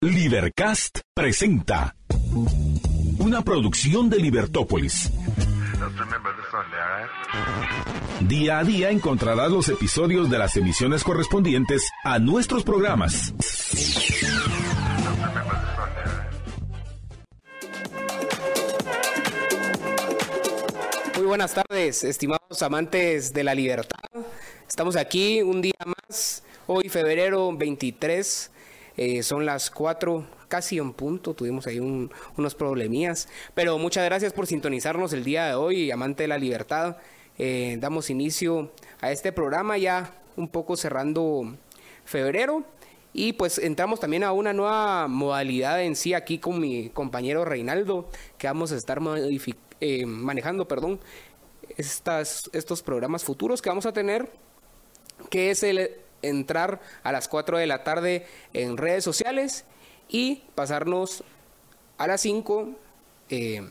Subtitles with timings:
[0.00, 1.96] Libercast presenta
[3.18, 5.10] una producción de Libertópolis.
[8.20, 13.34] Día a día encontrarás los episodios de las emisiones correspondientes a nuestros programas.
[21.16, 23.98] Muy buenas tardes, estimados amantes de la libertad.
[24.68, 28.52] Estamos aquí un día más, hoy febrero 23
[28.98, 31.32] eh, son las 4, casi en punto.
[31.32, 33.28] Tuvimos ahí unos problemillas.
[33.54, 36.96] Pero muchas gracias por sintonizarnos el día de hoy, amante de la libertad.
[37.38, 41.54] Eh, damos inicio a este programa ya un poco cerrando
[42.04, 42.64] febrero.
[43.12, 48.10] Y pues entramos también a una nueva modalidad en sí aquí con mi compañero Reinaldo,
[48.36, 49.00] que vamos a estar
[49.80, 50.98] eh, manejando, perdón,
[51.76, 54.28] estas, estos programas futuros que vamos a tener,
[55.30, 55.88] que es el
[56.22, 59.64] entrar a las 4 de la tarde en redes sociales
[60.08, 61.24] y pasarnos
[61.98, 62.70] a las 5
[63.30, 63.62] eh,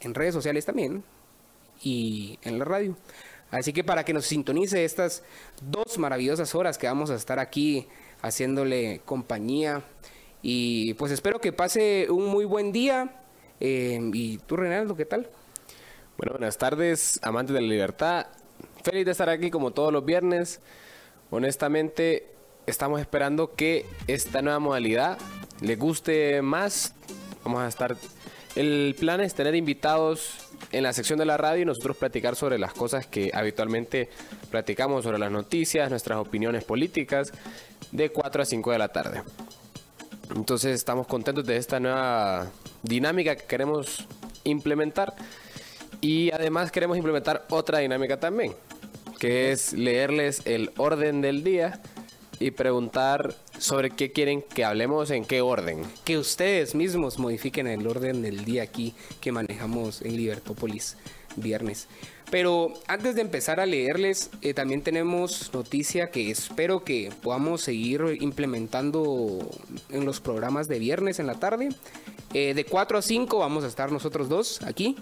[0.00, 1.04] en redes sociales también
[1.82, 2.96] y en la radio.
[3.50, 5.22] Así que para que nos sintonice estas
[5.62, 7.86] dos maravillosas horas que vamos a estar aquí
[8.22, 9.82] haciéndole compañía.
[10.42, 13.20] Y pues espero que pase un muy buen día.
[13.60, 15.28] Eh, ¿Y tú, Renaldo, qué tal?
[16.18, 18.26] Bueno, buenas tardes, amantes de la libertad.
[18.82, 20.60] Feliz de estar aquí como todos los viernes.
[21.30, 22.26] Honestamente,
[22.66, 25.18] estamos esperando que esta nueva modalidad
[25.60, 26.94] le guste más.
[27.44, 27.96] Vamos a estar.
[28.54, 30.34] El plan es tener invitados
[30.72, 34.08] en la sección de la radio y nosotros platicar sobre las cosas que habitualmente
[34.50, 37.32] platicamos, sobre las noticias, nuestras opiniones políticas,
[37.90, 39.22] de 4 a 5 de la tarde.
[40.34, 42.50] Entonces estamos contentos de esta nueva
[42.82, 44.06] dinámica que queremos
[44.44, 45.14] implementar
[46.00, 48.54] y además queremos implementar otra dinámica también
[49.18, 51.80] que es leerles el orden del día
[52.38, 55.82] y preguntar sobre qué quieren que hablemos, en qué orden.
[56.04, 60.96] Que ustedes mismos modifiquen el orden del día aquí que manejamos en Libertópolis
[61.36, 61.88] viernes.
[62.30, 68.02] Pero antes de empezar a leerles, eh, también tenemos noticia que espero que podamos seguir
[68.20, 69.48] implementando
[69.90, 71.68] en los programas de viernes en la tarde.
[72.34, 74.96] Eh, de 4 a 5 vamos a estar nosotros dos aquí.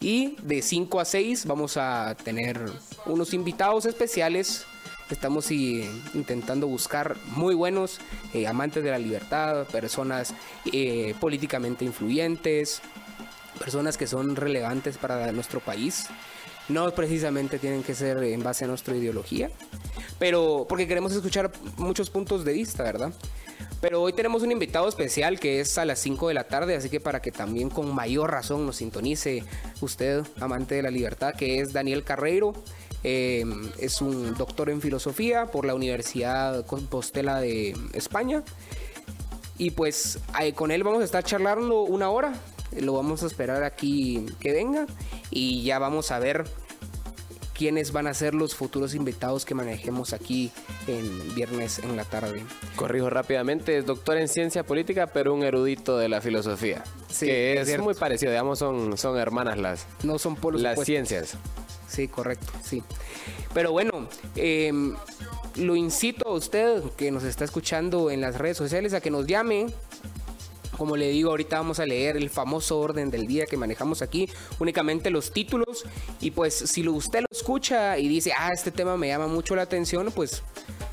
[0.00, 2.58] Y de 5 a 6 vamos a tener
[3.04, 4.64] unos invitados especiales.
[5.10, 7.98] Estamos intentando buscar muy buenos
[8.32, 10.32] eh, amantes de la libertad, personas
[10.72, 12.80] eh, políticamente influyentes,
[13.58, 16.06] personas que son relevantes para nuestro país.
[16.70, 19.50] No precisamente tienen que ser en base a nuestra ideología,
[20.18, 23.12] pero porque queremos escuchar muchos puntos de vista, ¿verdad?
[23.80, 26.90] Pero hoy tenemos un invitado especial que es a las 5 de la tarde, así
[26.90, 29.42] que para que también con mayor razón nos sintonice
[29.80, 32.52] usted, amante de la libertad, que es Daniel Carreiro.
[33.02, 33.44] Eh,
[33.78, 38.42] es un doctor en filosofía por la Universidad Compostela de España.
[39.56, 40.18] Y pues
[40.54, 42.34] con él vamos a estar charlando una hora.
[42.78, 44.86] Lo vamos a esperar aquí que venga.
[45.30, 46.44] Y ya vamos a ver
[47.60, 50.50] quiénes van a ser los futuros invitados que manejemos aquí
[50.86, 52.42] en viernes en la tarde.
[52.74, 56.82] Corrijo rápidamente, es doctor en ciencia política, pero un erudito de la filosofía.
[57.10, 61.36] Sí, que es, muy parecido, digamos, son, son hermanas las, no son polos las ciencias.
[61.86, 62.82] Sí, correcto, sí.
[63.52, 64.96] Pero bueno, em,
[65.56, 69.26] lo incito a usted que nos está escuchando en las redes sociales a que nos
[69.26, 69.66] llame
[70.80, 74.30] como le digo, ahorita vamos a leer el famoso orden del día que manejamos aquí,
[74.60, 75.84] únicamente los títulos.
[76.22, 79.60] Y pues si usted lo escucha y dice, ah, este tema me llama mucho la
[79.60, 80.42] atención, pues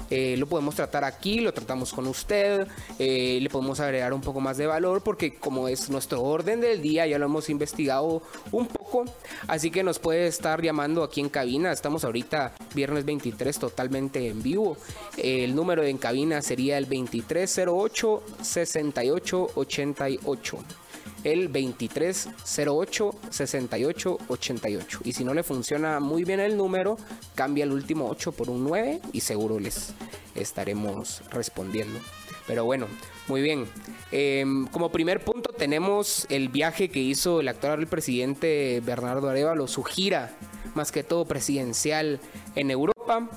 [0.09, 2.67] eh, lo podemos tratar aquí, lo tratamos con usted,
[2.99, 6.81] eh, le podemos agregar un poco más de valor porque como es nuestro orden del
[6.81, 9.05] día, ya lo hemos investigado un poco,
[9.47, 14.41] así que nos puede estar llamando aquí en cabina, estamos ahorita viernes 23 totalmente en
[14.41, 14.77] vivo,
[15.17, 20.86] el número en cabina sería el 2308 6888
[21.27, 24.99] el 2308 6888.
[25.03, 26.97] Y si no le funciona muy bien el número,
[27.35, 29.93] cambia el último 8 por un 9 y seguro les
[30.35, 31.99] estaremos respondiendo.
[32.47, 32.87] Pero bueno,
[33.27, 33.65] muy bien.
[34.13, 39.83] Em, como primer punto tenemos el viaje que hizo el actual presidente Bernardo Arevalo, su
[39.83, 40.31] gira
[40.75, 42.21] más que todo presidencial
[42.55, 43.29] en Europa,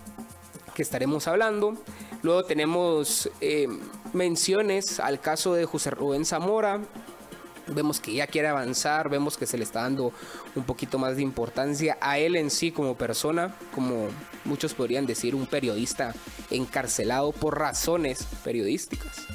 [0.77, 1.75] que estaremos hablando.
[2.23, 3.81] Luego tenemos em,
[4.13, 6.83] menciones al caso de José Rubén Zamora,
[7.75, 10.13] vemos que ya quiere avanzar, vemos que se le está dando
[10.55, 14.09] un poquito más de importancia a él en sí como persona, como
[14.45, 16.15] muchos podrían decir, un periodista
[16.51, 19.27] encarcelado por razones periodísticas.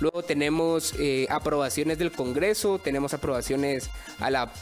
[0.00, 3.90] Luego tenemos eh, aprobaciones del Congreso, tenemos aprobaciones
[4.20, 4.52] a la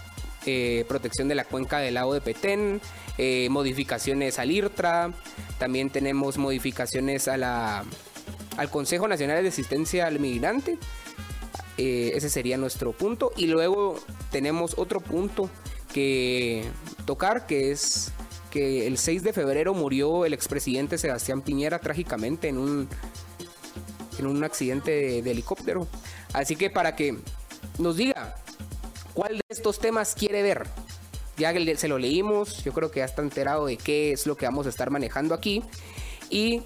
[0.46, 2.80] eh, protección de la cuenca del lago de Petén,
[3.18, 5.12] eh, modificaciones al IRTRA,
[5.58, 7.84] también tenemos modificaciones a la,
[8.56, 10.78] al Consejo Nacional de Asistencia al Migrante
[11.76, 13.32] Eh, ese sería nuestro punto.
[13.36, 13.98] Y luego
[14.30, 15.50] tenemos otro punto
[15.92, 16.64] que
[17.06, 18.12] tocar, que es
[18.50, 22.88] que el 6 de febrero murió el expresidente Sebastián Piñera trágicamente en un,
[24.18, 25.88] en un accidente de, de helicóptero.
[26.32, 27.16] Así que para que
[27.78, 28.36] nos diga
[29.12, 30.66] cuál de estos temas quiere ver.
[31.36, 34.46] Ya se lo leímos, yo creo que ya está enterado de qué es lo que
[34.46, 35.64] vamos a estar manejando aquí.
[36.30, 36.62] Y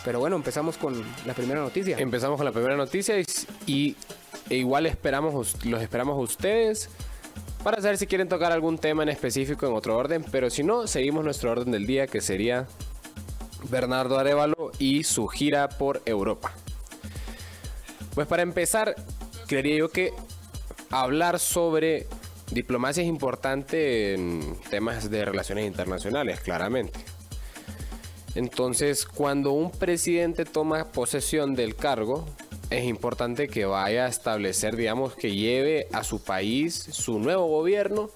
[0.04, 1.98] Pero bueno, empezamos con la primera noticia.
[1.98, 3.25] Empezamos con la primera noticia y,
[3.68, 3.95] y
[4.50, 6.89] e igual esperamos, los esperamos a ustedes
[7.63, 10.88] para saber si quieren tocar algún tema en específico en otro orden, pero si no,
[10.88, 12.68] seguimos nuestro orden del día que sería
[13.69, 16.54] Bernardo Arevalo y su gira por Europa.
[18.15, 18.95] Pues para empezar,
[19.50, 20.13] creería yo que
[20.92, 22.06] hablar sobre
[22.51, 27.00] diplomacia es importante en temas de relaciones internacionales, claramente.
[28.36, 32.28] Entonces, cuando un presidente toma posesión del cargo,
[32.69, 38.12] es importante que vaya a establecer, digamos, que lleve a su país, su nuevo gobierno,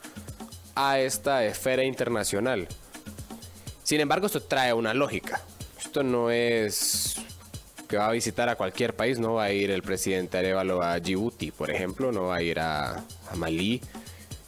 [0.75, 2.67] a esta esfera internacional.
[3.81, 5.41] Sin embargo, esto trae una lógica.
[5.83, 7.12] Esto no es
[7.93, 10.99] que va a visitar a cualquier país, no va a ir el presidente Arevalo a
[10.99, 13.03] Djibouti, por ejemplo, no va a ir a,
[13.35, 13.81] Malí.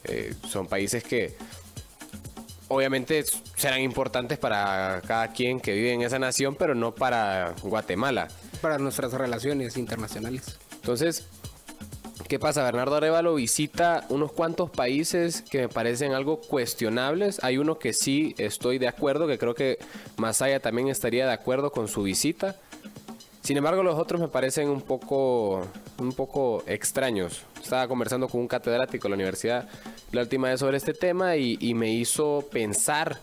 [0.04, 1.38] Eh, son países que
[2.70, 3.24] obviamente
[3.56, 8.30] serán importantes para cada quien que vive en esa nación, pero no para Guatemala.
[8.62, 10.58] Para nuestras relaciones internacionales.
[10.78, 11.28] Entonces,
[12.28, 12.64] ¿qué pasa?
[12.64, 17.44] Bernardo Arevalo visita unos cuantos países que me parecen algo cuestionables.
[17.44, 19.78] Hay uno que sí estoy de acuerdo, que creo que
[20.18, 22.56] Masaya también estaría de acuerdo con su visita.
[23.46, 25.68] Sin embargo, los otros me parecen un poco,
[26.00, 27.44] un poco extraños.
[27.62, 29.70] Estaba conversando con un catedrático de la universidad
[30.12, 33.20] la última vez sobre este tema y, me hizo pensar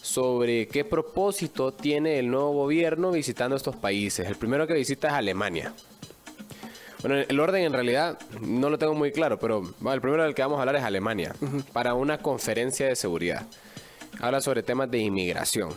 [0.00, 4.28] sobre qué propósito tiene el nuevo gobierno visitando estos países.
[4.28, 5.72] El primero que visita es Alemania.
[7.00, 10.42] Bueno, el orden en realidad no lo tengo muy claro, pero el primero del que
[10.42, 11.34] vamos a hablar es Alemania,
[11.72, 13.44] para una conferencia de seguridad.
[14.20, 15.70] Habla sobre temas de inmigración.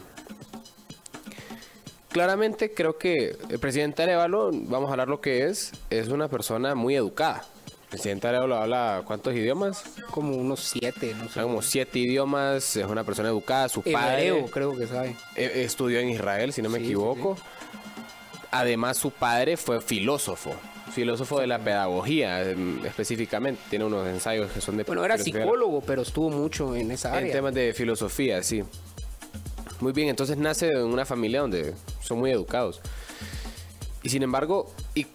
[2.12, 6.76] Claramente creo que el presidente Arevalo, vamos a hablar lo que es, es una persona
[6.76, 7.46] muy educada
[7.92, 9.84] presidente Arevalo habla cuántos idiomas?
[10.10, 11.42] Como unos siete, no sé.
[11.42, 14.46] Como siete idiomas, es una persona educada, su padre...
[14.50, 15.16] creo que sabe.
[15.36, 17.38] E, estudió en Israel, si no me equivoco.
[18.50, 20.56] Además, su padre fue filósofo
[20.92, 23.62] filósofo de la pedagogía em, específicamente.
[23.70, 24.84] Tiene unos ensayos que son de...
[24.84, 27.28] Bueno, era psicólogo, pero estuvo mucho en esa área.
[27.28, 28.62] En temas de filosofía, sí.
[29.82, 32.82] Muy bien, entonces nace en una familia donde son muy educados.
[34.04, 35.08] Y sin embargo, y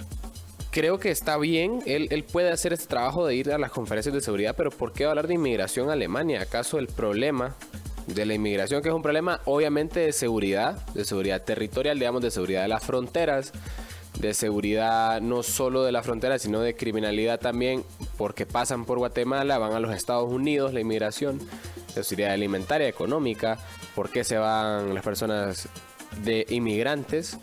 [0.73, 4.21] creo que está bien, él, puede hacer este trabajo de ir a las conferencias de
[4.21, 6.43] seguridad, pero ¿por qué hablar de inmigración a Alemania?
[6.43, 7.55] ¿Acaso el problema
[8.09, 12.31] de la inmigración, que es un problema obviamente de seguridad, de seguridad territorial, digamos, de
[12.31, 13.53] seguridad de las fronteras,
[14.19, 17.85] de seguridad no solo de la frontera, sino de criminalidad también,
[18.17, 21.39] porque pasan por Guatemala, van a los Estados Unidos, la inmigración,
[21.95, 23.59] de seguridad alimentaria, económica,
[23.97, 25.69] por qué se van las personas
[26.23, 27.37] de inmigrantes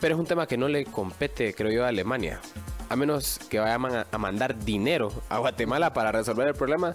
[0.00, 2.40] pero es un tema que no le compete, creo yo, a Alemania.
[2.88, 6.94] A menos que vayan a mandar dinero a Guatemala para resolver el problema.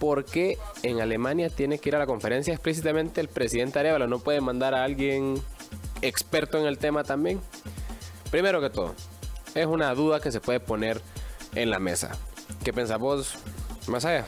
[0.00, 4.06] Porque en Alemania tiene que ir a la conferencia explícitamente el presidente Arevalo.
[4.06, 5.40] No puede mandar a alguien
[6.02, 7.40] experto en el tema también.
[8.30, 8.94] Primero que todo,
[9.54, 11.00] es una duda que se puede poner
[11.54, 12.12] en la mesa.
[12.64, 13.34] ¿Qué pensás vos,
[13.86, 14.26] más allá?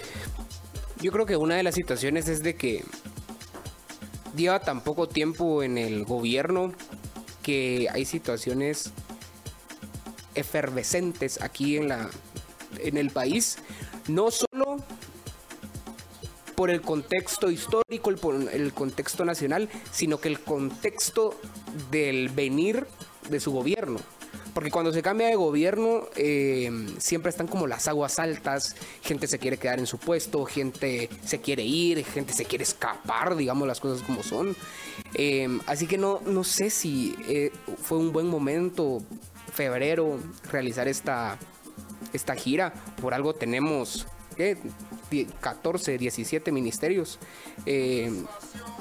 [1.01, 2.85] Yo creo que una de las situaciones es de que
[4.37, 6.73] lleva tan poco tiempo en el gobierno
[7.43, 8.93] que hay situaciones
[10.35, 12.09] efervescentes aquí en, la,
[12.79, 13.59] en el país,
[14.09, 14.77] no solo
[16.55, 21.39] por el contexto histórico, por el contexto nacional, sino que el contexto
[21.91, 22.87] del venir
[23.31, 23.99] de su gobierno.
[24.55, 29.39] Porque cuando se cambia de gobierno, eh, siempre están como las aguas altas, gente se
[29.39, 33.81] quiere quedar en su puesto, gente se quiere ir, gente se quiere escapar, digamos las
[33.81, 34.57] cosas como son.
[35.15, 37.53] Eh, así que no, no sé si eh,
[37.83, 39.03] fue un buen momento,
[39.53, 40.19] febrero,
[40.51, 41.39] realizar esta,
[42.13, 42.73] esta gira.
[43.01, 44.57] Por algo tenemos, ¿qué?
[45.41, 47.19] 14, 17 ministerios
[47.67, 48.27] en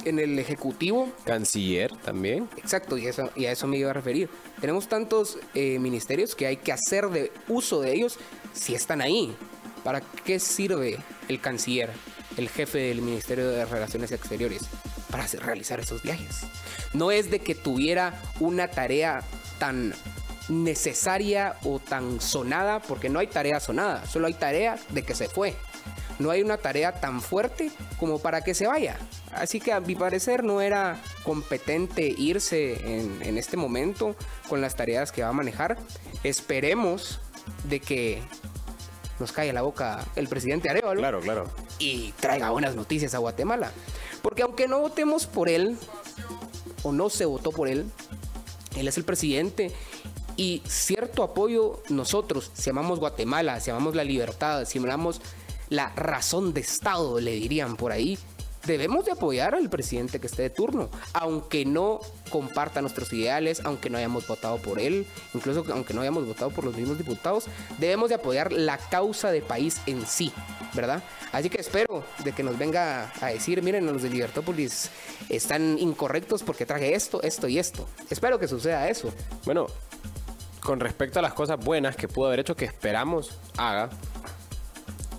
[0.06, 1.12] el Ejecutivo.
[1.26, 2.50] Canciller también.
[2.58, 4.30] Exacto, y, eso, y a eso me iba a referir.
[4.62, 8.18] Tenemos tantos ministerios que hay que hacer de uso de ellos
[8.54, 9.36] si están ahí.
[9.84, 10.98] ¿Para qué sirve
[11.30, 11.90] el canciller,
[12.38, 14.70] el jefe del Ministerio de Relaciones Exteriores?
[15.10, 16.42] para realizar esos viajes.
[16.94, 19.24] No es de que tuviera una tarea
[19.58, 19.94] tan
[20.48, 25.28] necesaria o tan sonada, porque no hay tarea sonada, solo hay tarea de que se
[25.28, 25.56] fue.
[26.20, 28.98] No hay una tarea tan fuerte como para que se vaya.
[29.32, 34.16] Así que a mi parecer no era competente irse en, en este momento
[34.48, 35.78] con las tareas que va a manejar.
[36.24, 37.20] Esperemos
[37.64, 38.22] de que
[39.20, 41.00] nos caiga la boca el presidente Arevalo.
[41.00, 41.50] Claro, claro.
[41.80, 43.72] Y traiga buenas noticias a Guatemala.
[44.22, 45.78] Porque aunque no votemos por él,
[46.84, 47.86] o no se votó por él,
[48.76, 49.72] él es el presidente
[50.38, 55.22] y cierto apoyo nosotros, si amamos Guatemala, si amamos la libertad, si amamos
[55.70, 58.18] la razón de Estado, le dirían por ahí,
[58.66, 62.00] debemos de apoyar al presidente que esté de turno, aunque no
[62.30, 66.66] comparta nuestros ideales, aunque no hayamos votado por él, incluso aunque no hayamos votado por
[66.66, 67.46] los mismos diputados,
[67.78, 70.32] debemos de apoyar la causa de país en sí,
[70.74, 71.02] ¿verdad?
[71.32, 74.90] Así que espero de que nos venga a decir, miren, los de Libertópolis
[75.30, 77.88] están incorrectos porque traje esto, esto y esto.
[78.10, 79.12] Espero que suceda eso.
[79.46, 79.68] Bueno,
[80.62, 83.90] con respecto a las cosas buenas que pudo haber hecho, que esperamos haga,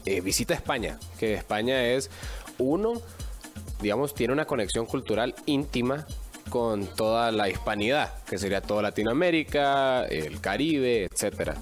[0.05, 2.11] eh, visita España, que España es
[2.59, 3.01] uno,
[3.81, 6.07] digamos, tiene una conexión cultural íntima
[6.49, 11.57] con toda la hispanidad, que sería toda Latinoamérica, el Caribe, etcétera.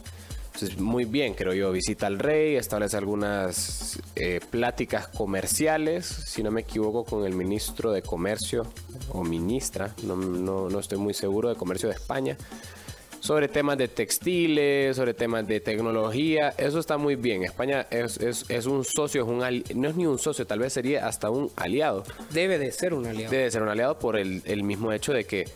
[0.47, 6.51] Entonces, muy bien, creo yo, visita al rey, establece algunas eh, pláticas comerciales, si no
[6.51, 8.67] me equivoco, con el ministro de Comercio
[9.11, 12.37] o ministra, no, no, no estoy muy seguro, de Comercio de España
[13.21, 16.55] sobre temas de textiles, sobre temas de tecnología.
[16.57, 17.45] Eso está muy bien.
[17.45, 19.39] España es, es, es un socio, es un
[19.81, 22.05] no es ni un socio, tal vez sería hasta un aliado.
[22.31, 23.31] Debe de ser un aliado.
[23.31, 25.47] Debe de ser un aliado por el, el mismo hecho de que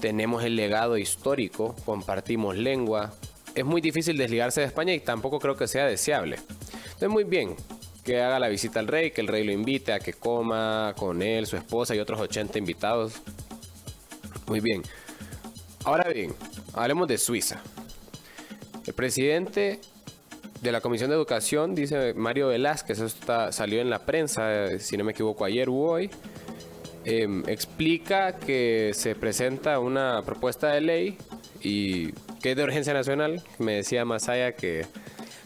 [0.00, 3.12] tenemos el legado histórico, compartimos lengua.
[3.54, 6.36] Es muy difícil desligarse de España y tampoco creo que sea deseable.
[6.84, 7.56] Entonces, muy bien
[8.04, 11.20] que haga la visita al rey, que el rey lo invite a que coma con
[11.20, 13.14] él, su esposa y otros 80 invitados.
[14.46, 14.82] Muy bien.
[15.84, 16.34] Ahora bien,
[16.78, 17.60] hablemos de Suiza.
[18.86, 19.80] El presidente
[20.62, 24.96] de la Comisión de Educación, dice Mario Velázquez, eso está, salió en la prensa, si
[24.96, 26.10] no me equivoco, ayer u hoy,
[27.04, 31.18] eh, explica que se presenta una propuesta de ley
[31.60, 33.42] y que es de urgencia nacional.
[33.58, 34.86] Me decía Masaya que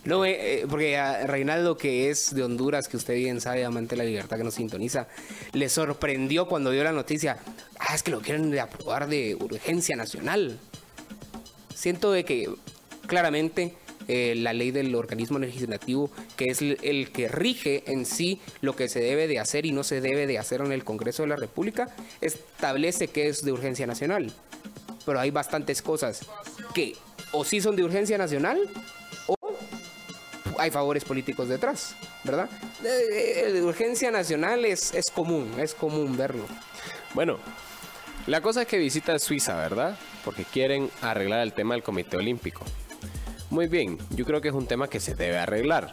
[0.04, 4.02] no, eh, porque a Reinaldo, que es de Honduras, que usted bien sabe, amante de
[4.02, 5.06] la libertad que nos sintoniza,
[5.52, 7.38] le sorprendió cuando dio la noticia.
[7.78, 10.58] Ah, es que lo quieren aprobar de urgencia nacional.
[11.82, 12.48] Siento de que
[13.08, 13.74] claramente
[14.06, 18.88] eh, la ley del organismo legislativo, que es el que rige en sí lo que
[18.88, 21.34] se debe de hacer y no se debe de hacer en el Congreso de la
[21.34, 21.88] República,
[22.20, 24.32] establece que es de urgencia nacional.
[25.04, 26.20] Pero hay bastantes cosas
[26.72, 26.94] que
[27.32, 28.60] o sí son de urgencia nacional
[30.56, 32.48] hay favores políticos detrás, ¿verdad?
[32.80, 36.44] De, urgencia nacional es, es común, es común verlo.
[37.14, 37.40] Bueno,
[38.26, 39.96] la cosa es que visita Suiza, ¿verdad?
[40.24, 42.64] Porque quieren arreglar el tema del Comité Olímpico.
[43.50, 45.92] Muy bien, yo creo que es un tema que se debe arreglar,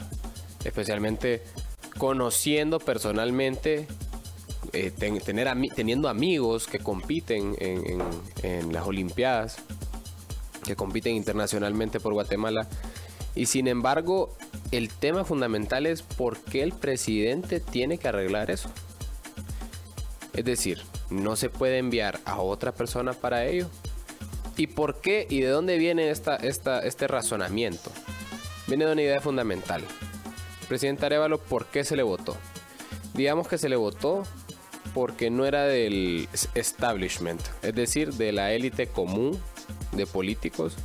[0.64, 1.44] especialmente
[1.98, 3.88] conociendo personalmente,
[4.72, 8.02] eh, tener teniendo amigos que compiten en,
[8.44, 9.58] en las Olimpiadas,
[10.66, 12.68] que compiten internacionalmente por Guatemala.
[13.36, 14.38] Y sin embargo,
[14.72, 18.70] el tema fundamental es por qué el presidente tiene que arreglar eso.
[20.34, 23.70] Es decir, no se puede enviar a otra persona para ello.
[24.58, 27.92] ¿Y por qué y de dónde viene esta, esta, este razonamiento?
[28.68, 29.82] Viene de una idea fundamental.
[30.68, 32.36] Presidente Arevalo, ¿por qué se le votó?
[33.14, 34.24] Digamos que se le votó
[34.94, 39.40] porque no era del establishment, es decir, de la élite común
[39.94, 40.76] de políticos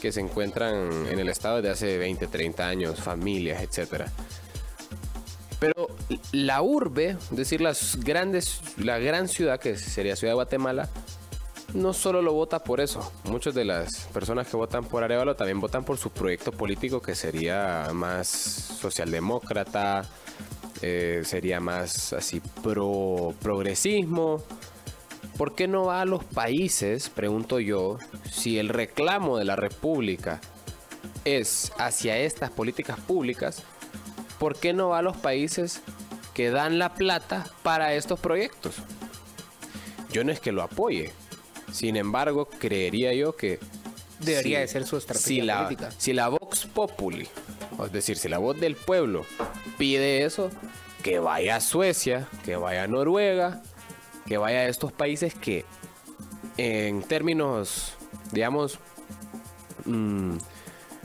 [0.00, 4.06] que se encuentran en el estado desde hace 20, 30 años, familias, etc.
[5.64, 5.88] Pero
[6.32, 10.90] la urbe, es decir, las grandes, la gran ciudad que sería Ciudad de Guatemala,
[11.72, 13.10] no solo lo vota por eso.
[13.30, 17.14] Muchas de las personas que votan por Arevalo también votan por su proyecto político que
[17.14, 20.04] sería más socialdemócrata,
[20.82, 24.44] eh, sería más así pro progresismo.
[25.38, 27.96] ¿Por qué no va a los países, pregunto yo,
[28.30, 30.42] si el reclamo de la República
[31.24, 33.64] es hacia estas políticas públicas?
[34.38, 35.82] ¿Por qué no va a los países
[36.34, 38.76] que dan la plata para estos proyectos?
[40.10, 41.12] Yo no es que lo apoye,
[41.72, 43.58] sin embargo, creería yo que
[44.20, 45.90] debería de ser su estrategia si la, política.
[45.98, 47.28] Si la Vox Populi,
[47.84, 49.26] es decir, si la voz del pueblo
[49.76, 50.50] pide eso,
[51.02, 53.62] que vaya a Suecia, que vaya a Noruega,
[54.26, 55.64] que vaya a estos países que
[56.56, 57.94] en términos,
[58.32, 58.78] digamos,
[59.84, 60.36] mmm,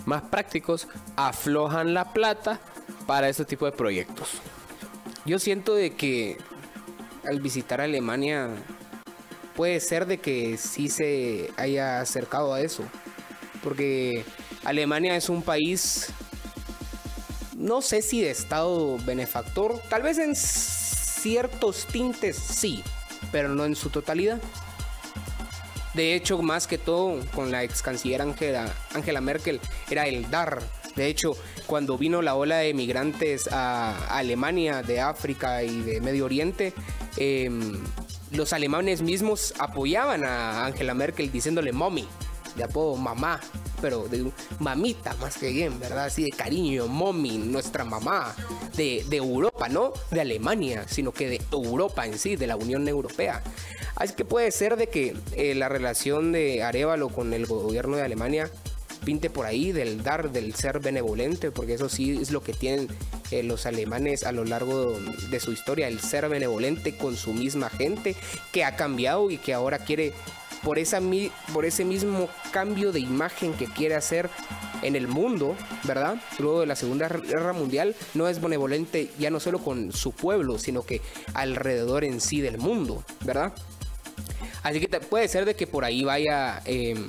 [0.05, 2.59] más prácticos, aflojan la plata
[3.09, 4.29] para este tipo de proyectos.
[5.25, 6.37] Yo siento de que
[7.25, 8.49] al visitar Alemania
[9.55, 12.83] puede ser de que sí se haya acercado a eso.
[13.63, 14.23] porque
[14.63, 16.09] Alemania es un país,
[17.57, 22.83] no sé si de Estado benefactor, tal vez en ciertos tintes sí,
[23.31, 24.39] pero no en su totalidad.
[25.95, 30.61] De hecho, más que todo, con la ex canciller Angela, Angela Merkel, era el dar.
[30.95, 31.35] De hecho,
[31.69, 36.73] cuando vino la ola de migrantes a Alemania, de África y de Medio Oriente,
[37.15, 37.77] em,
[38.31, 42.07] los alemanes mismos apoyaban a Angela Merkel diciéndole mommy,
[42.55, 43.39] de apodo mamá,
[43.81, 46.05] pero de mamita más que bien, ¿verdad?
[46.05, 48.35] Así de cariño, mommy, nuestra mamá,
[48.75, 52.87] de, de Europa, no de Alemania, sino que de Europa en sí, de la Unión
[52.87, 53.43] Europea.
[53.95, 58.03] Así que puede ser de que eh, la relación de Arevalo con el gobierno de
[58.03, 58.49] Alemania
[59.03, 62.87] pinte por ahí del dar, del ser benevolente, porque eso sí es lo que tienen
[63.31, 67.69] eh, los alemanes a lo largo de su historia, el ser benevolente con su misma
[67.69, 68.15] gente,
[68.51, 70.13] que ha cambiado y que ahora quiere,
[70.63, 71.01] por, esa,
[71.53, 74.29] por ese mismo cambio de imagen que quiere hacer
[74.81, 76.21] en el mundo, ¿verdad?
[76.39, 80.57] Luego de la Segunda Guerra Mundial, no es benevolente ya no solo con su pueblo,
[80.57, 81.01] sino que
[81.33, 83.53] alrededor en sí del mundo, ¿verdad?
[84.63, 87.07] Así que puede ser de que por ahí vaya em,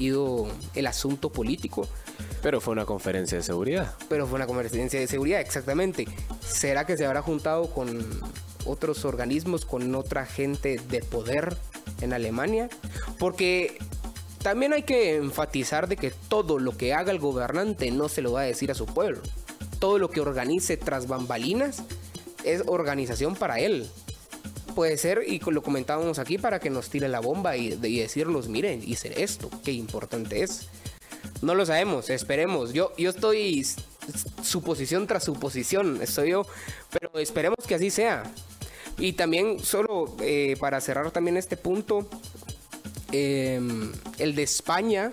[0.00, 1.86] ido el asunto político.
[2.42, 3.94] Pero fue una conferencia de seguridad.
[4.08, 6.06] Pero fue una conferencia de seguridad, exactamente.
[6.40, 8.06] ¿Será que se habrá juntado con
[8.64, 11.56] otros organismos, con otra gente de poder
[12.00, 12.68] en Alemania?
[13.18, 13.78] Porque
[14.42, 18.32] también hay que enfatizar de que todo lo que haga el gobernante no se lo
[18.32, 19.20] va a decir a su pueblo.
[19.78, 21.82] Todo lo que organice tras bambalinas
[22.44, 23.90] es organización para él
[24.74, 28.82] puede ser, y lo comentábamos aquí, para que nos tire la bomba y, decirnos, miren,
[28.84, 30.68] hice esto, qué importante es.
[31.42, 32.72] No lo sabemos, esperemos.
[32.72, 33.66] Yo, yo estoy
[34.42, 36.46] suposición tras suposición, estoy yo,
[36.90, 38.24] pero esperemos que así sea.
[38.98, 42.08] Y también, solo eh, para cerrar también este punto,
[43.12, 45.12] em, el de España,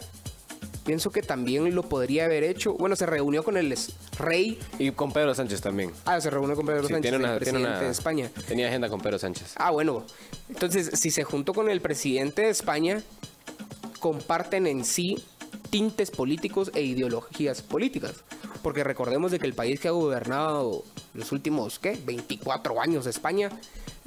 [0.87, 2.73] pienso que también lo podría haber hecho.
[2.73, 3.77] Bueno, se reunió con el
[4.17, 4.57] rey.
[4.79, 5.91] Y con Pedro Sánchez también.
[6.05, 8.31] Ah, se reunió con Pedro Sánchez, tiene una, presidente de España.
[8.47, 9.53] Tenía agenda con Pedro Sánchez.
[9.57, 10.05] Ah, bueno.
[10.47, 13.03] Entonces, si se juntó con el presidente de España,
[13.99, 15.21] comparten en sí
[15.69, 18.23] tintes políticos e ideologías políticas.
[18.63, 21.99] Porque recordemos de que el país que ha gobernado los últimos, ¿qué?
[22.05, 23.49] 24 años España,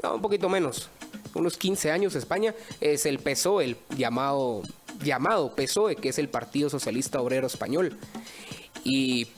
[0.03, 0.89] no, un poquito menos,
[1.35, 4.63] unos 15 años España, es el PSOE, el llamado
[5.03, 7.99] llamado PSOE, que es el Partido Socialista Obrero Español.
[8.85, 9.29] Y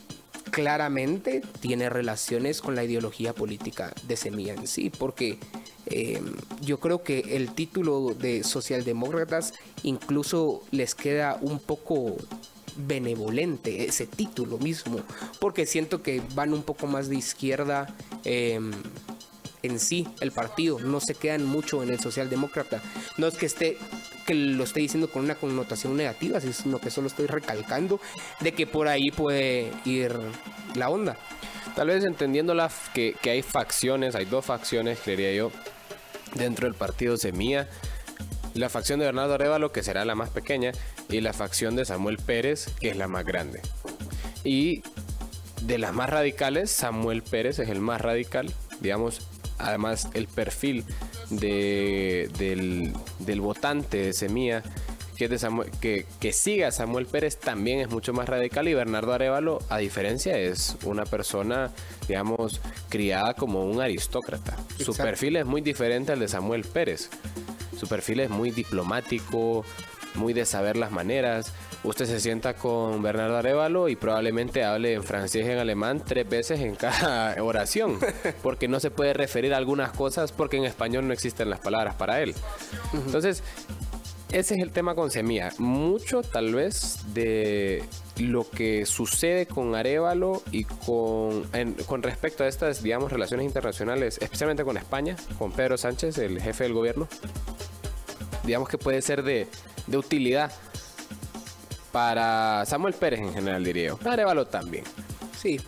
[0.51, 5.39] claramente tiene relaciones con la ideología política de Semilla en sí, porque
[5.87, 12.17] em, yo creo que el título de socialdemócratas incluso les queda un poco
[12.77, 15.01] benevolente ese título mismo,
[15.41, 17.95] porque siento que van un poco más de izquierda.
[18.25, 18.73] Em,
[19.63, 22.83] en sí el partido, no se quedan mucho en el socialdemócrata.
[23.17, 23.79] No es que esté
[24.27, 28.01] que lo esté diciendo con una connotación negativa, sino que solo estoy recalcando
[28.41, 30.17] de que por ahí puede ir
[30.75, 31.17] la onda.
[31.75, 35.51] Tal vez entendiendo la, que, que hay facciones, hay dos facciones, creería yo,
[36.35, 37.69] dentro del partido Semilla.
[38.55, 40.73] La facción de Bernardo Arevalo, que será la más pequeña,
[41.09, 43.63] y la facción de Samuel Pérez, que es la más grande.
[44.45, 44.83] Y
[45.63, 49.27] de las más radicales, Samuel Pérez es el más radical, digamos,
[49.63, 50.85] además el perfil
[51.31, 54.63] de, del, votante de Semilla
[55.17, 55.29] que,
[55.81, 59.79] que, que, siga a Samuel Pérez también es mucho más radical y Bernardo Arevalo, a
[59.79, 61.71] diferencia, es una persona,
[62.09, 64.57] digamos, criada como un aristócrata.
[64.79, 67.11] Su perfil es muy diferente al de Samuel Pérez.
[67.79, 69.65] Su perfil es muy diplomático,
[70.15, 71.53] muy de saber las maneras.
[71.85, 76.29] Usted se sienta con Bernardo Arevalo y probablemente hable en francés y en alemán tres
[76.29, 77.99] veces en cada oración,
[78.43, 81.97] porque no se puede referir a algunas cosas porque en español no existen las palabras
[81.97, 82.35] para él.
[82.93, 83.43] Entonces,
[84.31, 85.51] ese es el tema con Semilla.
[85.59, 87.85] Mucho tal vez de
[88.17, 91.49] lo que sucede con Arevalo y con,
[91.87, 96.63] con respecto a estas, digamos, relaciones internacionales, especialmente con España, con Pedro Sánchez, el jefe
[96.63, 97.09] del gobierno,
[98.45, 99.49] digamos que puede ser de
[99.87, 100.53] de utilidad
[101.93, 104.11] para Samuel Pérez en general, diría yo.
[104.11, 104.85] Arevalo también.
[105.39, 105.61] Sí.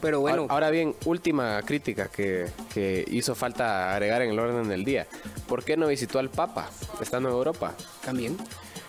[0.00, 0.46] Pero bueno.
[0.48, 5.06] Ahora bien, última crítica que, que, hizo falta agregar en el orden del día.
[5.46, 7.74] ¿Por qué no visitó al Papa estando en Europa?
[8.04, 8.36] También.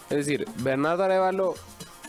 [0.10, 1.56] Es decir, Bernardo Arevalo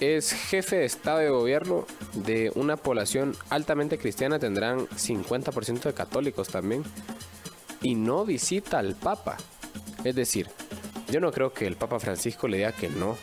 [0.01, 6.49] es jefe de Estado de Gobierno de una población altamente cristiana, tendrán 50% de católicos
[6.49, 6.83] también,
[7.83, 9.37] y no visita al Papa.
[10.03, 10.49] Es decir,
[11.11, 13.17] yo no creo que el Papa Francisco le diga que no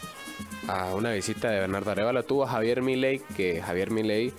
[0.72, 2.24] a una visita de Bernardo Arevalo.
[2.24, 4.34] Tuvo a Javier Milei, que Javier Milei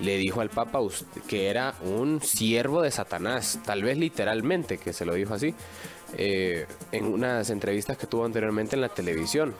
[0.00, 0.80] le dijo al Papa
[1.26, 5.54] que era un siervo de Satanás, tal vez literalmente, que se lo dijo así,
[6.16, 9.54] eh, en unas entrevistas que tuvo anteriormente en la televisión.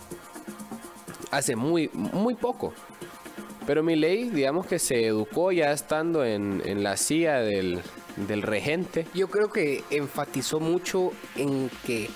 [1.31, 2.73] hace muy, muy poco.
[3.67, 6.97] Pero Milei, digamos que se educó ya estando en, la
[7.41, 7.81] del,
[8.17, 9.07] del regente.
[9.15, 12.09] Yo creo que enfatizó mucho en que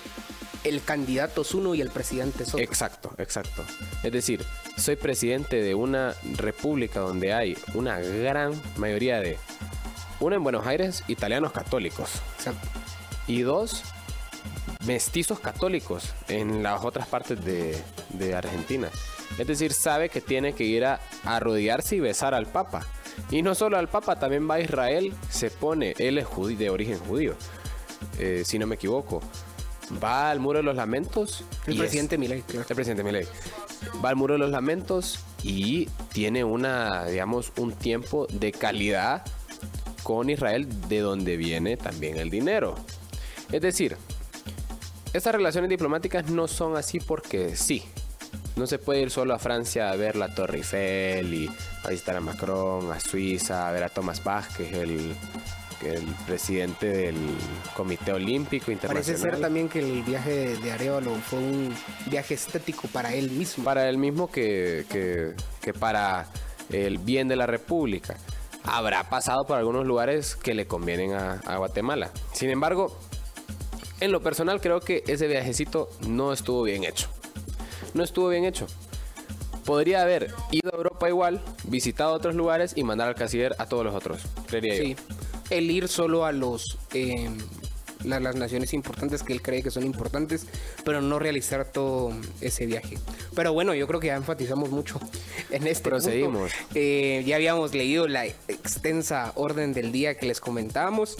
[0.63, 2.59] el candidato es uno y el presidente es otro.
[2.59, 3.63] Exacto, exacto.
[4.03, 4.43] Es decir,
[4.77, 9.37] soy presidente de una república donde hay una gran mayoría de,
[10.19, 12.09] una en Buenos Aires, italianos católicos.
[12.37, 12.67] Exacto.
[13.27, 13.83] Y dos,
[14.85, 18.89] mestizos católicos en las otras partes de, de Argentina.
[19.37, 22.85] Es decir, sabe que tiene que ir a arrodillarse y besar al Papa.
[23.31, 26.69] Y no solo al Papa, también va a Israel, se pone, él es judío, de
[26.69, 27.35] origen judío,
[28.19, 29.21] eh, si no me equivoco.
[30.03, 31.43] Va al Muro de los Lamentos.
[31.67, 32.65] El y presidente es- Milei, claro.
[32.67, 33.25] el presidente Milei.
[34.03, 39.23] Va al Muro de los Lamentos y tiene una, digamos, un tiempo de calidad
[40.03, 42.75] con Israel de donde viene también el dinero.
[43.51, 43.97] Es decir,
[45.13, 47.83] estas relaciones diplomáticas no son así porque sí.
[48.55, 51.49] No se puede ir solo a Francia a ver la Torre Eiffel y
[51.83, 55.15] a visitar a Macron, a Suiza, a ver a Thomas Bach, que es el,
[55.85, 57.15] el presidente del
[57.75, 59.03] Comité Olímpico Internacional.
[59.03, 61.73] Parece ser también que el viaje de, Arevalo fue un
[62.07, 63.63] viaje estético para él mismo.
[63.63, 66.27] para él mismo que, que- que para
[66.71, 68.15] el bien de la República.
[68.63, 72.11] Habrá pasado por algunos lugares que le convienen a, a Guatemala.
[72.31, 72.97] Sin embargo,
[73.99, 77.09] en lo personal creo que ese viajecito no estuvo bien hecho.
[77.93, 78.67] No estuvo bien hecho.
[79.65, 83.85] Podría haber ido a Europa igual, visitado otros lugares y mandar al canciller a todos
[83.85, 84.21] los otros.
[84.47, 84.95] Creería Sí.
[84.95, 85.15] yo.
[85.57, 87.29] El ir solo a los eh,
[88.03, 90.45] la- las naciones importantes que él cree que son importantes,
[90.83, 92.11] pero no realizar todo
[92.41, 92.97] ese viaje.
[93.35, 94.99] Pero bueno, yo creo que ya enfatizamos mucho
[95.51, 96.47] en este punto.
[96.75, 101.15] Eh, ya habíamos leído la extensa orden del día que les comentábamos.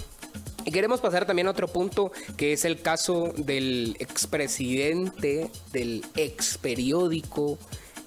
[0.65, 6.57] Y queremos pasar también a otro punto, que es el caso del expresidente del ex
[6.57, 7.57] periódico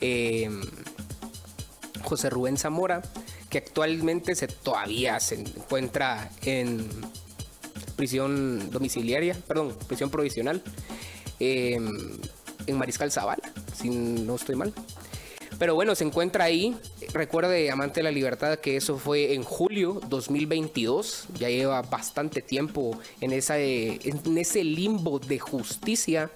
[0.01, 0.49] eh,
[2.03, 3.03] José Rubén Zamora,
[3.51, 6.89] que actualmente se, todavía se encuentra en
[7.97, 10.63] prisión domiciliaria, perdón, prisión provisional,
[11.41, 11.79] eh,
[12.67, 14.73] en Mariscal Zavala, si no estoy mal.
[15.59, 16.77] Pero bueno, se encuentra ahí.
[17.15, 21.29] Recuerde, amante de la libertad, que eso fue en julio 2022.
[21.39, 26.31] Ya lleva bastante tiempo en, esa, en ese limbo de justicia,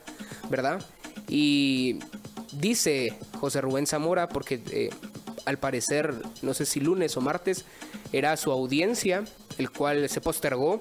[0.48, 0.82] ¿verdad?
[1.28, 1.98] Y
[2.52, 4.90] dice José Rubén Zamora, porque eh,
[5.44, 7.64] al parecer, no sé si lunes o martes,
[8.12, 9.24] era su audiencia,
[9.58, 10.80] el cual se postergó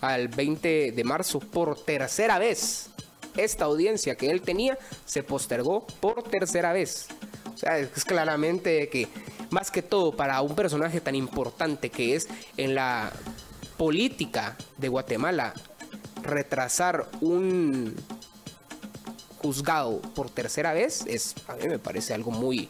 [0.00, 2.90] al 20 de marzo por tercera vez.
[3.36, 7.08] Esta audiencia que él tenía se postergó por tercera vez.
[7.52, 9.08] O sea, es claramente que,
[9.50, 13.12] más que todo, para un personaje tan importante que es en la
[13.76, 15.54] política de Guatemala,
[16.22, 17.94] retrasar un
[19.38, 22.68] juzgado por tercera vez, es, a mí me parece algo muy...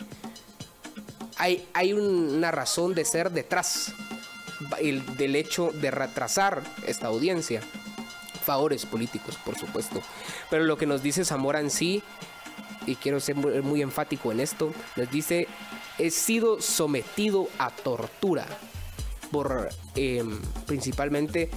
[1.36, 3.92] Hay, hay un- una razón de ser detrás
[4.80, 7.60] el, del hecho de retrasar esta audiencia.
[8.44, 10.00] Favores políticos, por supuesto.
[10.50, 12.02] Pero lo que nos dice Zamora en sí,
[12.86, 15.48] y quiero ser muy, enfático en esto, nos dice,
[15.98, 18.46] he sido sometido a tortura
[19.32, 20.22] por eh,
[20.66, 21.50] principalmente,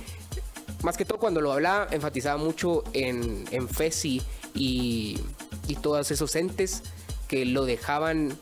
[0.83, 4.21] más que todo cuando lo hablaba, enfatizaba mucho en, en FESI
[4.55, 5.19] y,
[5.67, 6.83] y todos esos entes
[7.27, 8.37] que lo dejaban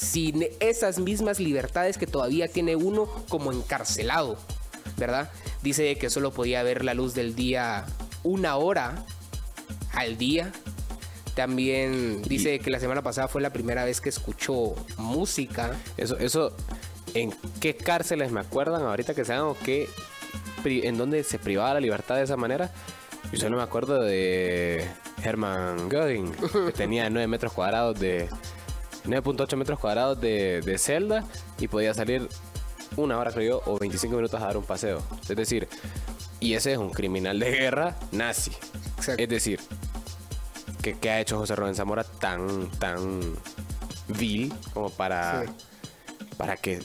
[0.00, 4.38] sin esas mismas libertades que todavía tiene uno como encarcelado,
[4.96, 5.30] ¿verdad?
[5.62, 7.84] Dice que solo podía ver la luz del día
[8.22, 9.04] una hora
[9.92, 10.52] al día.
[11.34, 15.76] También dice que la semana pasada fue la primera vez que escuchó música.
[15.98, 16.56] Eso, eso,
[17.12, 19.86] ¿en qué cárceles me acuerdan ahorita que sean o qué,
[20.64, 22.72] en dónde se privaba la libertad de esa manera?
[23.32, 24.86] Yo solo me acuerdo de
[25.22, 28.28] Hermann Göring, que tenía 9 metros cuadrados de
[29.04, 31.24] 9.8 metros cuadrados de, de celda
[31.58, 32.28] y podía salir
[32.96, 35.02] una hora, creo yo, o 25 minutos a dar un paseo.
[35.28, 35.68] Es decir,
[36.40, 38.52] y ese es un criminal de guerra nazi.
[38.96, 39.22] Exacto.
[39.22, 39.60] Es decir,
[40.82, 43.20] ¿qué, qué ha hecho José Rubén Zamora tan, tan
[44.08, 45.52] vil como para, Sí.
[46.36, 46.80] para que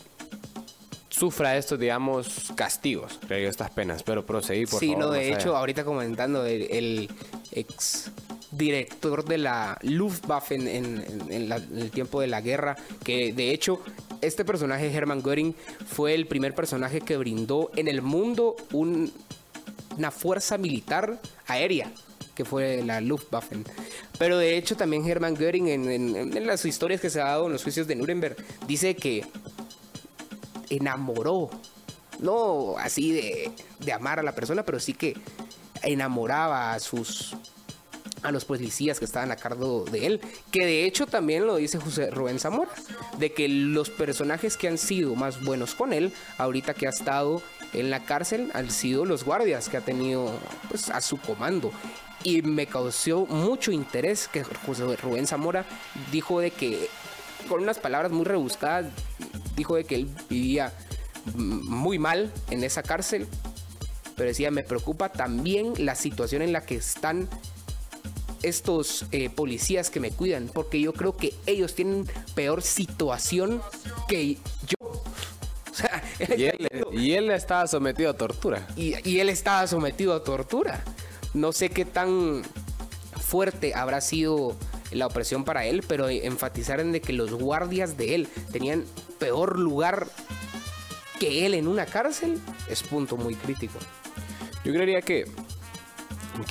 [1.09, 4.03] sufra estos, digamos, castigos, creo yo, estas penas?
[4.03, 5.05] Pero proseguí, por sí, favor.
[5.05, 5.35] no, de allá.
[5.35, 7.09] hecho, ahorita comentando, el, el
[7.51, 8.11] ex
[8.57, 13.81] director de la Luftwaffe en, el tiempo de la guerra, que de hecho,
[14.21, 15.55] este personaje, Hermann Göring,
[15.87, 19.11] fue el primer personaje que brindó en el mundo un-
[19.97, 21.91] una fuerza militar aérea
[22.35, 23.55] que fue la Luftwaffe.
[24.19, 27.63] Pero de hecho también Hermann Göring en las historias que se ha dado en los
[27.63, 28.35] juicios de Nuremberg
[28.67, 29.23] dice que
[30.69, 31.49] enamoró,
[32.19, 35.15] no así de, de amar a la persona, pero sí que
[35.83, 37.35] enamoraba a sus
[38.25, 41.79] a los policías que estaban a cargo de él, que de hecho también lo dice
[41.79, 42.71] José Rubén Zamora,
[43.19, 47.41] de que los personajes que han sido más buenos con él, ahorita que ha estado
[47.73, 50.31] en la cárcel, han sido los guardias que ha tenido
[50.69, 51.71] pues, a su comando.
[52.23, 55.65] Y me causó mucho interés que José Rubén Zamora
[56.11, 56.89] dijo de que,
[57.47, 58.87] con unas palabras muy rebuscadas,
[59.55, 60.73] dijo de que él vivía
[61.35, 63.27] muy mal en esa cárcel,
[64.15, 67.27] pero decía, me preocupa también la situación en la que están
[68.43, 73.61] estos eh, policías que me cuidan, porque yo creo que ellos tienen peor situación
[74.07, 74.75] que yo.
[75.75, 76.01] O sea,
[76.93, 78.65] y, él, estaba sometido a tortura.
[78.77, 80.81] Y, él estaba sometido a tortura.
[81.33, 82.43] No sé qué tan
[83.21, 84.55] fuerte habrá sido
[84.91, 88.85] la opresión para él, pero enfatizar en de que los guardias de él tenían
[89.19, 90.07] peor lugar
[91.19, 93.77] que él en una cárcel es punto muy crítico.
[94.63, 95.25] Yo creería que,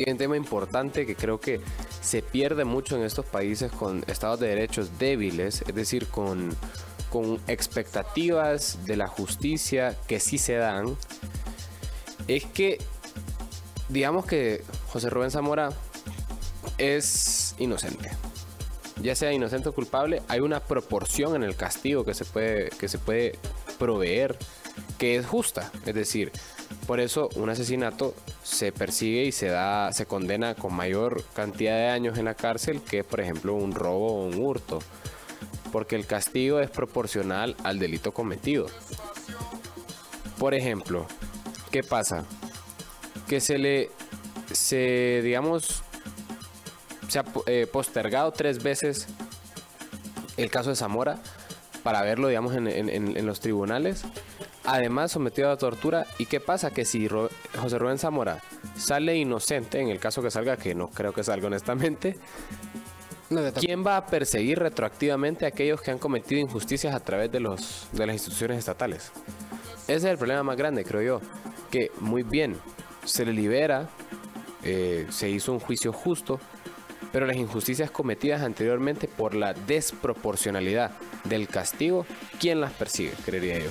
[0.06, 1.60] hay un tema importante que creo que
[2.00, 6.54] se pierde mucho en estos países con estados de derechos débiles, es decir, con,
[7.10, 10.96] con expectativas de la justicia que sí se dan,
[12.26, 12.78] es que
[13.88, 15.70] digamos que José Rubén Zamora
[16.78, 18.10] es inocente.
[19.02, 22.88] Ya sea inocente o culpable, hay una proporción en el castigo que se puede, que
[22.88, 23.38] se puede
[23.78, 24.38] proveer
[24.98, 25.70] que es justa.
[25.84, 26.32] Es decir,
[26.86, 31.88] por eso un asesinato se persigue y se da, se condena con mayor cantidad de
[31.88, 34.80] años en la cárcel que, por ejemplo, un robo o un hurto.
[35.72, 38.66] Porque el castigo es proporcional al delito cometido.
[40.38, 41.06] Por ejemplo,
[41.70, 42.24] ¿qué pasa?
[43.28, 43.90] Que se le,
[44.52, 45.82] se, digamos,
[47.08, 49.06] se ha eh, postergado tres veces
[50.36, 51.18] el caso de Zamora
[51.84, 54.04] para verlo, digamos, en los tribunales
[54.64, 56.06] además sometido a tortura.
[56.18, 56.72] ¿Y qué pasa?
[56.72, 58.40] Que si José Rubén Zamora
[58.76, 62.16] sale inocente, en el caso que salga, que no creo que salga honestamente,
[63.60, 67.88] ¿quién va a perseguir retroactivamente a aquellos que han cometido injusticias a través de, los,
[67.92, 69.12] de las instituciones estatales?
[69.82, 71.20] Ese es el problema más grande, creo yo.
[71.70, 72.56] Que muy bien,
[73.04, 73.88] se le libera,
[74.62, 76.40] eh, se hizo un juicio justo,
[77.12, 80.92] pero las injusticias cometidas anteriormente por la desproporcionalidad
[81.24, 82.06] del castigo,
[82.38, 83.12] ¿quién las persigue?
[83.24, 83.70] Creería yo.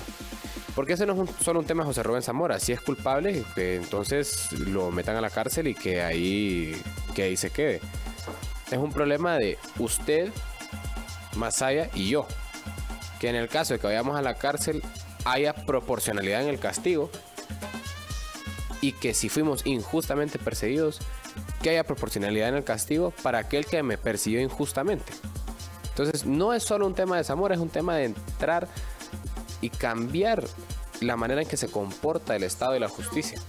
[0.75, 2.59] Porque ese no es solo un tema de José Rubén Zamora.
[2.59, 6.75] Si es culpable, que entonces lo metan a la cárcel y que ahí,
[7.13, 7.79] que ahí se quede.
[8.71, 10.31] Es un problema de usted,
[11.35, 12.27] Masaya y yo.
[13.19, 14.81] Que en el caso de que vayamos a la cárcel
[15.25, 17.11] haya proporcionalidad en el castigo.
[18.81, 20.99] Y que si fuimos injustamente perseguidos,
[21.61, 25.13] que haya proporcionalidad en el castigo para aquel que me persiguió injustamente.
[25.93, 28.67] Entonces no es solo un tema de Zamora, es un tema de entrar
[29.61, 30.43] y cambiar
[31.01, 33.39] la manera en que se comporta el Estado y la justicia.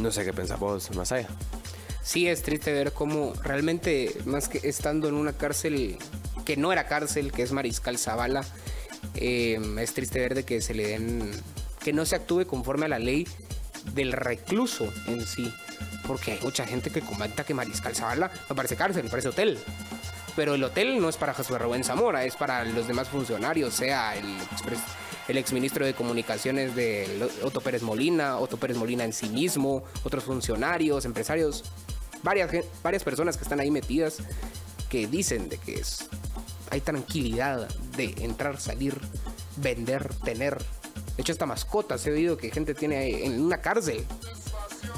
[0.00, 1.28] No sé qué pensamos más allá.
[2.02, 5.96] Sí, es triste ver cómo realmente, más que estando en una cárcel
[6.44, 8.44] que no era cárcel, que es Mariscal Zavala,
[9.14, 11.30] eh, es triste ver de que se le den,
[11.82, 13.26] que no se actúe conforme a la ley
[13.94, 15.52] del recluso en sí.
[16.06, 19.58] Porque hay mucha gente que comenta que Mariscal Zavala no parece cárcel, parece hotel.
[20.34, 24.16] Pero el hotel no es para Josué Rubén Zamora, es para los demás funcionarios, sea
[24.16, 24.24] el,
[25.28, 30.24] el exministro de Comunicaciones de Otto Pérez Molina, Otto Pérez Molina en sí mismo, otros
[30.24, 31.64] funcionarios, empresarios,
[32.22, 32.50] varias,
[32.82, 34.18] varias personas que están ahí metidas
[34.88, 36.08] que dicen de que es,
[36.70, 38.98] hay tranquilidad de entrar, salir,
[39.56, 40.58] vender, tener.
[40.58, 44.04] De hecho, esta mascota, se ha oído que gente tiene en una cárcel.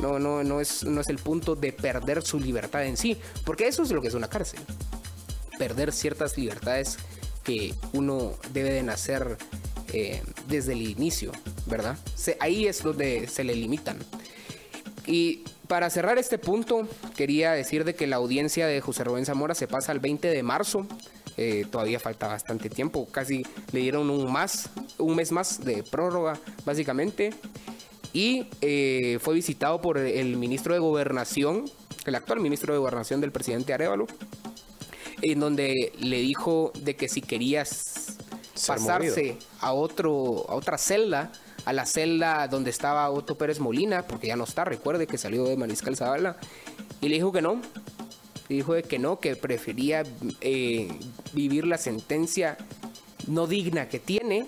[0.01, 3.69] No, no, no es, no es el punto de perder su libertad en sí, porque
[3.69, 4.61] eso es lo que es una cárcel
[5.59, 6.99] perder ciertas libertades
[7.43, 9.37] que uno debe de nacer
[9.93, 11.31] eh, desde el inicio,
[11.67, 11.97] ¿verdad?
[12.41, 13.99] ahí es donde se le limitan.
[15.07, 19.55] Y para cerrar este punto, quería decir de que la audiencia de José Rubén Zamora
[19.55, 20.87] se pasa al 20 de marzo.
[21.37, 26.39] Eh, todavía falta bastante tiempo, casi le dieron un más, un mes más de prórroga,
[26.65, 27.31] básicamente.
[28.13, 31.65] Y eh, fue visitado por el ministro de Gobernación,
[32.07, 34.07] el actual ministro de Gobernación del presidente Arevalo,
[35.23, 38.17] en donde le dijo de que si querías
[38.67, 41.33] pasarse a otro a otra celda,
[41.65, 45.45] a la celda donde estaba Otto Pérez Molina, porque ya no está, recuerde que salió
[45.45, 46.37] de Mariscal Zavala,
[47.01, 47.61] y le dijo que no,
[48.49, 50.05] le dijo de que no, que prefería
[50.41, 50.89] eh,
[51.33, 52.57] vivir la sentencia
[53.27, 54.47] no digna que tiene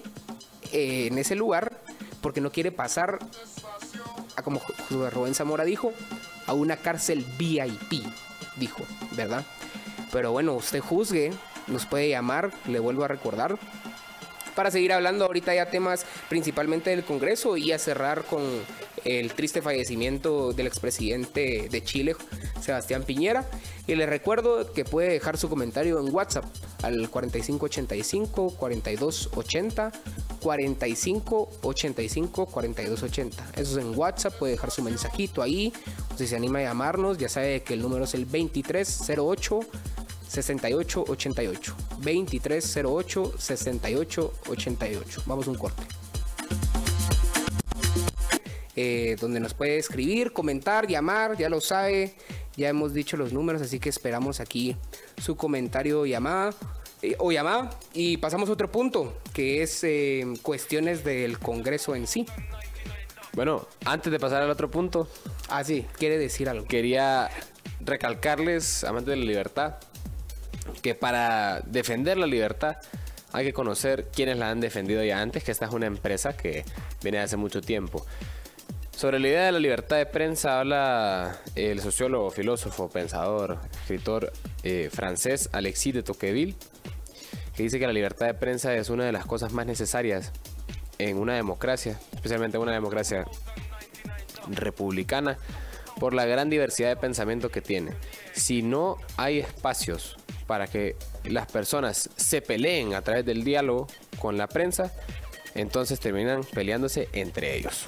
[0.73, 1.81] eh, en ese lugar,
[2.21, 3.19] porque no quiere pasar,
[4.37, 5.93] a como Rubén Zamora dijo,
[6.47, 8.03] a una cárcel VIP,
[8.57, 9.45] dijo, ¿verdad?
[10.12, 11.33] Pero bueno, usted juzgue,
[11.66, 13.59] nos puede llamar, le vuelvo a recordar,
[14.57, 18.42] para seguir hablando ahorita ya temas principalmente del Congreso y a cerrar con
[19.05, 22.16] el triste fallecimiento del expresidente de Chile,
[22.61, 23.49] Sebastián Piñera.
[23.87, 26.47] Y les recuerdo que puede dejar su comentario en WhatsApp
[26.83, 29.92] al 4585 4280
[30.40, 33.47] 4585 4280.
[33.57, 35.73] Eso es en WhatsApp, puede dejar su mensajito ahí.
[36.16, 39.61] Si se anima a llamarnos, ya sabe que el número es el 2308
[40.29, 41.77] 6888.
[41.99, 45.23] 2308 6888.
[45.27, 45.83] Vamos a un corte.
[48.79, 52.15] Eh, donde nos puede escribir, comentar, llamar, ya lo sabe.
[52.57, 54.77] Ya hemos dicho los números, así que esperamos aquí
[55.23, 56.55] su comentario o llamada.
[57.03, 57.71] Eh, o llamada.
[57.95, 62.27] Y pasamos a otro punto, que es eh, cuestiones del Congreso en sí.
[63.33, 65.09] Bueno, antes de pasar al otro punto.
[65.49, 66.67] Ah, sí, quiere decir algo.
[66.67, 67.31] Quería
[67.81, 69.77] recalcarles, amantes de la libertad,
[70.83, 72.77] que para defender la libertad
[73.33, 76.65] hay que conocer quiénes la han defendido ya antes, que esta es una empresa que
[77.03, 78.07] viene hace mucho tiempo.
[78.97, 84.89] Sobre la idea de la libertad de prensa habla el sociólogo, filósofo, pensador, escritor eh,
[84.91, 86.57] francés Alexis de Tocqueville,
[87.55, 90.33] que dice que la libertad de prensa es una de las cosas más necesarias
[90.99, 93.27] en una democracia, especialmente en una democracia
[94.49, 95.37] republicana,
[96.01, 97.93] por la gran diversidad de pensamiento que tiene.
[98.33, 103.87] Si no hay espacios para que las personas se peleen a través del diálogo
[104.19, 104.93] con la prensa,
[105.55, 107.87] entonces terminan peleándose entre ellos.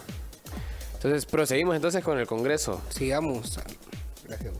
[0.94, 2.82] Entonces, proseguimos entonces con el Congreso.
[2.90, 3.60] Sigamos.
[4.26, 4.54] Gracias.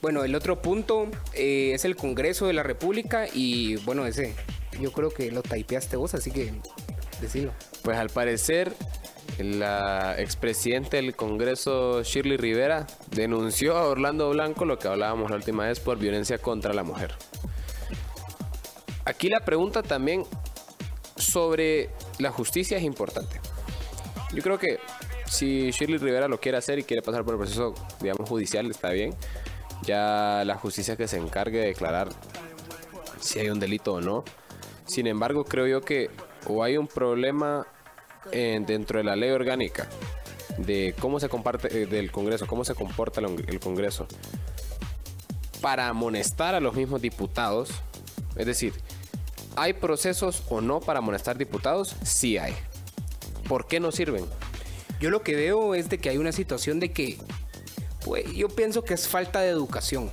[0.00, 4.34] Bueno, el otro punto eh, es el Congreso de la República y bueno, ese
[4.80, 6.52] yo creo que lo typeaste vos, así que
[7.20, 7.52] decilo.
[7.82, 8.72] Pues al parecer
[9.38, 15.66] la expresidenta del Congreso, Shirley Rivera, denunció a Orlando Blanco lo que hablábamos la última
[15.66, 17.14] vez por violencia contra la mujer.
[19.04, 20.24] Aquí la pregunta también
[21.16, 23.40] sobre la justicia es importante.
[24.32, 24.78] Yo creo que
[25.26, 28.90] si Shirley Rivera lo quiere hacer y quiere pasar por el proceso, digamos, judicial, está
[28.90, 29.14] bien.
[29.82, 32.08] Ya la justicia que se encargue de declarar
[33.18, 34.24] si hay un delito o no.
[34.86, 36.10] Sin embargo, creo yo que
[36.46, 37.66] o hay un problema
[38.30, 39.88] dentro de la ley orgánica
[40.58, 44.06] de cómo se comparte eh, del Congreso, cómo se comporta el, Congreso
[45.60, 47.70] para amonestar a los mismos diputados.
[48.36, 48.74] Es decir,
[49.56, 51.94] ¿hay procesos o no para amonestar diputados?
[52.02, 52.54] Sí hay.
[53.48, 54.24] ¿Por qué no sirven?
[55.00, 57.18] Yo lo que veo es de que hay una situación de que,
[58.34, 60.10] yo pienso que es falta de educación.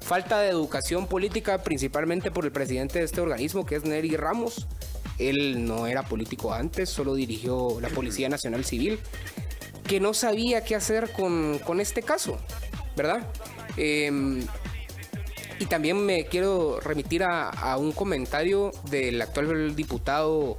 [0.00, 4.66] Falta de educación política principalmente por el presidente de este organismo que es Neri Ramos
[5.18, 8.98] él no era político antes, solo dirigió la Policía Nacional Civil,
[9.86, 12.38] que no sabía qué hacer con, este caso,
[12.96, 13.28] ¿verdad?
[13.76, 14.44] Em,
[15.58, 20.58] y también me quiero remitir a, un comentario del actual diputado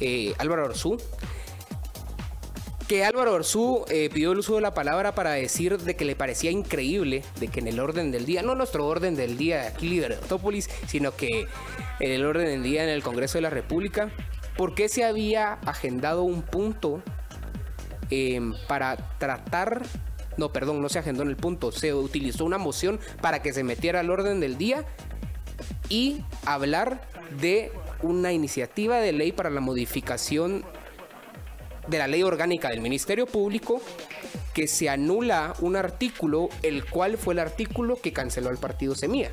[0.00, 0.98] eh, Álvaro Orsú,
[3.02, 6.50] Álvaro Orsú eh, pidió el uso de la palabra para decir de que le parecía
[6.50, 10.68] increíble de que en el orden del día, no nuestro orden del día aquí Libertópolis,
[10.86, 11.46] sino que
[12.00, 14.10] en el orden del día en el Congreso de la República,
[14.56, 17.02] ¿por qué se había agendado un punto
[18.10, 19.82] em, para tratar,
[20.36, 23.64] no, perdón, no se agendó en el punto, se utilizó una moción para que se
[23.64, 24.84] metiera al orden del día
[25.88, 27.08] y hablar
[27.40, 30.64] de una iniciativa de ley para la modificación
[31.86, 33.80] de la ley orgánica del Ministerio Público
[34.52, 39.32] que se anula un artículo, el cual fue el artículo que canceló el partido Semilla.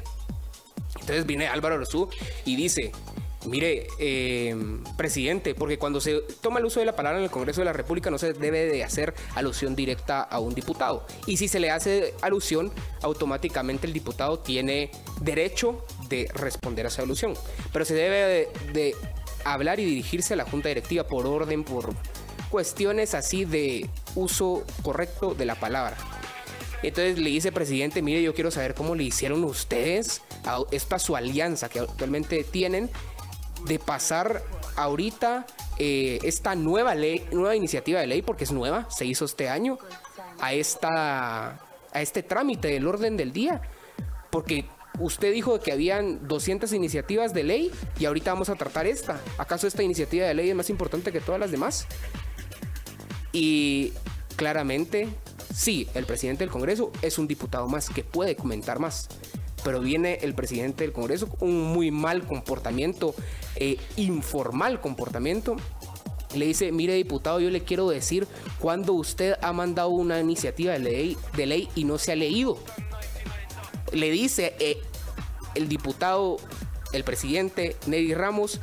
[1.00, 2.10] Entonces viene Álvaro Orsú
[2.46, 2.92] y dice,
[3.46, 4.56] mire, eh,
[4.98, 7.74] presidente, porque cuando se toma el uso de la palabra en el Congreso de la
[7.74, 11.06] República no se debe de hacer alusión directa a un diputado.
[11.26, 17.04] Y si se le hace alusión, automáticamente el diputado tiene derecho de responder a esa
[17.04, 17.34] alusión.
[17.72, 18.96] Pero se debe de, de
[19.44, 21.94] hablar y dirigirse a la Junta Directiva por orden, por
[22.52, 25.98] cuestiones así de uso correcto de la palabra.
[26.84, 31.16] Entonces le dice, presidente, mire, yo quiero saber cómo le hicieron ustedes a esta su
[31.16, 32.90] alianza que actualmente tienen
[33.66, 34.44] de pasar
[34.76, 35.46] ahorita
[35.78, 39.78] eh, esta nueva ley, nueva iniciativa de ley, porque es nueva, se hizo este año,
[40.40, 41.60] a esta
[41.94, 43.62] a este trámite del orden del día.
[44.30, 44.66] Porque
[45.00, 49.20] usted dijo que habían 200 iniciativas de ley y ahorita vamos a tratar esta.
[49.38, 51.88] ¿Acaso esta iniciativa de ley es más importante que todas las demás?
[53.32, 53.94] Y
[54.36, 55.08] claramente,
[55.54, 59.08] sí, el presidente del Congreso es un diputado más que puede comentar más.
[59.64, 63.14] Pero viene el presidente del Congreso con un muy mal comportamiento,
[63.56, 65.56] eh, informal comportamiento.
[66.34, 68.28] Le dice, mire diputado, yo le quiero decir
[68.60, 72.58] cuando usted ha mandado una iniciativa de ley, de ley y no se ha leído.
[73.92, 74.78] Le dice eh,
[75.56, 76.38] el diputado,
[76.94, 78.62] el presidente Neri Ramos,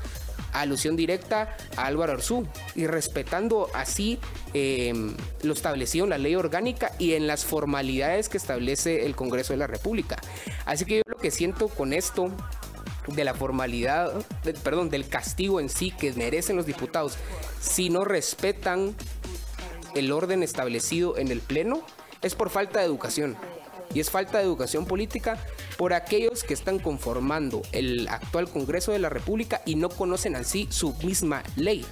[0.53, 4.18] alusión directa a Álvaro Arzú y respetando así
[4.55, 4.92] eh,
[5.42, 9.59] lo establecido en la ley orgánica y en las formalidades que establece el Congreso de
[9.59, 10.16] la República.
[10.64, 12.30] Así que yo lo que siento con esto
[13.09, 14.12] de la formalidad,
[14.62, 17.16] perdón, del castigo en sí que merecen los diputados
[17.61, 18.94] si no respetan
[19.94, 21.82] el orden establecido en el Pleno,
[22.22, 23.36] es por falta de educación.
[23.95, 25.39] Y es falta de educación política
[25.76, 30.68] por aquellos que están conformando el actual Congreso de la República y no conocen así
[30.70, 31.84] su misma ley.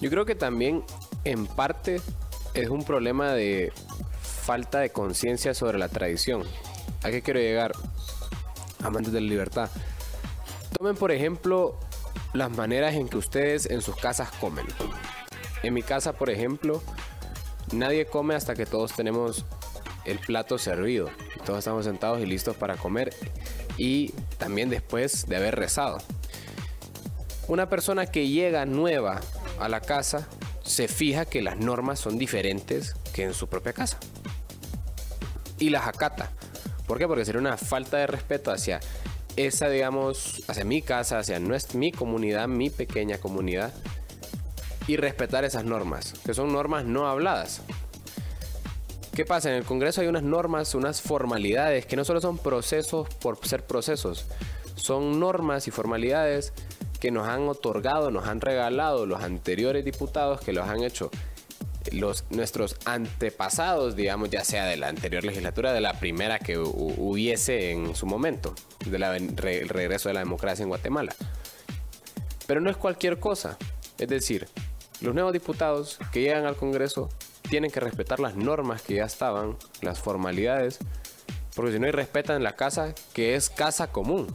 [0.00, 0.84] Yo creo que también
[1.24, 2.00] en parte
[2.54, 3.72] es un problema de
[4.22, 6.44] falta de conciencia sobre la tradición.
[7.02, 7.72] ¿A qué quiero llegar?
[8.82, 9.70] Amantes de la libertad.
[10.76, 11.78] Tomen por ejemplo
[12.32, 14.66] las maneras en que ustedes en sus casas comen.
[15.62, 16.82] En mi casa, por ejemplo,
[17.72, 19.44] nadie come hasta que todos tenemos
[20.04, 21.10] el plato servido.
[21.44, 23.14] Todos estamos sentados y listos para comer
[23.76, 25.98] y también después de haber rezado.
[27.48, 29.20] Una persona que llega nueva
[29.58, 30.28] a la casa
[30.62, 33.98] se fija que las normas son diferentes que en su propia casa
[35.58, 36.30] y las acata.
[36.86, 37.06] ¿Por qué?
[37.06, 38.80] Porque sería una falta de respeto hacia
[39.36, 43.72] esa, digamos, hacia mi casa, hacia nuestra, mi comunidad, mi pequeña comunidad
[44.86, 47.62] y respetar esas normas, que son normas no habladas.
[49.20, 49.50] ¿Qué pasa?
[49.50, 53.66] En el Congreso hay unas normas, unas formalidades que no solo son procesos por ser
[53.66, 54.24] procesos,
[54.76, 56.54] son normas y formalidades
[57.00, 61.10] que nos han otorgado, nos han regalado los anteriores diputados que los han hecho
[61.92, 67.72] los, nuestros antepasados, digamos, ya sea de la anterior legislatura, de la primera que hubiese
[67.72, 68.54] en su momento,
[68.86, 71.14] del regreso de la democracia en Guatemala.
[72.46, 73.58] Pero no es cualquier cosa.
[73.98, 74.48] Es decir,
[75.02, 77.10] los nuevos diputados que llegan al Congreso
[77.50, 80.78] tienen que respetar las normas que ya estaban, las formalidades,
[81.54, 84.28] porque si no, respetan la casa que es casa común.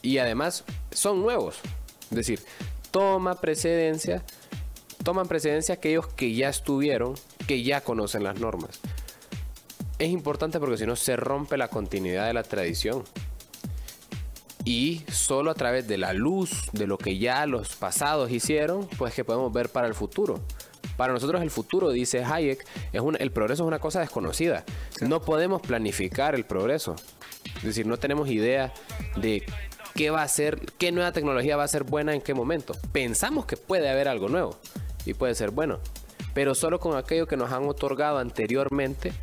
[0.00, 1.58] Y además son nuevos.
[2.10, 2.40] Es decir,
[2.90, 4.22] toma precedencia,
[5.04, 7.14] toman precedencia aquellos que ya estuvieron,
[7.46, 8.80] que ya conocen las normas.
[9.98, 13.02] Es importante porque si no se rompe la continuidad de la tradición.
[14.64, 19.14] Y solo a través de la luz de lo que ya los pasados hicieron, pues
[19.14, 20.40] que podemos ver para el futuro.
[21.00, 24.66] Para nosotros el futuro, dice Hayek, es el progreso es una cosa desconocida.
[25.00, 26.94] No podemos planificar el progreso.
[27.56, 28.74] Es decir, no tenemos idea
[29.16, 29.42] de
[29.94, 32.74] qué va a ser, qué nueva tecnología va a ser buena en qué momento.
[32.92, 34.58] Pensamos que puede haber algo nuevo
[35.06, 35.80] y puede ser bueno,
[36.34, 39.14] pero solo con aquello que nos han otorgado anteriormente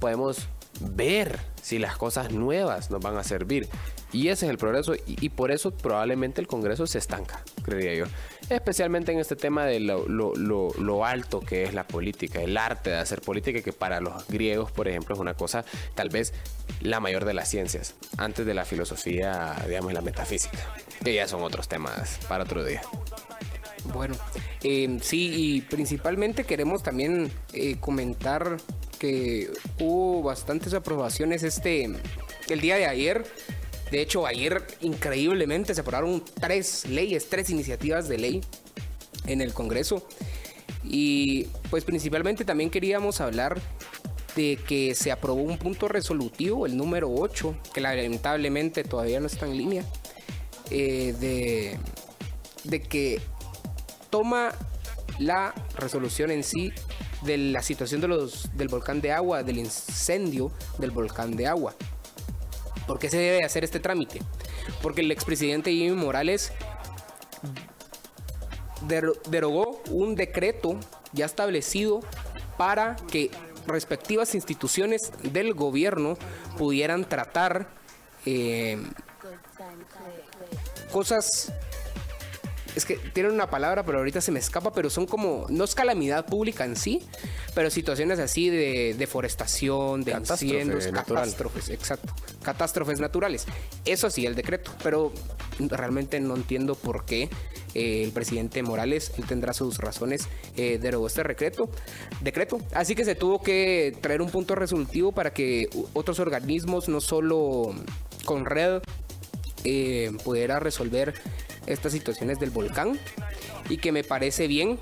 [0.00, 0.48] podemos
[0.80, 3.70] ver si las cosas nuevas nos van a servir.
[4.12, 8.04] Y ese es el progreso y, por eso probablemente el Congreso se estanca, creería yo.
[8.50, 13.22] Especialmente en este tema de lo, alto que es la política, el arte de hacer
[13.22, 16.34] política, que para los griegos, por ejemplo, es una cosa tal vez
[16.82, 20.58] la mayor de las ciencias, antes de la filosofía, digamos, la metafísica,
[21.02, 22.82] que ya son otros temas para otro día.
[23.94, 24.14] Bueno,
[24.62, 28.58] eh, sí, y principalmente queremos también eh, comentar
[28.98, 29.50] que
[29.80, 31.90] hubo bastantes aprobaciones este
[32.48, 33.24] el día de ayer
[33.92, 38.40] de hecho, ayer increíblemente se aprobaron tres leyes, tres iniciativas de ley
[39.26, 40.08] en el Congreso.
[40.82, 43.60] Y pues principalmente también queríamos hablar
[44.34, 49.44] de que se aprobó un punto resolutivo, el número 8, que lamentablemente todavía no está
[49.44, 49.84] en línea,
[50.70, 51.78] eh, de,
[52.64, 53.20] de que
[54.08, 54.52] toma
[55.18, 56.72] la resolución en sí
[57.24, 61.74] de la situación de los, del volcán de agua, del incendio del volcán de agua.
[62.92, 64.20] ¿Por qué se debe hacer este trámite?
[64.82, 66.52] Porque el expresidente Jimmy Morales
[69.30, 70.76] derogó un decreto
[71.14, 72.00] ya establecido
[72.58, 73.30] para que
[73.66, 76.18] respectivas instituciones del gobierno
[76.58, 77.66] pudieran tratar
[78.26, 78.76] eh,
[80.92, 81.50] cosas
[82.74, 85.74] es que tienen una palabra, pero ahorita se me escapa, pero son como, no es
[85.74, 87.00] calamidad pública en sí,
[87.54, 93.46] pero situaciones así de deforestación, de incendios, catástrofes, exacto, catástrofes naturales.
[93.84, 95.12] Eso sí, el decreto, pero
[95.58, 97.28] realmente no entiendo por qué
[97.74, 101.70] eh, el presidente Morales él tendrá sus razones eh, derogó este decreto,
[102.20, 102.58] decreto.
[102.74, 107.74] Así que se tuvo que traer un punto resolutivo para que otros organismos, no solo
[108.24, 108.82] con red,
[109.64, 111.14] eh, pudiera resolver
[111.66, 112.98] estas situaciones del volcán
[113.68, 114.78] y que me parece bien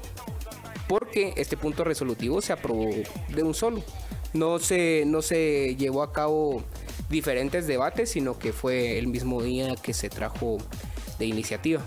[0.88, 2.90] porque este punto resolutivo se aprobó
[3.28, 3.82] de un solo.
[4.32, 6.64] No se, no se llevó a cabo
[7.08, 10.58] diferentes debates, sino que fue el mismo día que se trajo
[11.18, 11.82] de iniciativa.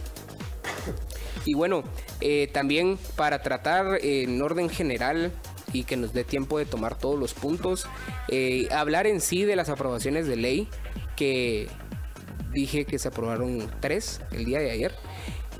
[1.46, 1.84] Y bueno,
[2.22, 5.32] eh, también para tratar en orden general
[5.74, 7.88] y que nos dé tiempo de tomar todos los puntos,
[8.30, 10.68] eh, hablar en sí de las aprobaciones de ley
[11.16, 11.68] que
[12.54, 14.94] dije que se aprobaron tres el día de ayer.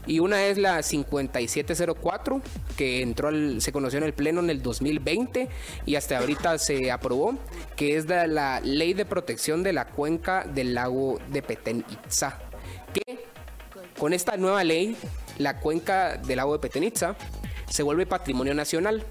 [0.06, 2.42] Y una es la 5704,
[2.76, 5.48] que entró al, se conoció en el Pleno en el 2020
[5.86, 7.36] y hasta ahorita se aprobó,
[7.78, 12.40] que es la, la Ley de Protección de la Cuenca del Lago de Petén Itzá.
[12.94, 13.26] Que
[13.98, 14.98] con esta nueva ley,
[15.38, 17.16] la cuenca del lago de Petén Itzá
[17.70, 19.06] se vuelve patrimonio nacional.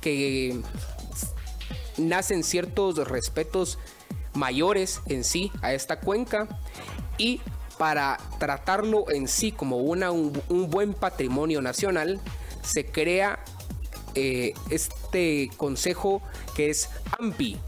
[0.00, 0.60] Que
[1.98, 3.78] nacen ciertos respetos
[4.34, 6.48] mayores en sí a esta cuenca
[7.18, 7.40] y
[7.78, 10.32] para tratarlo en sí como una, un,
[10.70, 12.20] buen patrimonio nacional,
[12.62, 13.38] se crea
[14.14, 16.20] eh, este consejo
[16.54, 17.58] que es AMPI,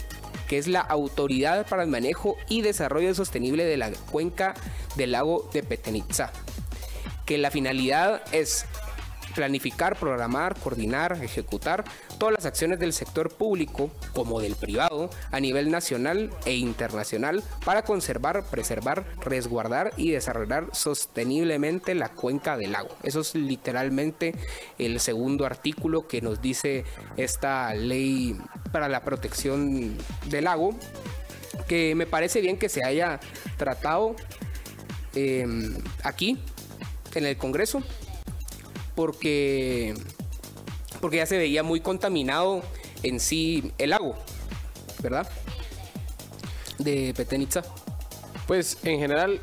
[0.49, 4.53] que es la Autoridad para el Manejo y Desarrollo Sostenible de la Cuenca
[4.97, 6.31] del Lago de Petenitza,
[7.25, 8.67] que la finalidad es
[9.35, 11.85] planificar, programar, coordinar, ejecutar
[12.19, 17.83] todas las acciones del sector público como del privado a nivel nacional e internacional para
[17.83, 22.91] conservar, preservar, resguardar y desarrollar sosteniblemente la cuenca del lago.
[23.03, 24.35] Eso es literalmente
[24.79, 26.85] el segundo artículo que nos dice
[27.17, 28.37] esta ley
[28.71, 30.75] para la protección del lago,
[31.69, 33.21] que me parece bien que se haya
[33.57, 34.17] tratado
[35.15, 36.39] em, aquí
[37.15, 37.83] en el Congreso
[38.95, 39.95] porque,
[41.01, 42.63] porque ya se veía muy contaminado
[43.03, 44.15] en sí el lago,
[45.03, 45.29] ¿verdad?
[46.79, 47.63] De Petenitza.
[48.47, 49.41] Pues en general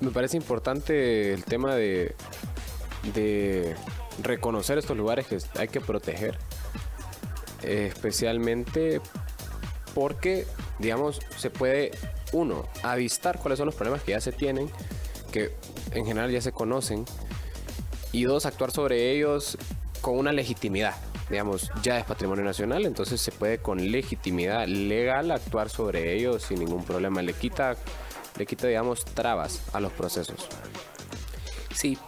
[0.00, 2.14] me parece importante el tema de
[4.22, 6.38] reconocer estos lugares que hay que proteger.
[7.62, 9.00] Especialmente
[9.94, 10.46] porque,
[10.78, 11.90] digamos, se puede,
[12.32, 14.70] uno, avistar cuáles son los problemas que ya se tienen,
[15.32, 15.52] que
[15.92, 17.04] en general ya se conocen,
[18.12, 19.58] y dos, actuar sobre ellos
[20.00, 20.94] con una legitimidad.
[21.28, 26.60] Digamos, ya es patrimonio nacional, entonces se puede con legitimidad legal actuar sobre ellos sin
[26.60, 27.20] ningún problema.
[27.20, 27.76] Le quita,
[28.38, 30.48] le quita digamos, trabas a los procesos.
[31.74, 31.98] Sí,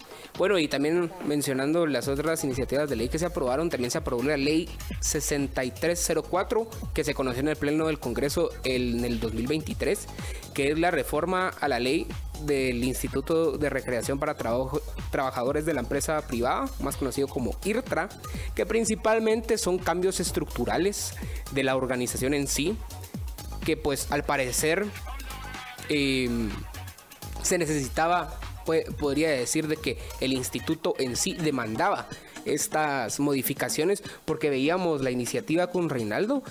[0.40, 4.22] bueno, y también mencionando las otras iniciativas de ley que se aprobaron, también se aprobó
[4.22, 4.70] la ley
[5.00, 10.06] 6304, que se conoció en el Pleno del Congreso en el 2023,
[10.54, 12.06] que es la reforma a la ley
[12.46, 14.34] del Instituto de Recreación para
[15.10, 18.08] Trabajadores de la Empresa Privada, más conocido como IRTRA,
[18.54, 21.12] que principalmente son cambios estructurales
[21.52, 22.78] de la organización en sí,
[23.62, 24.86] que pues al parecer
[25.90, 26.48] em,
[27.42, 28.40] se necesitaba
[28.98, 32.08] podría decir de que el instituto en sí demandaba
[32.44, 36.42] estas modificaciones porque veíamos la iniciativa con Reinaldo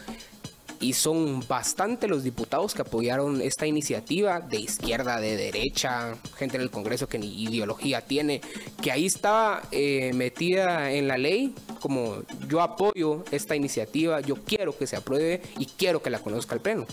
[0.79, 6.63] y son bastante los diputados que apoyaron esta iniciativa de izquierda, de derecha, gente en
[6.63, 8.41] el Congreso que ni ideología tiene,
[8.81, 14.77] que ahí estaba eh, metida en la ley como yo apoyo esta iniciativa, yo quiero
[14.77, 16.85] que se apruebe y quiero que la conozca el Pleno.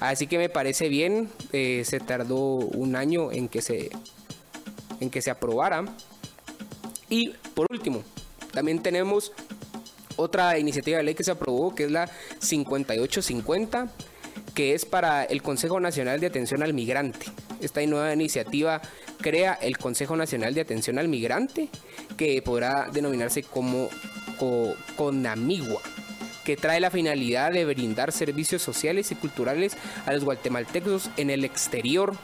[0.00, 3.90] Así que me parece bien, eh, se tardó un año en que se
[5.00, 5.84] en que se aprobara.
[7.08, 8.02] Y por último,
[8.52, 9.32] también tenemos
[10.16, 13.88] otra iniciativa de ley que se aprobó, que es la 5850,
[14.54, 17.26] que es para el Consejo Nacional de Atención al Migrante.
[17.60, 18.80] Esta nueva iniciativa
[19.20, 21.68] crea el Consejo Nacional de Atención al Migrante,
[22.16, 23.88] que podrá denominarse como
[24.96, 25.80] CONAMIGUA
[26.44, 29.76] que trae la finalidad de brindar servicios sociales y culturales
[30.06, 32.14] a los guatemaltecos en el exterior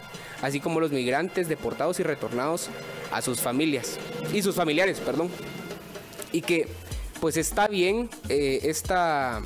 [0.43, 2.69] así como los migrantes deportados y retornados
[3.11, 3.99] a sus familias
[4.35, 5.31] y sus familiares, perdón.
[6.33, 6.69] Y que
[7.21, 9.41] pues está bien eh, esta,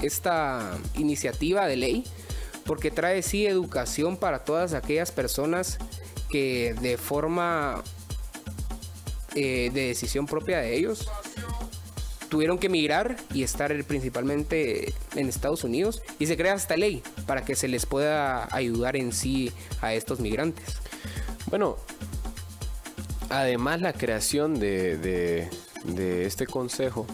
[0.00, 2.04] esta iniciativa de ley
[2.64, 5.78] porque trae sí educación para todas aquellas personas
[6.30, 7.82] que de forma
[9.34, 11.08] eh, de decisión propia de ellos
[12.30, 17.44] tuvieron que emigrar y estar principalmente en Estados Unidos y se crea esta ley para
[17.44, 19.52] que se les pueda ayudar en sí
[19.82, 20.78] a estos migrantes.
[21.46, 21.76] Bueno,
[23.28, 25.50] además la creación de,
[25.84, 27.06] de este consejo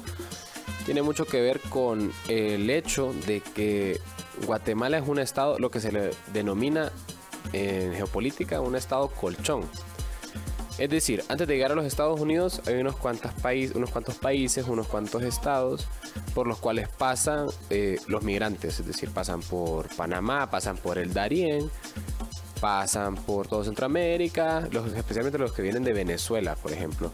[0.84, 3.98] tiene mucho que ver con el hecho de que
[4.46, 6.92] Guatemala es un estado, lo que se le denomina
[7.52, 9.62] en geopolítica, un estado colchón.
[10.78, 13.32] Es decir, antes de llegar a los Estados Unidos hay unos, cuantos
[13.74, 15.86] unos cuantos países, unos cuantos estados
[16.34, 18.78] por los cuales pasan eh, los migrantes.
[18.80, 21.70] Es decir, pasan por Panamá, pasan por el Darién,
[22.60, 27.10] pasan por todo Centroamérica, especialmente los que vienen de Venezuela, por ejemplo.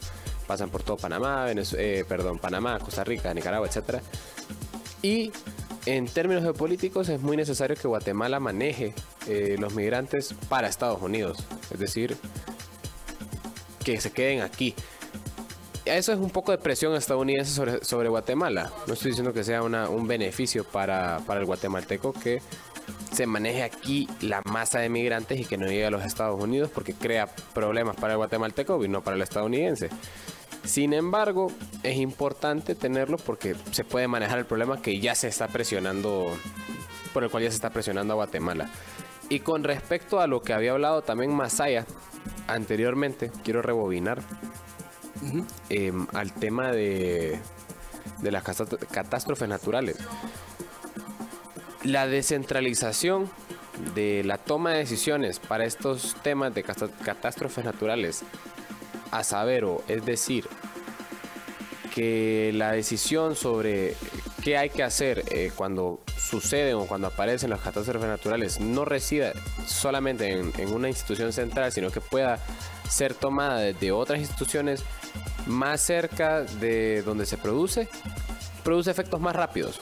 [0.48, 4.02] Pasan por todo Panamá, eh, perdón, Panamá, Costa Rica, Nicaragua, etc.
[5.02, 5.30] Y
[5.86, 8.92] en términos geopolíticos es muy necesario que Guatemala maneje
[9.28, 11.38] eh, los migrantes para Estados Unidos.
[11.70, 12.16] Es decir,
[13.85, 14.74] que se queden aquí.
[15.85, 18.70] Eso es un poco de presión estadounidense sobre, Guatemala.
[18.87, 22.41] No estoy diciendo que sea un beneficio para, para, el guatemalteco que
[23.12, 26.70] se maneje aquí la masa de migrantes y que no llegue a los Estados Unidos
[26.72, 29.91] porque crea problemas para el guatemalteco y no para el estadounidense.
[30.64, 31.51] Sin embargo,
[31.83, 36.37] es importante tenerlo porque se puede manejar el problema que ya se está presionando,
[37.12, 38.70] por el cual ya se está presionando a Guatemala.
[39.28, 41.87] Y con respecto a lo que había hablado también Masaya
[42.47, 44.22] anteriormente, quiero rebobinar
[45.68, 47.38] em, al tema de,
[48.20, 48.43] de las
[48.90, 49.97] catástrofes naturales.
[51.84, 53.30] La descentralización
[53.95, 58.22] de la toma de decisiones para estos temas de catástrofes naturales
[59.11, 60.49] a saber, o es decir,
[61.95, 63.95] que la decisión sobre
[64.43, 69.32] qué hay que hacer eh, cuando suceden o cuando aparecen las catástrofes naturales no resida
[69.66, 72.38] solamente en, una institución central, sino que pueda
[72.88, 74.82] ser tomada desde otras instituciones
[75.47, 77.88] más cerca de donde se produce,
[78.64, 79.80] produce efectos más rápidos.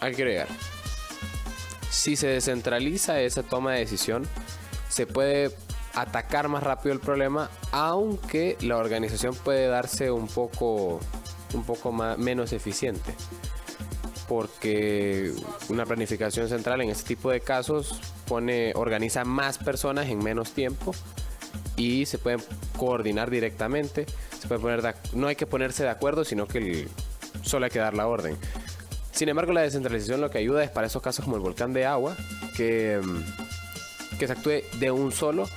[0.00, 0.48] Agregar.
[1.90, 4.26] Si se descentraliza esa toma de decisión,
[4.88, 5.54] se puede
[5.94, 11.00] atacar más rápido el problema, aunque la organización puede darse un poco,
[11.54, 13.14] un poco más, menos eficiente.
[14.28, 15.32] Porque
[15.68, 20.94] una planificación central en este tipo de casos pone, organiza más personas en menos tiempo
[21.76, 22.40] y se pueden
[22.76, 24.06] coordinar directamente.
[24.38, 26.88] Se puede poner no hay que ponerse de acuerdo, sino que
[27.42, 28.36] solo hay que dar la orden.
[29.12, 31.84] Sin embargo, la descentralización lo que ayuda es para esos casos como el volcán de
[31.84, 32.16] agua,
[32.56, 33.00] que,
[34.18, 35.48] que se actúe de un solo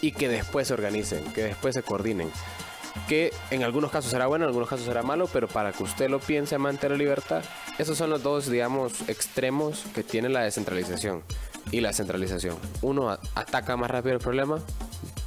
[0.00, 2.30] y que después se organicen, que después se coordinen.
[3.08, 6.08] Que en algunos casos será bueno, en algunos casos será malo, pero para que usted
[6.08, 7.42] lo piense amante de la libertad,
[7.78, 11.22] esos son los dos, digamos, extremos que tiene la descentralización
[11.70, 12.56] y la centralización.
[12.82, 14.58] Uno ataca más rápido el problema,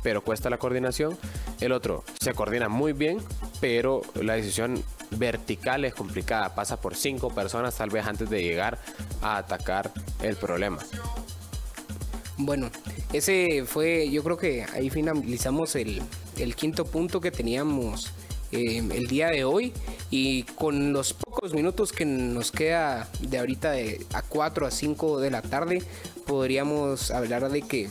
[0.04, 1.18] pero cuesta la coordinación.
[1.60, 3.18] El otro se coordina muy bien,
[3.62, 6.54] pero la decisión vertical es complicada.
[6.54, 8.78] Pasa por cinco personas tal vez antes de llegar
[9.22, 9.92] a atacar
[10.22, 10.80] el problema.
[12.38, 12.70] Bueno,
[13.14, 16.02] ese fue, yo creo que ahí finalizamos el,
[16.56, 18.12] quinto punto que teníamos
[18.52, 19.72] eh, el día de hoy.
[20.10, 25.20] Y con los pocos minutos que nos queda de ahorita de a 4 a 5
[25.20, 25.82] de la tarde
[26.26, 27.90] podríamos hablar de que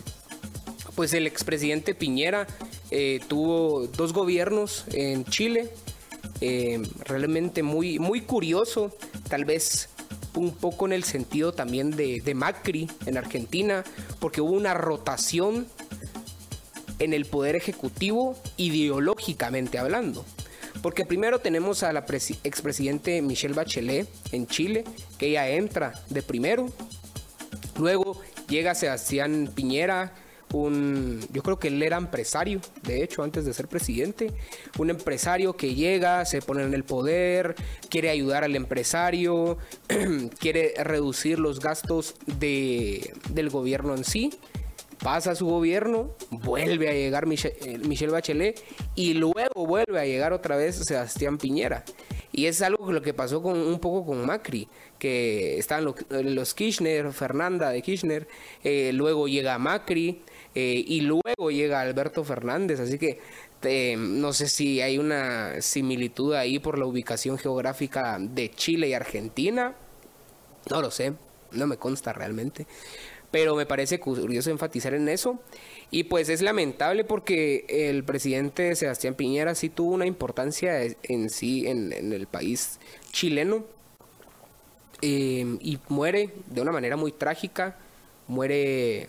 [0.94, 2.46] pues el expresidente Piñera
[2.90, 5.70] eh, tuvo dos gobiernos en Chile
[6.40, 8.94] eh, realmente muy muy curioso.
[9.28, 9.88] Tal vez
[10.36, 13.84] un poco en el sentido también de, Macri en Argentina,
[14.20, 15.66] porque hubo una rotación
[16.98, 20.24] en el poder ejecutivo ideológicamente hablando.
[20.82, 22.04] Porque primero tenemos a la
[22.44, 24.84] expresidente Michelle Bachelet en Chile,
[25.18, 26.68] que ella entra de primero.
[27.78, 30.12] Luego llega Sebastián Piñera,
[31.32, 34.32] yo creo que él era empresario, de hecho, antes de ser presidente,
[34.78, 37.56] un empresario que llega, se pone en el poder,
[37.88, 39.58] quiere ayudar al empresario,
[40.38, 44.30] quiere reducir los gastos de, del gobierno en sí.
[45.04, 50.56] Pasa su gobierno, vuelve a llegar eh, Michelle Bachelet y luego vuelve a llegar otra
[50.56, 51.84] vez Sebastián Piñera.
[52.32, 54.66] Y es algo lo que pasó con, un poco con Macri,
[54.98, 58.26] que estaban los, Kirchner, Fernanda de Kirchner,
[58.64, 60.22] eh, luego llega Macri,
[60.54, 63.20] eh, y luego llega Alberto Fernández, así que
[63.98, 69.74] no sé si hay una similitud ahí por la ubicación geográfica de Chile y Argentina,
[70.70, 71.12] no lo sé,
[71.52, 72.66] no me consta realmente,
[73.34, 75.40] pero me parece curioso enfatizar en eso.
[75.90, 81.66] Y pues es lamentable porque el presidente Sebastián Piñera sí tuvo una importancia en sí
[81.66, 82.78] en, el país
[83.10, 83.64] chileno
[85.02, 87.76] eh, y muere de una manera muy trágica,
[88.28, 89.08] muere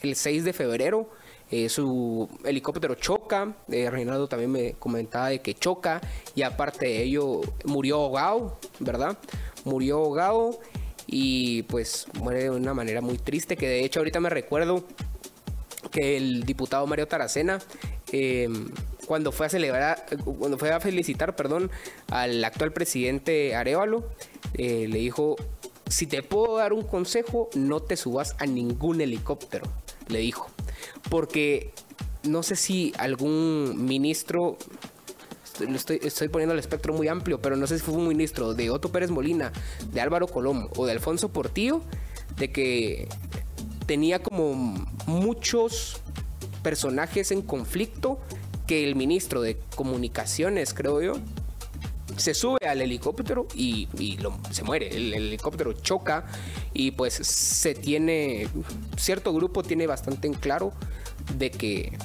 [0.00, 1.08] el 6 de febrero.
[1.50, 6.00] Eh, su helicóptero choca, eh, Reinaldo también me comentaba de que choca
[6.36, 9.18] y aparte de ello murió ahogado, ¿verdad?
[9.64, 10.60] Murió ahogado
[11.06, 14.84] y pues muere de una manera muy triste que de hecho ahorita me recuerdo
[15.90, 17.60] que el diputado Mario Taracena
[18.12, 18.70] em,
[19.06, 21.70] cuando fue a celebrar, cuando fue a felicitar, perdón,
[22.10, 24.04] al actual presidente Arevalo,
[24.54, 25.36] eh, le dijo,
[25.88, 29.70] si te puedo dar un consejo, no te subas a ningún helicóptero
[30.08, 30.48] le dijo.
[31.08, 31.72] Porque
[32.22, 34.56] no sé si algún ministro,
[35.60, 38.90] estoy, poniendo el espectro muy amplio, pero no sé si fue un ministro de Otto
[38.90, 39.52] Pérez Molina,
[39.92, 41.80] de Álvaro Colom o de Alfonso Portillo,
[42.36, 43.08] de que
[43.86, 44.54] tenía como
[45.06, 46.00] muchos
[46.62, 48.18] personajes en conflicto
[48.66, 51.14] que el ministro de comunicaciones, creo yo,
[52.16, 53.88] se sube al helicóptero y,
[54.50, 54.94] se muere.
[54.96, 56.24] El, helicóptero choca
[56.72, 58.48] y pues se tiene,
[58.96, 60.72] cierto grupo tiene bastante en claro
[61.36, 61.96] de que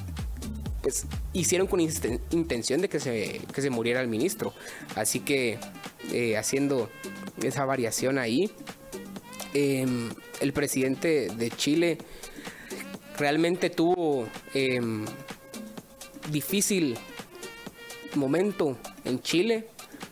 [0.82, 4.54] pues hicieron con intención de que se, que se muriera el ministro.
[4.96, 5.60] Así que
[6.12, 6.90] eh, haciendo
[7.42, 8.52] esa variación ahí,
[9.54, 10.10] em,
[10.40, 11.98] el presidente de Chile
[13.18, 15.06] realmente tuvo em,
[16.32, 16.98] difícil
[18.16, 19.68] momento en Chile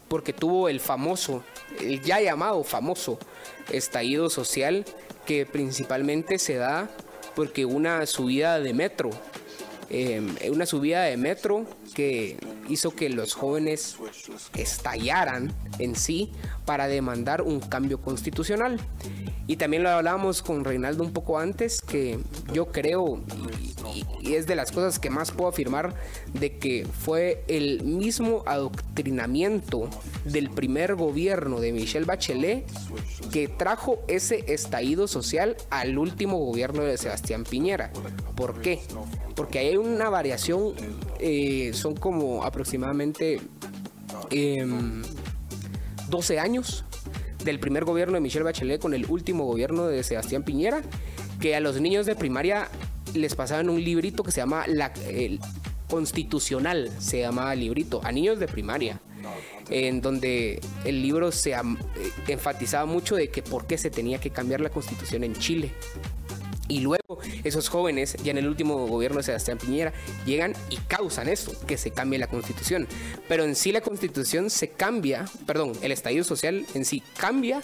[0.07, 1.43] porque tuvo el famoso,
[1.79, 3.19] el ya llamado famoso
[3.71, 4.85] estallido social
[5.25, 6.89] que principalmente se da
[7.35, 9.11] porque una subida de metro,
[9.89, 12.37] em, una subida de metro que
[12.67, 13.97] hizo que los jóvenes
[14.55, 16.31] estallaran en sí
[16.65, 18.79] para demandar un cambio constitucional.
[19.47, 22.19] Y también lo hablábamos con Reinaldo un poco antes, que
[22.53, 23.19] yo creo,
[24.21, 25.95] y, es de las cosas que más puedo afirmar,
[26.33, 29.89] de que fue el mismo adoctrinamiento
[30.25, 32.65] del primer gobierno de Michelle Bachelet
[33.31, 37.91] que trajo ese estallido social al último gobierno de Sebastián Piñera.
[38.35, 38.79] ¿Por qué?
[39.35, 40.73] Porque hay una variación,
[41.19, 43.41] eh, son como aproximadamente
[46.09, 46.85] 12 em, años
[47.43, 50.81] del primer gobierno de Michelle Bachelet con el último gobierno de Sebastián Piñera,
[51.39, 52.69] que a los niños de primaria
[53.13, 54.91] les pasaban un librito que se llama la,
[55.89, 59.01] constitucional, se llamaba librito, a niños de primaria,
[59.69, 61.61] en donde el libro se eh,
[62.27, 65.71] enfatizaba mucho de que por qué se tenía que cambiar la constitución en Chile.
[66.67, 66.98] Y luego
[67.43, 69.93] esos jóvenes, ya en el último gobierno de Sebastián Piñera,
[70.25, 72.87] llegan y causan esto, que se cambie la constitución.
[73.27, 77.61] Pero en sí la constitución se cambia, perdón, el estallido social en sí cambia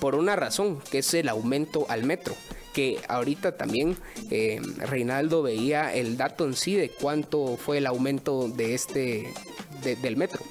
[0.00, 2.34] por una razón, que es el aumento al metro
[2.72, 3.96] que ahorita también
[4.30, 9.34] eh, Reinaldo veía el dato en sí de cuánto fue el aumento de este
[9.82, 10.44] del metro.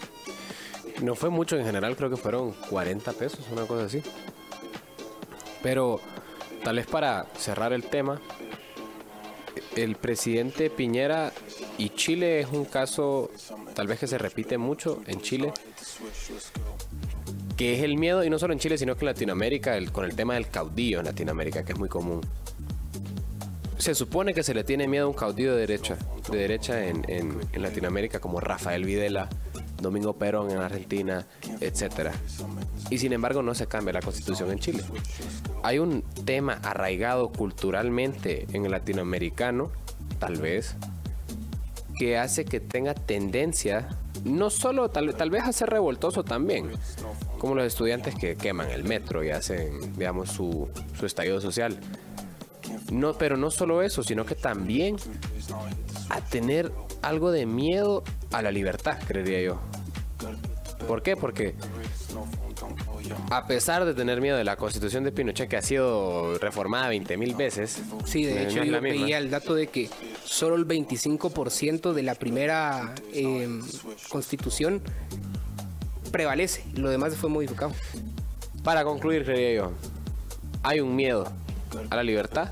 [1.01, 4.01] No fue mucho en general, creo que fueron 40 pesos, una cosa así.
[5.61, 6.01] Pero
[6.63, 8.21] tal vez para cerrar el tema,
[9.75, 11.31] el presidente Piñera
[11.77, 13.31] y Chile es un caso
[13.73, 15.53] tal vez que se repite mucho en Chile,
[17.55, 20.15] que es el miedo, y no solo en Chile, sino que en Latinoamérica, con el
[20.15, 22.21] tema del caudillo en Latinoamérica, que es muy común.
[23.77, 25.97] Se supone que se le tiene miedo a un caudillo de derecha,
[26.29, 29.29] de derecha en, en Latinoamérica, como Rafael Videla,
[29.81, 31.25] Domingo Perón en Argentina,
[31.61, 32.11] etc.
[32.89, 34.83] Y sin embargo no se cambia la constitución en Chile.
[35.63, 39.71] Hay un tema arraigado culturalmente en el latinoamericano,
[40.19, 40.75] tal vez,
[41.99, 43.89] que hace que tenga tendencia,
[44.23, 46.71] no solo tal, vez a ser revoltoso también,
[47.37, 51.77] como los estudiantes que queman el metro y hacen, digamos, su, su estallido social.
[52.91, 54.95] No, pero no solo eso, sino que también
[56.09, 56.71] a tener
[57.01, 59.59] algo de miedo a la libertad, creería yo.
[60.87, 61.15] ¿Por qué?
[61.15, 61.55] Porque
[63.29, 67.17] a pesar de tener miedo de la constitución de Pinochet, que ha sido reformada 20
[67.17, 67.81] mil veces.
[68.05, 69.89] Sí, de hecho, yo veía el dato de que
[70.23, 73.61] solo el 25% de la primera em,
[74.09, 74.81] constitución
[76.11, 77.71] prevalece, lo demás fue modificado.
[78.63, 79.71] Para concluir, creería yo,
[80.63, 81.31] hay un miedo
[81.89, 82.51] a la libertad.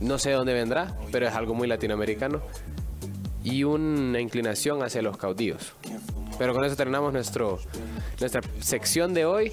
[0.00, 2.42] No sé dónde vendrá, pero es algo muy latinoamericano
[3.46, 5.72] y una inclinación hacia los caudillos.
[6.36, 7.60] Pero con eso terminamos nuestro,
[8.18, 9.52] nuestra sección de hoy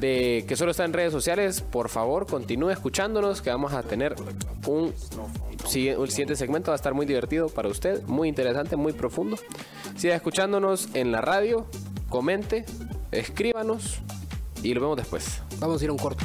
[0.00, 1.60] de que solo está en redes sociales.
[1.60, 4.16] Por favor, continúe escuchándonos que vamos a tener
[4.66, 6.70] un, un siguiente segmento.
[6.70, 9.36] Va a estar muy divertido para usted, muy interesante, muy profundo.
[9.94, 11.66] Siga escuchándonos en la radio,
[12.08, 12.64] comente,
[13.12, 13.98] escríbanos
[14.62, 15.42] y lo vemos después.
[15.58, 16.24] Vamos a ir a un corto.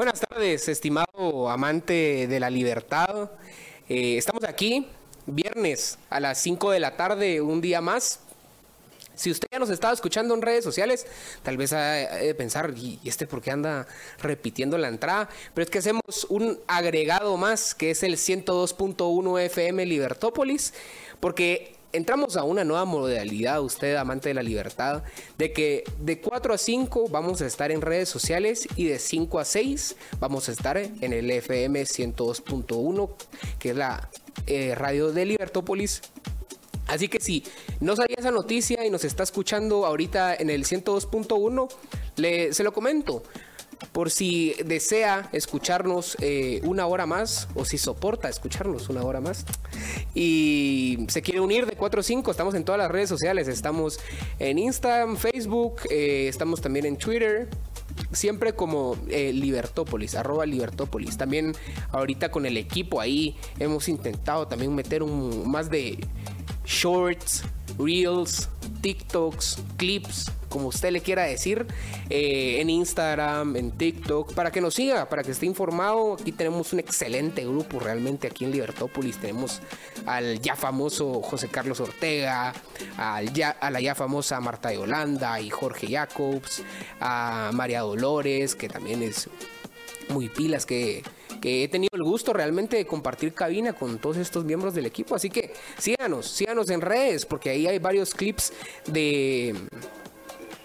[0.00, 3.32] Buenas tardes, estimado amante de la libertad.
[3.86, 4.86] Eh, estamos aquí,
[5.26, 8.20] viernes a las 5 de la tarde, un día más.
[9.14, 11.06] Si usted ya nos estaba escuchando en redes sociales,
[11.42, 13.86] tal vez ha de pensar, ¿y este por qué anda
[14.22, 15.28] repitiendo la entrada?
[15.52, 20.72] Pero es que hacemos un agregado más, que es el 102.1 FM Libertópolis,
[21.20, 25.02] porque entramos a una nueva modalidad, usted amante de la libertad,
[25.38, 29.38] de que de 4 a 5 vamos a estar en redes sociales y de 5
[29.38, 33.10] a 6 vamos a estar en el FM 102.1,
[33.58, 34.08] que es la
[34.46, 36.02] eh, radio de Libertópolis.
[36.86, 37.44] Así que si
[37.78, 43.22] no sabía esa noticia y nos está escuchando ahorita en el 102.1, se lo comento
[43.92, 49.44] por si desea escucharnos eh, una hora más o si soporta escucharnos una hora más
[50.14, 54.00] y se quiere unir de 4 o 5, estamos en todas las redes sociales, estamos
[54.38, 57.48] en Instagram, Facebook, eh, estamos también en Twitter,
[58.12, 61.16] siempre como eh, Libertópolis, arroba Libertópolis.
[61.16, 61.54] También
[61.90, 65.98] ahorita con el equipo ahí hemos intentado también meter un, más de
[66.64, 67.44] shorts,
[67.82, 68.48] reels,
[68.82, 71.66] TikToks, clips, como usted le quiera decir,
[72.10, 76.14] eh, en Instagram, en TikTok, para que nos siga, para que esté informado.
[76.14, 79.18] Aquí tenemos un excelente grupo realmente aquí en Libertópolis.
[79.18, 79.60] Tenemos
[80.06, 82.52] al ya famoso José Carlos Ortega,
[82.96, 86.62] al ya, a la ya famosa Marta de Holanda y Jorge Jacobs,
[87.00, 89.28] a María Dolores, que también es
[90.08, 91.04] muy pilas, que,
[91.40, 95.14] que he tenido el gusto realmente de compartir cabina con todos estos miembros del equipo.
[95.14, 98.52] Así que síganos, síganos en redes, porque ahí hay varios clips
[98.86, 99.54] de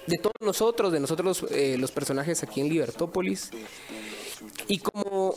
[0.08, 3.52] de todos nosotros, de nosotros eh, los personajes aquí en Libertópolis.
[4.68, 5.34] Y como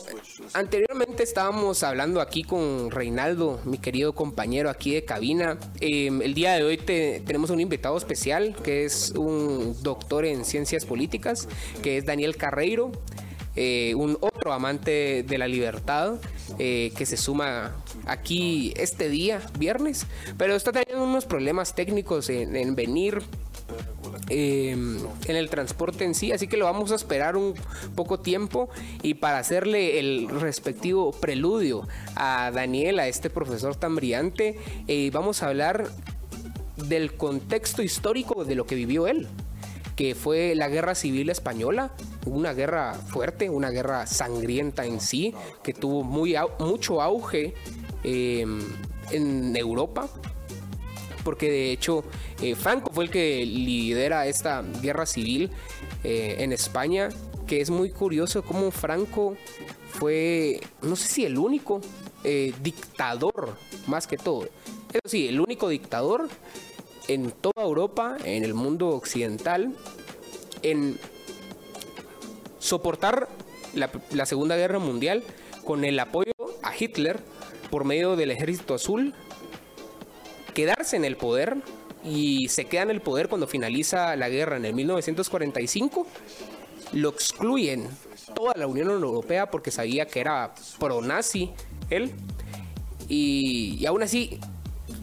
[0.53, 6.53] anteriormente estábamos hablando aquí con Reinaldo, mi querido compañero aquí de cabina, em, el día
[6.53, 11.47] de hoy tenemos un invitado especial que es un doctor en ciencias políticas,
[11.81, 12.91] que es Daniel Carreiro.
[13.55, 16.15] Eh, un otro amante de la libertad
[16.59, 17.75] eh, que se suma
[18.05, 20.05] aquí este día, viernes,
[20.37, 23.23] pero está teniendo unos problemas técnicos en, en venir
[24.29, 27.55] Em, en el transporte en sí, así que lo vamos a esperar un
[27.95, 28.69] poco tiempo
[29.01, 35.41] y para hacerle el respectivo preludio a Daniel, a este profesor tan brillante, eh, vamos
[35.41, 35.89] a hablar
[36.77, 39.27] del contexto histórico de lo que vivió él
[39.99, 41.91] que fue la guerra civil española,
[42.25, 47.53] una guerra fuerte, una guerra sangrienta en sí, que tuvo muy, mucho auge
[48.05, 48.61] em,
[49.11, 50.07] en Europa,
[51.25, 52.05] porque de hecho
[52.41, 55.51] eh, Franco fue el que lidera esta guerra civil
[56.05, 57.09] eh, en España,
[57.45, 59.35] que es muy curioso cómo Franco
[59.91, 61.81] fue, no sé si el único
[62.23, 63.53] eh, dictador,
[63.85, 64.47] más que todo.
[64.93, 66.29] Eso sí, el único dictador
[67.09, 69.73] en toda Europa, en el mundo occidental,
[70.61, 70.97] en
[72.59, 73.27] soportar
[73.73, 75.23] la, Segunda Guerra Mundial
[75.65, 76.31] con el apoyo
[76.61, 77.19] a Hitler
[77.71, 79.15] por medio del Ejército Azul,
[80.53, 81.57] quedarse en el poder
[82.03, 86.05] y se queda en el poder cuando finaliza la guerra en el 1945.
[86.93, 87.87] Lo excluyen
[88.35, 91.51] toda la Unión Europea porque sabía que era pro-nazi
[91.89, 92.11] él.
[93.07, 94.39] Y, aún así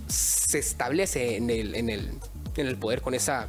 [0.06, 2.10] se establece en el, en, el,
[2.56, 3.48] en el poder con esa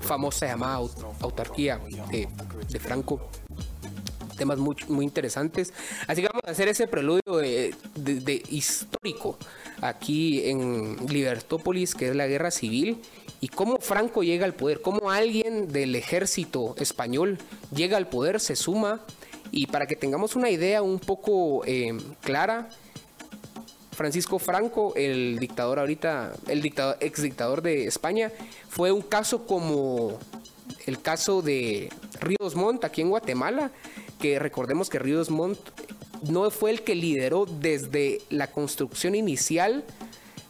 [0.00, 0.80] famosa llamada
[1.20, 1.80] autarquía
[2.10, 2.28] de,
[2.80, 3.20] Franco
[4.36, 5.72] temas muy, muy interesantes.
[6.06, 9.36] Así que vamos a hacer ese preludio de, de, histórico
[9.82, 13.02] aquí en Libertópolis, que es la guerra civil,
[13.42, 17.36] y cómo Franco llega al poder, cómo alguien del ejército español
[17.74, 19.02] llega al poder, se suma,
[19.50, 22.70] y para que tengamos una idea un poco eh, clara,
[24.00, 28.32] Francisco Franco, el dictador ahorita, el dictador, ex dictador de España,
[28.70, 30.18] fue un caso como
[30.86, 33.72] el caso de Ríos Montt aquí en Guatemala,
[34.18, 35.58] que recordemos que Ríos Montt
[36.30, 39.84] no fue el que lideró desde la construcción inicial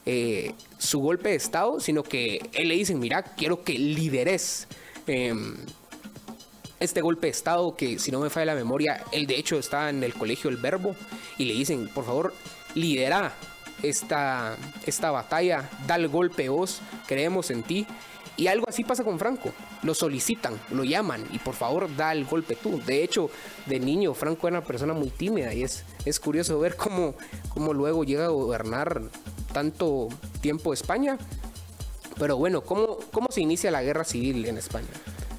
[0.07, 4.69] eh, su golpe de Estado, sino que él le dicen, mira, quiero que lideres
[5.09, 5.57] em,
[6.79, 9.91] este golpe de Estado, que si no me falla la memoria, él de hecho está
[9.91, 10.95] en el colegio El Verbo,
[11.37, 12.33] y le dicen, por favor,
[12.75, 13.33] lidera
[13.83, 14.57] esta,
[14.87, 17.87] esta batalla, da el golpe vos, creemos en ti.
[18.37, 19.53] Y algo así pasa con Franco.
[19.83, 22.81] Lo solicitan, lo llaman y por favor da el golpe tú.
[22.87, 23.31] De hecho,
[23.67, 27.15] de niño Franco era una persona muy tímida y es, es curioso ver cómo,
[27.51, 29.03] cómo luego llega a gobernar
[29.53, 30.09] tanto
[30.41, 31.19] tiempo España.
[32.19, 34.89] Pero bueno, ¿cómo, ¿cómo se inicia la guerra civil en España?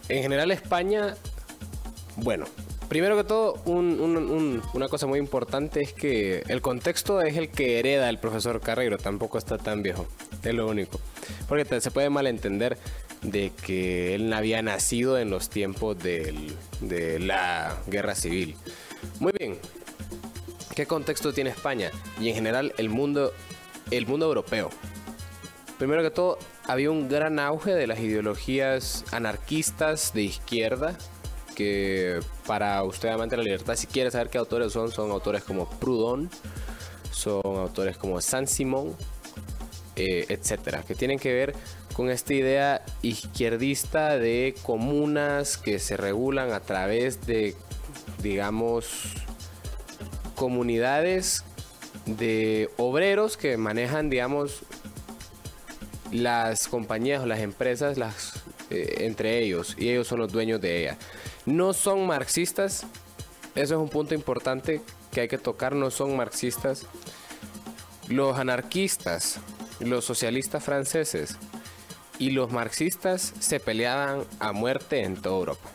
[0.08, 1.16] En general España,
[2.18, 2.46] bueno,
[2.92, 8.10] primero que todo, una cosa muy importante es que el contexto es el que hereda
[8.10, 10.06] el profesor Carreiro, tampoco está tan viejo,
[10.44, 11.00] es lo único.
[11.48, 12.78] Porque se puede malentender
[13.22, 18.58] de que él había nacido en los tiempos de la guerra civil.
[19.22, 19.58] Muy bien,
[20.76, 21.92] ¿qué contexto tiene España?
[22.20, 23.32] Y en general el mundo,
[23.90, 24.70] el mundo europeo.
[25.78, 30.98] Primero que todo, había un gran auge de las ideologías anarquistas de izquierda,
[31.56, 35.44] que para usted amante de la libertad, si quiere saber qué autores son, son autores
[35.44, 36.30] como Proudhon,
[37.12, 38.96] son autores como Saint-Simon,
[39.96, 41.54] eh, etcétera, que tienen que ver
[41.94, 47.56] con esta idea izquierdista de comunas que se regulan a través de,
[48.22, 49.14] digamos,
[50.36, 51.44] comunidades
[52.06, 54.62] de obreros que manejan, digamos,
[56.12, 60.82] las compañías o las empresas las, eh, entre ellos y ellos son los dueños de
[60.82, 60.98] ellas.
[61.46, 62.86] No son marxistas,
[63.56, 64.82] eso es un punto importante
[65.12, 66.86] que hay que tocar, no son marxistas.
[68.08, 69.40] Los anarquistas
[69.86, 71.38] los socialistas franceses
[72.20, 75.70] y los marxistas se peleaban a muerte en toda Europa.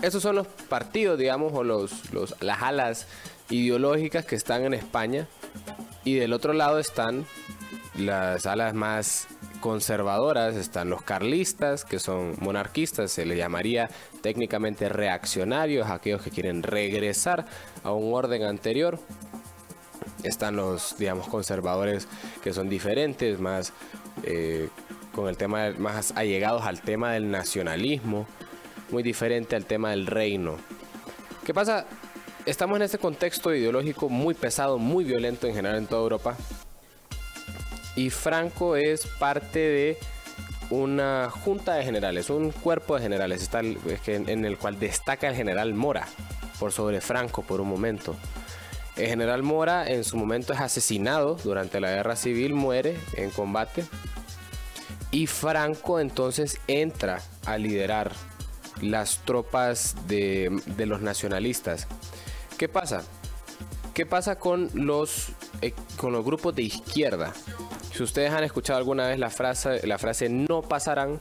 [0.00, 1.92] Esos son los partidos, digamos, o los,
[2.40, 3.06] las alas
[3.50, 5.28] ideológicas que están en España.
[6.04, 7.24] Y del otro lado están
[7.96, 9.28] las alas más
[9.62, 13.88] conservadoras están los carlistas, que son monarquistas, se le llamaría
[14.20, 17.46] técnicamente reaccionarios, aquellos que quieren regresar
[17.82, 18.98] a un orden anterior.
[20.24, 22.08] Están los, digamos, conservadores
[22.42, 23.72] que son diferentes, más
[24.24, 24.68] eh,
[25.14, 28.26] con el tema más allegados al tema del nacionalismo,
[28.90, 30.56] muy diferente al tema del reino.
[31.46, 31.86] ¿Qué pasa?
[32.44, 36.36] Estamos en este contexto ideológico muy pesado, muy violento en general en toda Europa.
[37.96, 39.98] Y Franco es parte de
[40.70, 43.50] una junta de generales, un cuerpo de generales
[44.06, 46.06] en el cual destaca el general Mora
[46.58, 48.16] por sobre Franco por un momento.
[48.96, 53.84] El general Mora en su momento es asesinado durante la guerra civil, muere en combate.
[55.10, 58.12] Y Franco entonces entra a liderar
[58.80, 61.86] las tropas de, los nacionalistas.
[62.58, 63.02] ¿Qué pasa?
[63.92, 65.28] ¿Qué pasa con los,
[65.60, 67.32] eh, con los grupos de izquierda?
[67.94, 71.20] Si ustedes han escuchado alguna vez la frase, la frase no pasarán,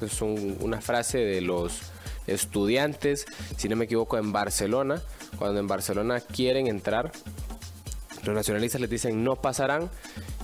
[0.00, 1.80] es una frase de los
[2.26, 5.02] estudiantes, si no me equivoco, en Barcelona,
[5.38, 7.12] cuando en Barcelona quieren entrar,
[8.24, 9.90] los nacionalistas les dicen no pasarán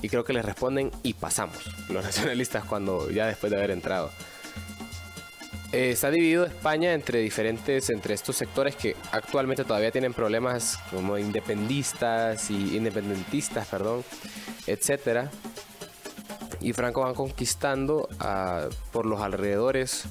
[0.03, 1.59] y creo que les responden y pasamos,
[1.89, 4.11] los nacionalistas cuando ya después de haber entrado.
[5.73, 11.19] Eh, está dividido España entre diferentes, entre estos sectores que actualmente todavía tienen problemas como
[11.19, 14.05] independistas y independentistas, perdón,
[14.69, 15.31] etcétera.
[16.65, 18.09] Y Franco va conquistando
[18.91, 20.07] por los alrededores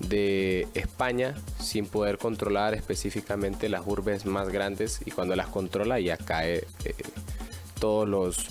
[0.00, 6.16] de España sin poder controlar específicamente las urbes más grandes y cuando las controla ya
[6.16, 6.94] cae eh,
[7.78, 8.48] todos los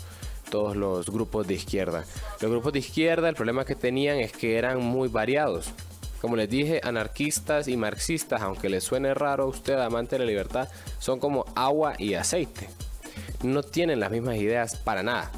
[0.49, 2.05] todos los grupos de izquierda.
[2.39, 5.71] Los grupos de izquierda el problema que tenían es que eran muy variados.
[6.21, 10.25] Como les dije, anarquistas y marxistas, aunque les suene raro a usted, amante de la
[10.25, 12.69] libertad, son como agua y aceite.
[13.43, 15.31] No tienen las mismas ideas para nada.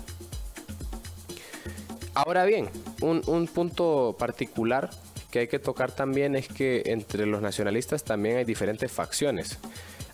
[2.14, 2.70] Ahora bien,
[3.02, 4.90] un, un punto particular
[5.32, 9.58] que hay que tocar también es que entre los nacionalistas también hay diferentes facciones.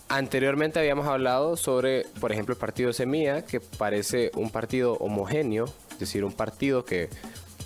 [0.08, 6.00] Anteriormente habíamos hablado sobre, por ejemplo, el partido Semilla, que parece un partido homogéneo, es
[6.00, 7.10] decir, un partido que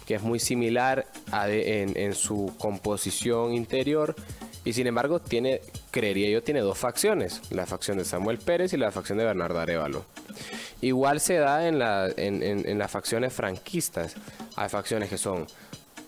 [0.06, 4.16] que es muy similar en, su composición interior
[4.66, 5.62] y sin embargo tiene,
[5.94, 9.60] creería yo, tiene dos facciones, la facción de Samuel Pérez y la facción de Bernardo
[9.60, 10.06] Arevalo.
[10.82, 14.16] Igual se da en, la, en, las facciones franquistas.
[14.56, 15.46] Hay facciones que son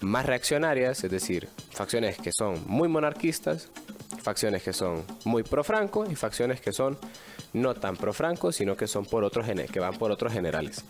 [0.01, 3.69] más reaccionarias, es decir, facciones que son muy monarquistas,
[4.21, 6.97] facciones que son muy pro-franco y facciones que son
[7.53, 10.83] no tan pro-franco, sino que son por otros que van por otros generales.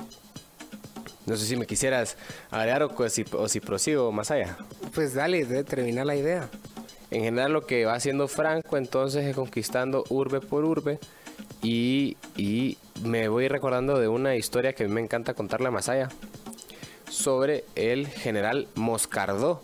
[1.26, 2.16] No sé si me quisieras
[2.50, 4.58] agregar o si, o si prosigo más allá.
[4.94, 6.50] Pues dale, de terminar la idea.
[7.12, 11.00] En general lo que va haciendo Franco entonces es conquistando urbe por urbe
[11.62, 12.18] y,
[13.04, 16.10] me voy recordando de una historia que a mí me encanta contarla más allá
[17.10, 19.62] sobre el general Moscardó.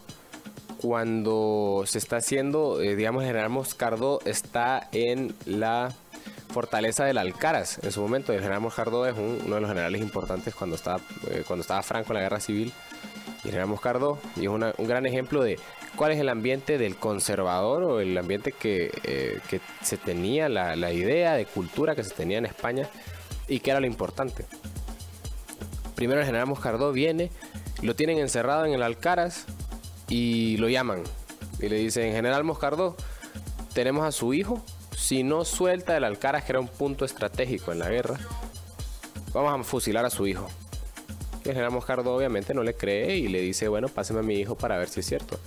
[0.82, 5.94] Cuando se está haciendo, eh, digamos, el general Moscardó está en la
[6.52, 8.34] fortaleza del Alcaraz en su momento.
[8.34, 12.12] El general Moscardó es uno de los generales importantes cuando estaba, eh, cuando estaba Franco
[12.12, 12.74] en la guerra civil.
[13.44, 15.60] Y el general Moscardó y es un gran ejemplo de
[15.96, 20.76] cuál es el ambiente del conservador o el ambiente que, eh, que se tenía, la,
[20.76, 22.90] la, idea de cultura que se tenía en España
[23.48, 24.46] y que era lo importante.
[25.96, 27.32] Primero el general Moscardó viene,
[27.82, 29.46] lo tienen encerrado en el Alcaraz
[30.08, 31.04] y lo llaman.
[31.60, 32.96] Y le dicen, general Moscardó,
[33.74, 34.64] tenemos a su hijo
[35.02, 38.18] si no suelta el Alcaraz, que era un punto estratégico en la guerra,
[39.34, 40.48] vamos a fusilar a su hijo.
[41.44, 44.56] El general Moscardo obviamente no le cree y le dice, bueno, páseme a mi hijo
[44.56, 45.40] para ver si es cierto.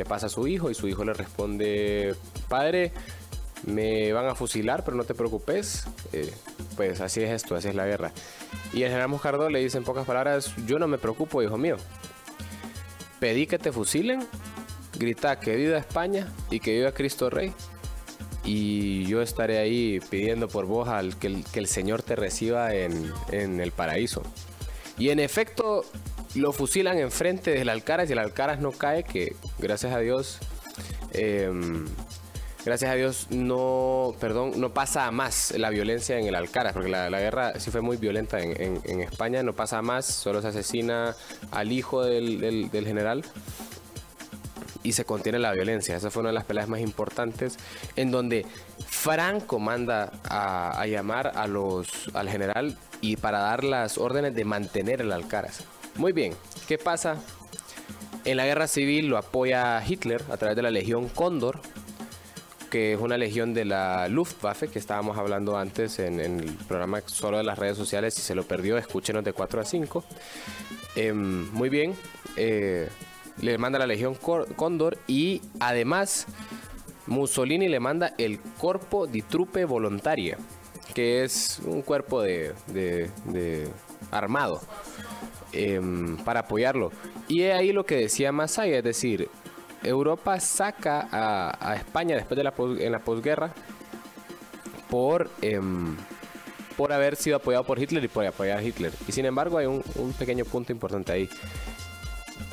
[0.00, 2.14] Le pasa a su hijo y su hijo le responde,
[2.48, 2.90] padre,
[3.66, 5.86] me van a fusilar, pero no te preocupes.
[6.14, 6.32] Eh,
[6.74, 8.10] pues así es esto, así es la guerra.
[8.72, 11.76] Y el general Moscardo le dice en pocas palabras, yo no me preocupo, hijo mío.
[13.18, 14.26] Pedí que te fusilen,
[14.98, 17.52] grita que viva España y que viva Cristo Rey
[18.42, 22.74] y yo estaré ahí pidiendo por vos al que el, que el Señor te reciba
[22.74, 24.22] en, en, el paraíso.
[24.96, 25.84] Y en efecto
[26.34, 30.38] lo fusilan enfrente del Alcaraz y el Alcaraz no cae, que gracias a Dios,
[31.12, 31.86] em,
[32.64, 36.88] gracias a Dios no, perdón, no pasa a más la violencia en el Alcaraz, porque
[36.88, 40.40] la, la guerra sí fue muy violenta en, en, España, no pasa a más, solo
[40.42, 41.14] se asesina
[41.50, 43.24] al hijo del, del, del general
[44.82, 45.96] y se contiene la violencia.
[45.96, 47.58] Esa fue una de las peleas más importantes
[47.96, 48.46] en donde
[48.86, 55.00] Franco manda a, llamar a los, al general y para dar las órdenes de mantener
[55.00, 55.62] el Alcaraz.
[55.96, 56.32] Muy bien,
[56.68, 57.16] ¿qué pasa?
[58.24, 61.60] En la guerra civil lo apoya Hitler a través de la Legión Cóndor.
[62.70, 67.38] que es una legión de la Luftwaffe, que estábamos hablando antes en, el programa solo
[67.38, 68.14] de las redes sociales.
[68.14, 70.04] Si se lo perdió, escúchenos de 4 a 5.
[70.94, 71.96] Em, muy bien.
[72.36, 72.88] eh,
[73.42, 76.26] le manda la Legión Cóndor y además
[77.08, 80.36] Mussolini le manda el Corpo di Truppe Volontaria,
[80.94, 83.66] que es un cuerpo de, de- de
[84.12, 84.60] armado
[85.52, 86.90] em, para apoyarlo.
[87.28, 89.28] Y es ahí lo que decía Masaya, es decir,
[89.82, 93.52] Europa saca a, a España después de la en la posguerra
[94.90, 95.96] por em,
[96.76, 98.92] por haber sido apoyado por Hitler y por apoyar a Hitler.
[99.06, 101.28] Y sin embargo hay un, un pequeño punto importante ahí.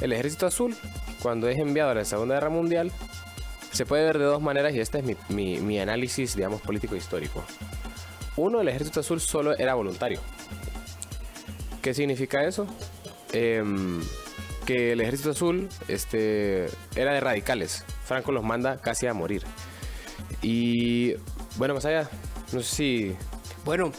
[0.01, 0.75] El ejército azul,
[1.21, 2.91] cuando es enviado a la Segunda Guerra Mundial,
[3.71, 7.43] se puede ver de dos maneras y este es mi, mi- mi análisis, digamos, político-histórico.
[8.35, 10.19] Uno, el ejército azul solo era voluntario.
[11.87, 12.67] ¿Qué significa eso?
[13.31, 14.01] Em,
[14.65, 16.65] que el ejército azul este,
[16.97, 17.85] era de radicales.
[18.03, 19.43] Franco los manda casi a morir.
[20.41, 21.13] Y
[21.55, 22.09] bueno, más allá,
[22.51, 23.15] no sé si
[23.63, 23.93] Bueno,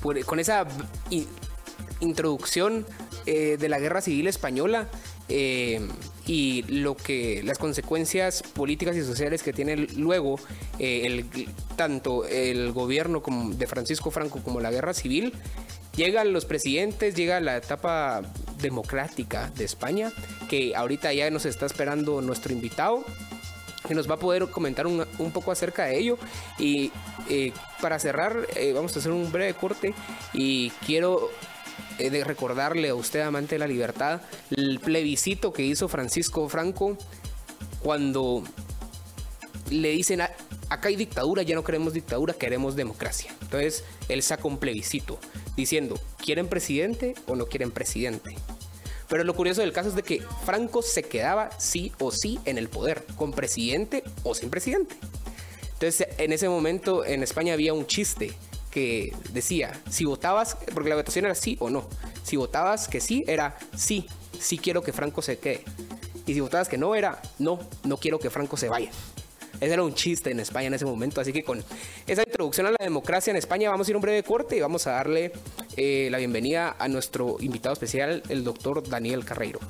[0.00, 0.64] por- con esa
[1.98, 2.86] introducción
[3.26, 4.88] eh, de la guerra civil española
[5.28, 5.88] em,
[6.24, 10.36] y lo que las consecuencias políticas y sociales que tiene luego
[10.78, 13.20] eh, el, tanto el gobierno
[13.56, 15.32] de Francisco Franco como la guerra civil,
[15.96, 18.22] llegan los presidentes, llega la etapa
[18.60, 20.12] democrática de España,
[20.48, 23.04] que ahorita ya nos está esperando nuestro invitado
[23.88, 26.18] que nos va a poder comentar un, poco acerca de ello.
[26.58, 26.92] Y
[27.28, 29.94] eh, para cerrar, eh, vamos a hacer un breve corte
[30.32, 31.28] y quiero
[31.98, 34.20] eh, de recordarle a usted, amante de la libertad,
[34.50, 36.96] el plebiscito que hizo Francisco Franco
[37.82, 38.44] cuando
[39.70, 40.30] le dicen, "Ah,
[40.70, 43.34] acá hay dictadura, ya no queremos dictadura, queremos democracia.
[43.42, 45.18] Entonces, él saca un plebiscito
[45.56, 48.36] diciendo, ¿quieren presidente o no quieren presidente?
[49.08, 52.56] Pero lo curioso del caso es de que Franco se quedaba sí o sí en
[52.56, 54.94] el poder, con presidente o sin presidente.
[55.72, 58.32] Entonces, en ese momento en España había un chiste
[58.70, 61.88] que decía, si votabas, porque la votación era sí o no,
[62.22, 64.06] si votabas que sí, era sí,
[64.38, 65.64] sí quiero que Franco se quede.
[66.26, 68.90] Y si votabas que no, era no, no quiero que Franco se vaya.
[69.60, 71.20] Ese era un chiste en España en ese momento.
[71.20, 71.62] Así que con
[72.06, 74.60] esa introducción a la democracia en España vamos a ir a un breve corte y
[74.60, 75.32] vamos a darle
[75.76, 79.60] eh, la bienvenida a nuestro invitado especial, el doctor Daniel Carreiro.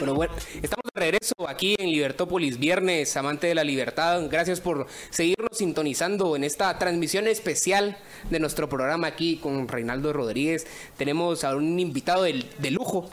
[0.00, 4.26] Bueno, bueno, estamos de regreso aquí en Libertópolis, viernes, amante de la libertad.
[4.28, 7.98] Gracias por seguirnos sintonizando en esta transmisión especial
[8.30, 10.66] de nuestro programa aquí con Reinaldo Rodríguez.
[10.96, 13.08] Tenemos a un invitado de lujo,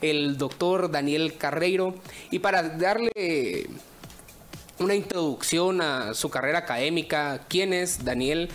[0.00, 1.94] el doctor Daniel Carreiro.
[2.30, 3.68] Y para darle
[4.80, 8.48] una introducción a su carrera académica, quién es Daniel.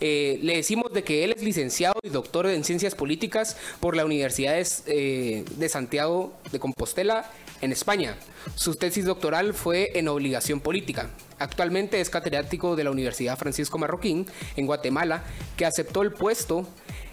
[0.00, 4.04] Eh, le decimos de que él es licenciado y doctor en ciencias políticas por la
[4.04, 7.30] Universidad de, eh, de Santiago de Compostela
[7.60, 8.16] en España.
[8.56, 11.10] Su tesis doctoral fue en obligación política.
[11.38, 14.26] Actualmente es catedrático de la Universidad Francisco Marroquín
[14.56, 15.22] en Guatemala,
[15.56, 16.66] que aceptó el puesto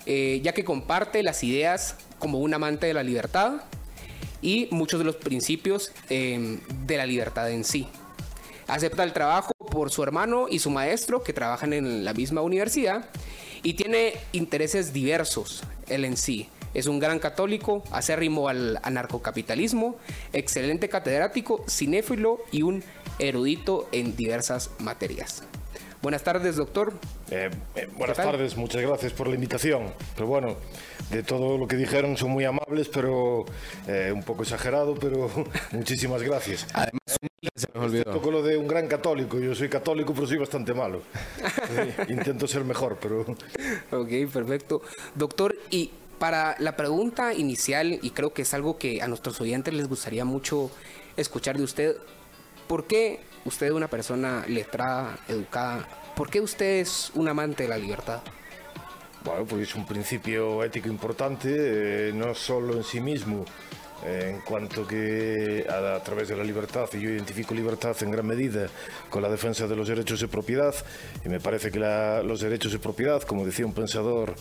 [0.06, 3.62] eh, ya que comparte las ideas como un amante de la libertad
[4.42, 7.88] y muchos de los principios eh, de la libertad en sí.
[8.68, 13.10] Acepta el trabajo por su hermano y su maestro que trabajan en la misma universidad
[13.64, 16.50] y tiene intereses diversos él en sí.
[16.74, 19.96] Es un gran católico, acérrimo al anarcocapitalismo,
[20.34, 22.84] excelente catedrático, cinéfilo y un
[23.18, 25.44] erudito en diversas materias.
[26.02, 26.93] Buenas tardes, doctor.
[27.30, 29.93] Eh, eh, buenas tardes, muchas gracias por la invitación.
[30.16, 30.56] Pero bueno,
[31.10, 33.43] de todo lo que dijeron son muy amables, pero
[33.86, 35.30] eh, un poco exagerado, pero
[35.74, 36.66] muchísimas gracias.
[36.74, 37.20] además
[37.54, 38.06] se nos olvidó.
[38.06, 41.02] Toco lo de un gran católico, yo soy católico, pero soy bastante malo.
[41.70, 43.22] Sí, intento ser mejor, pero
[43.91, 44.82] Ok, perfecto.
[45.16, 49.74] Doctor, y para la pregunta inicial, y creo que es algo que a nuestros oyentes
[49.74, 50.72] les gustaría mucho
[51.18, 51.97] escuchar de usted,
[52.68, 53.20] ¿por qué
[53.50, 55.86] usted es una persona letrada, educada?
[56.16, 58.21] ¿Por qué usted es un amante de la libertad?
[59.24, 63.43] Bueno, pues es un principio ético importante, eh, no solo en sí mismo,
[64.05, 68.67] en cuanto que a, través de la libertad, y yo identifico libertad en gran medida
[69.09, 70.74] con la defensa de los derechos de propiedad,
[71.26, 74.36] y me parece que la- los derechos de propiedad, como decía un pensador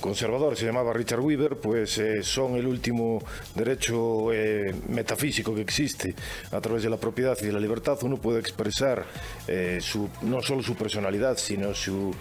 [0.00, 3.22] conservador, se llamaba Richard Weaver, pues eh, son el último
[3.54, 6.14] derecho eh, metafísico que existe.
[6.52, 9.04] A través de la propiedad y de la libertad uno puede expresar
[9.48, 12.14] eh, su, no solo su personalidad, sino sus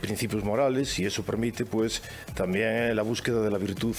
[0.00, 2.02] principios morales y eso permite pues
[2.34, 3.94] también la búsqueda de la virtud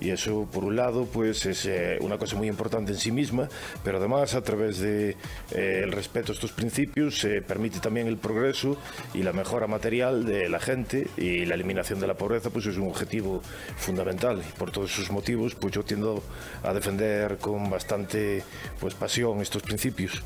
[0.00, 3.48] y eso por un lado pues es eh, una cosa muy importante en sí misma,
[3.84, 5.16] pero además a través de
[5.52, 8.76] eh, respeto a estos principios se permite también el progreso
[9.14, 12.76] y la mejora material de la gente y la eliminación de la pobreza, pues es
[12.76, 13.40] un objetivo
[13.76, 16.22] fundamental y por todos esos motivos, pues yo tiendo
[16.62, 18.42] a defender con bastante
[18.80, 20.22] pues pasión estos principios.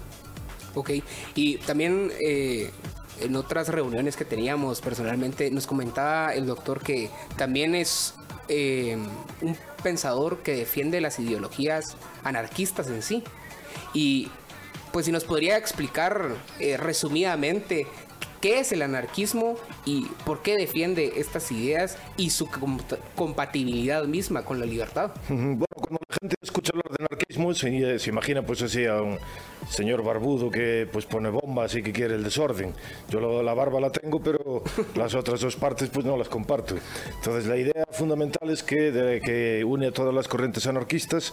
[0.75, 0.91] Ok,
[1.35, 2.71] y también eh,
[3.21, 8.15] en otras reuniones que teníamos personalmente nos comentaba el doctor que también es
[8.49, 8.97] eh,
[9.41, 13.25] un pensador que defiende las ideologías anarquistas en sí.
[13.93, 14.31] Y
[14.93, 17.87] pues si nos podría explicar eh, resumidamente
[18.45, 19.55] qué es el anarquismo
[19.87, 22.47] y por qué defiende estas ideas y su
[23.15, 25.13] compatibilidad misma con la libertad.
[25.55, 29.19] Bueno, cuando la gente escucha hablar de anarquismo se, se imagina pues así a un
[29.71, 32.75] señor barbudo que pues pone bombas y que quiere el desorden.
[33.09, 34.63] Yo la barba la tengo, pero
[34.95, 36.75] las otras dos partes pues no las comparto.
[37.17, 41.33] Entonces la idea fundamental es que, de, que une a todas las corrientes anarquistas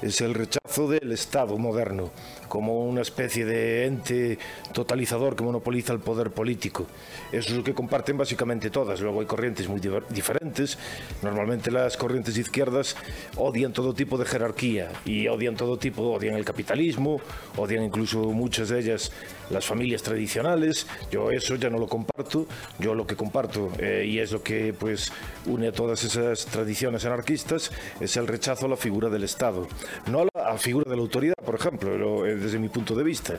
[0.00, 2.10] es el rechazo del Estado moderno
[2.52, 4.38] como una especie de ente
[4.74, 6.86] totalizador que monopoliza el poder político.
[7.32, 9.00] Eso es lo que comparten básicamente todas.
[9.00, 9.80] Luego hay corrientes muy
[10.10, 10.76] diferentes.
[11.22, 12.94] Normalmente las corrientes izquierdas
[13.38, 17.22] odian todo tipo de jerarquía y odian todo tipo, odian el capitalismo,
[17.56, 19.12] odian incluso muchas de ellas
[19.48, 20.86] las familias tradicionales.
[21.10, 22.46] Yo eso ya no lo comparto.
[22.78, 25.10] Yo lo que comparto, eh, y es lo que pues
[25.46, 29.66] une a todas esas tradiciones anarquistas, es el rechazo a la figura del Estado.
[30.06, 33.34] No a la figura de la autoridad, por ejemplo, eh, desde mi punto de vista,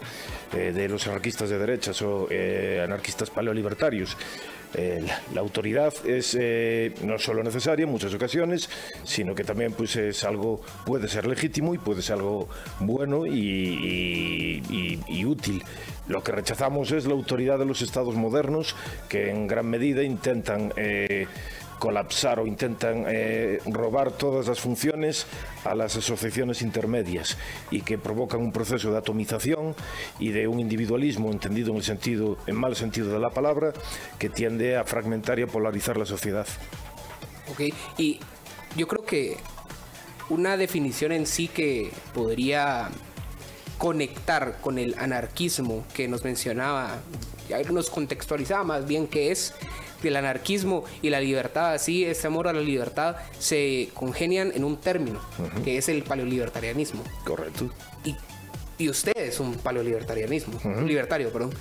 [0.53, 2.27] eh, de los anarquistas de derechas o
[2.83, 4.17] anarquistas paleolibertarios.
[5.33, 6.35] la, autoridad es
[7.03, 8.69] no solo necesaria en muchas ocasiones,
[9.03, 12.49] sino que también pues, es algo, puede ser legítimo y puede ser algo
[12.79, 14.61] bueno y,
[15.25, 15.63] útil.
[16.07, 18.75] Lo que rechazamos es la autoridad de los estados modernos
[19.09, 21.27] que en gran medida intentan eh,
[21.83, 25.25] colapsar o intentan eh, robar todas las funciones
[25.65, 27.37] a las asociaciones intermedias
[27.71, 29.75] y que provocan un proceso de atomización
[30.17, 33.73] y de un individualismo entendido en el sentido en mal sentido de la palabra
[34.17, 36.47] que tiende a fragmentar y a polarizar la sociedad.
[37.51, 38.17] Ok, y
[38.77, 39.35] yo creo que
[40.29, 42.91] una definición en sí que podría
[43.77, 47.01] conectar con el anarquismo que nos mencionaba,
[47.69, 49.53] nos contextualizaba más bien que es
[50.09, 54.77] el anarquismo y la libertad, así ese amor a la libertad se congenian en un
[54.77, 55.19] término,
[55.63, 57.03] que es el paleolibertarianismo.
[57.23, 57.69] Correcto.
[58.03, 58.15] Y,
[58.77, 61.51] y usted es un paleolibertarianismo, libertario, perdón.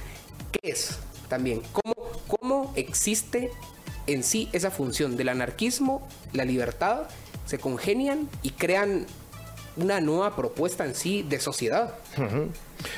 [0.50, 0.98] ¿Qué es
[1.28, 1.62] también?
[1.72, 1.94] ¿Cómo,
[2.26, 3.50] ¿Cómo existe
[4.06, 7.08] en sí esa función del anarquismo, la libertad,
[7.46, 9.06] se congenian y crean
[9.76, 11.94] una nueva propuesta en sí de sociedad.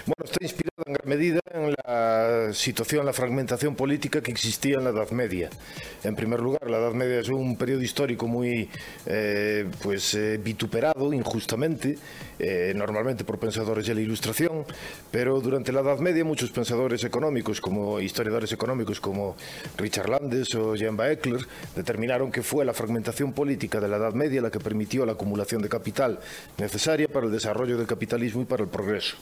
[0.07, 4.85] Bueno, está inspirada en gran medida en la situación, la fragmentación política que existía en
[4.85, 5.51] la Edad Media.
[6.03, 8.69] En primer lugar, la Edad Media es un periodo histórico muy
[9.07, 11.97] eh, pues, eh, vituperado injustamente,
[12.39, 14.65] eh, normalmente por pensadores de la Ilustración,
[15.11, 19.37] pero durante la Edad Media muchos pensadores económicos, como historiadores económicos como
[19.77, 21.41] Richard Landes o Jean Baekler,
[21.77, 25.63] determinaron que fue la fragmentación política de la Edad Media la que permitió la acumulación
[25.63, 26.19] de capital
[26.59, 29.17] necesaria para el desarrollo del capitalismo y para el progreso.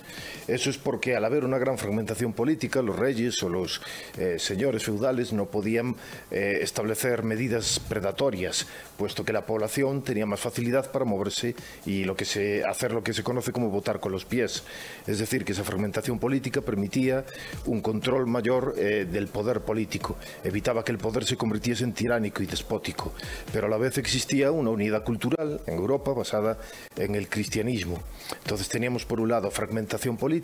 [0.52, 3.80] Eso es porque al haber una gran fragmentación política, los reyes o los
[4.18, 5.96] eh, señores feudales no podían
[6.30, 8.66] eh, establecer medidas predatorias,
[8.98, 11.54] puesto que la población tenía más facilidad para moverse
[11.86, 14.62] y lo que se, hacer lo que se conoce como votar con los pies.
[15.06, 17.24] Es decir, que esa fragmentación política permitía
[17.64, 22.42] un control mayor eh, del poder político, evitaba que el poder se convirtiese en tiránico
[22.42, 23.14] y despótico,
[23.54, 26.58] pero a la vez existía una unidad cultural en Europa basada
[26.98, 28.02] en el cristianismo.
[28.42, 30.41] Entonces teníamos por un lado fragmentación política,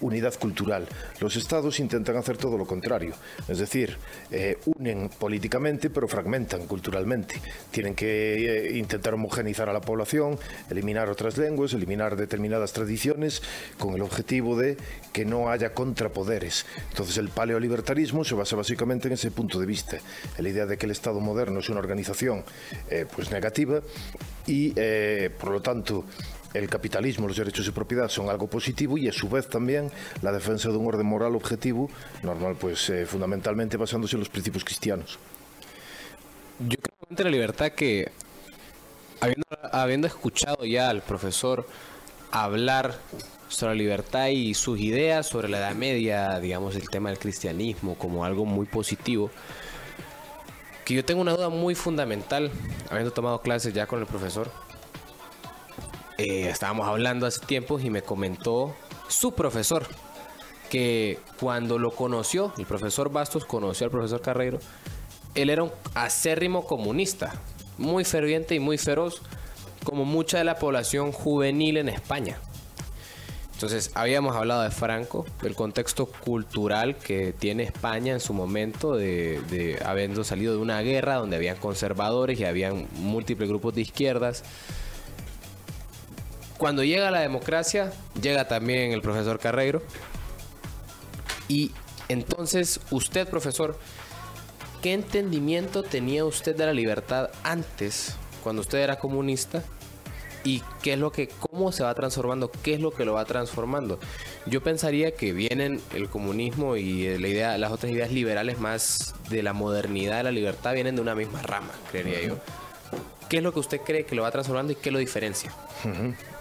[0.00, 0.86] unidad cultural.
[1.20, 3.14] Los estados intentan hacer todo lo contrario,
[3.48, 3.96] es decir,
[4.30, 7.40] eh, unen políticamente pero fragmentan culturalmente.
[7.70, 10.38] Tienen que eh, intentar homogeneizar a la población,
[10.68, 13.42] eliminar otras lenguas, eliminar determinadas tradiciones
[13.78, 14.76] con el objetivo de
[15.12, 16.66] que no haya contrapoderes.
[16.90, 19.98] Entonces el paleolibertarismo se basa básicamente en ese punto de vista,
[20.36, 22.44] en la idea de que el Estado moderno es una organización
[22.90, 23.80] eh, pues negativa
[24.46, 24.72] y
[25.38, 26.04] por lo tanto
[26.54, 29.90] el capitalismo, los derechos de propiedad son algo positivo y a su vez también
[30.22, 31.88] la defensa de un orden moral objetivo,
[32.22, 35.18] normal, pues eh, fundamentalmente basándose en los principios cristianos.
[36.58, 38.10] Yo creo que la libertad que,
[39.20, 41.66] habiendo, habiendo escuchado ya al profesor
[42.30, 42.98] hablar
[43.48, 47.96] sobre la libertad y sus ideas sobre la Edad Media, digamos, el tema del cristianismo
[47.96, 49.30] como algo muy positivo,
[50.84, 52.50] que yo tengo una duda muy fundamental,
[52.90, 54.50] habiendo tomado clases ya con el profesor,
[56.20, 58.76] eh, estábamos hablando hace tiempo y me comentó
[59.08, 59.86] su profesor
[60.68, 64.58] que cuando lo conoció, el profesor Bastos conoció al profesor Carreiro,
[65.34, 67.32] él era un acérrimo comunista,
[67.78, 69.22] muy ferviente y muy feroz,
[69.84, 72.38] como mucha de la población juvenil en España.
[73.54, 79.40] Entonces, habíamos hablado de Franco, del contexto cultural que tiene España en su momento, de,
[79.50, 84.44] de habiendo salido de una guerra donde habían conservadores y habían múltiples grupos de izquierdas.
[86.60, 89.80] Cuando llega la democracia, llega también el profesor Carreiro.
[91.48, 91.70] Y
[92.10, 93.78] entonces, usted, profesor,
[94.82, 99.64] ¿qué entendimiento tenía usted de la libertad antes, cuando usted era comunista?
[100.42, 103.26] y qué es lo que, cómo se va transformando, qué es lo que lo va
[103.26, 103.98] transformando.
[104.46, 109.14] Yo pensaría que vienen el comunismo y eh, la idea, las otras ideas liberales más
[109.28, 112.36] de la modernidad, de la libertad, vienen de una misma rama, creería yo.
[113.30, 115.52] ¿Qué es lo que usted cree que lo va transformando y qué lo diferencia?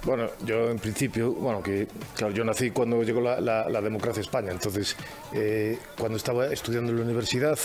[0.04, 4.52] Bueno, yo en principio, bueno, que claro, yo nací cuando llegó la, democracia a España,
[4.52, 4.96] entonces
[5.32, 7.60] eh, cuando estaba estudiando en la universidad,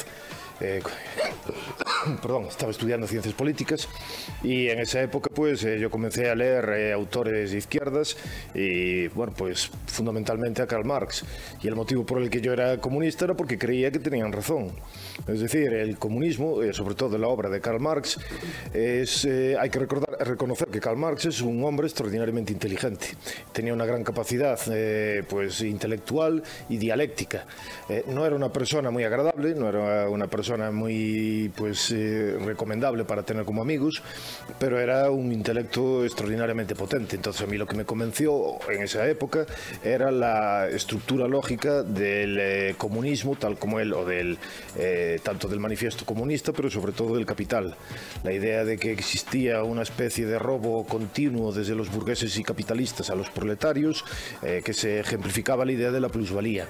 [0.60, 0.80] eh,
[2.22, 3.88] perdón, estaba estudiando ciencias políticas
[4.42, 8.16] y en esa época pues eh, yo comencé a leer eh, autores de izquierdas
[8.54, 11.24] y bueno pues fundamentalmente a Karl Marx
[11.60, 14.72] y el motivo por el que yo era comunista era porque creía que tenían razón.
[15.28, 18.18] Es decir, el comunismo, sobre todo la obra de Karl Marx,
[18.72, 23.06] es, hay que recordar, reconocer que Karl Marx es un hombre extraordinariamente inteligente.
[23.52, 24.58] Tenía una gran capacidad
[25.28, 27.46] pues intelectual y dialéctica.
[28.08, 33.06] no era una persona muy agradable, no era una persona persona muy pues eh, recomendable
[33.06, 34.02] para tener como amigos,
[34.58, 37.16] pero era un intelecto extraordinariamente potente.
[37.16, 39.46] Entonces a mí lo que me convenció en esa época
[39.82, 44.36] era la estructura lógica del eh, comunismo tal como él o del
[44.76, 47.74] eh, tanto del manifiesto comunista, pero sobre todo del capital.
[48.22, 53.08] La idea de que existía una especie de robo continuo desde los burgueses y capitalistas
[53.08, 54.04] a los proletarios,
[54.42, 56.68] que se ejemplificaba la idea de la plusvalía.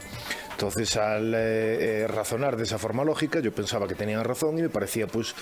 [0.55, 4.63] Entonces, al eh, eh, razonar de esa forma lógica, yo pensaba que tenían razón y
[4.63, 5.35] me parecía pues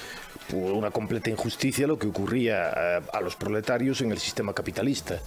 [0.53, 5.19] una completa injusticia lo que ocurría a, eh, a los proletarios en el sistema capitalista.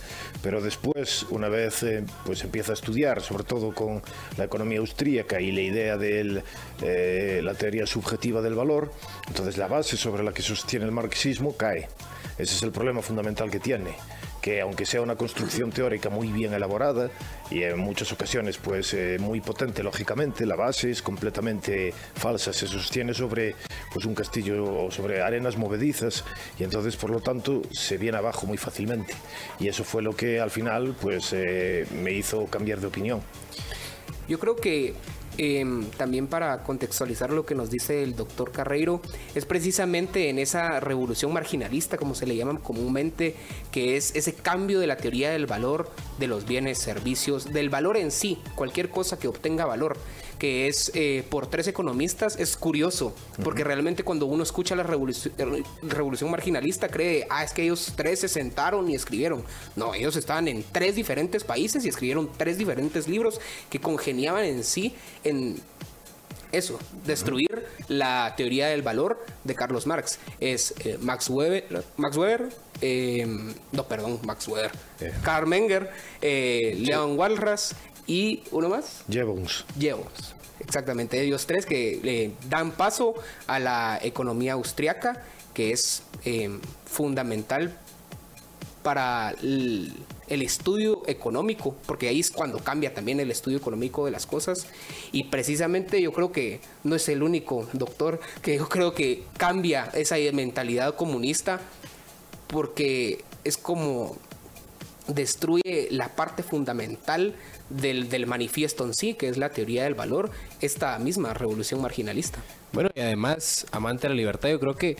[0.41, 1.85] Pero después, una vez
[2.25, 4.01] pues empieza a estudiar, sobre todo con
[4.37, 6.41] la economía austríaca y la idea de
[7.43, 8.93] la teoría subjetiva del valor,
[9.27, 11.89] entonces la base sobre la que sostiene el marxismo cae.
[12.37, 13.91] Ese es el problema fundamental que tiene
[14.45, 17.09] que aunque sea una construcción teórica muy bien elaborada
[17.49, 22.67] y en muchas ocasiones pues eh, muy potente lógicamente, la base es completamente falsa, se
[22.67, 23.55] sostiene sobre
[23.91, 26.23] pues un castillo o sobre arenas movedizas
[26.59, 29.15] y entonces por lo tanto se viene abajo muy fácilmente
[29.59, 33.21] y eso fue lo que al final pues eh, me hizo cambiar de opinión.
[34.27, 34.93] Yo creo que
[35.37, 39.01] Em, también para contextualizar lo que nos dice el doctor Carreiro,
[39.33, 43.35] es precisamente en esa revolución marginalista, como se le llama comúnmente,
[43.71, 47.97] que es ese cambio de la teoría del valor de los bienes, servicios, del valor
[47.97, 49.97] en sí, cualquier cosa que obtenga valor
[50.37, 56.31] que es eh, por tres economistas, es curioso, porque realmente cuando uno escucha la revolución,
[56.31, 59.43] marginalista cree, ah, es que ellos tres se sentaron y escribieron.
[59.75, 63.39] No, ellos estaban en tres diferentes países y escribieron tres diferentes libros
[63.69, 65.61] que congeniaban en sí en
[66.51, 70.19] eso, destruir la teoría del valor de Carlos Marx.
[70.39, 72.49] Es eh, Max Weber, Max Weber
[73.71, 75.13] no, perdón, Max Weber, eh.
[75.23, 75.89] Karl Menger,
[76.21, 77.75] Leon Walras
[78.07, 79.03] y uno más.
[79.09, 79.65] Jevons.
[79.79, 80.35] Jevons.
[80.59, 83.13] Exactamente, ellos tres que le dan paso
[83.47, 85.23] a la economía austriaca,
[85.53, 86.49] que es eh,
[86.85, 87.77] fundamental
[88.83, 89.93] para el,
[90.27, 94.67] estudio económico, porque ahí es cuando cambia también el estudio económico de las cosas.
[95.11, 99.89] Y precisamente yo creo que no es el único doctor que yo creo que cambia
[99.93, 101.59] esa mentalidad comunista,
[102.47, 104.17] porque es como
[105.07, 107.35] destruye la parte fundamental
[107.69, 110.31] del, manifiesto en sí, que es la teoría del valor,
[110.61, 112.39] esta misma revolución marginalista.
[112.71, 114.97] Bueno, y además, amante de la libertad, yo creo que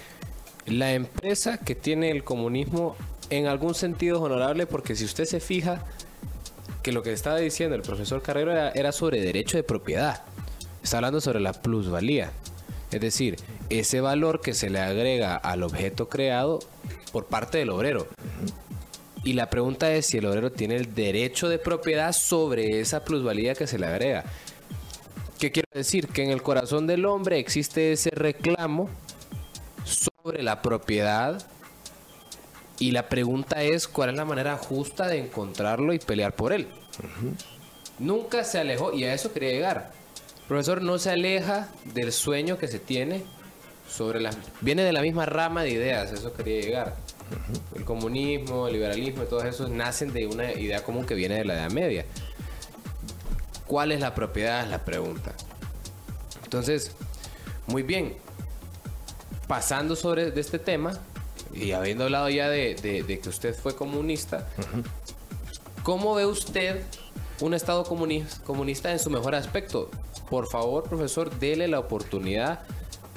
[0.65, 2.95] la empresa que tiene el comunismo
[3.29, 5.83] en algún sentido es honorable porque si usted se fija
[6.83, 10.23] que lo que estaba diciendo el profesor Carrero era, era sobre derecho de propiedad,
[10.83, 12.31] está hablando sobre la plusvalía.
[12.91, 13.37] Es decir,
[13.69, 16.59] ese valor que se le agrega al objeto creado
[17.11, 18.07] por parte del obrero.
[19.25, 23.55] Y la pregunta es si el obrero tiene el derecho de propiedad sobre esa plusvalía
[23.55, 24.23] que se le agrega.
[25.39, 26.07] ¿Qué quiero decir?
[26.09, 28.87] Que en el corazón del hombre existe ese reclamo
[29.83, 31.43] sobre la propiedad
[32.77, 36.67] y la pregunta es cuál es la manera justa de encontrarlo y pelear por él.
[37.97, 39.91] Nunca se alejó, y a eso quería llegar.
[40.47, 43.23] profesor no se aleja del sueño que se tiene
[43.89, 44.37] sobre las...
[44.61, 47.04] Viene de la misma rama de ideas, eso quería llegar.
[47.75, 51.45] El comunismo, el liberalismo y todos esos nacen de una idea común que viene de
[51.45, 52.05] la Edad Media.
[53.67, 54.63] ¿Cuál es la propiedad?
[54.63, 55.33] Es la pregunta.
[56.43, 56.91] Entonces,
[57.67, 58.15] muy bien.
[59.47, 60.99] Pasando sobre este tema,
[61.53, 62.75] y habiendo hablado ya de,
[63.21, 64.47] que usted fue comunista,
[65.83, 66.83] ¿cómo ve usted
[67.41, 69.89] un Estado comunista en su mejor aspecto?
[70.29, 72.61] Por favor, profesor, dele la oportunidad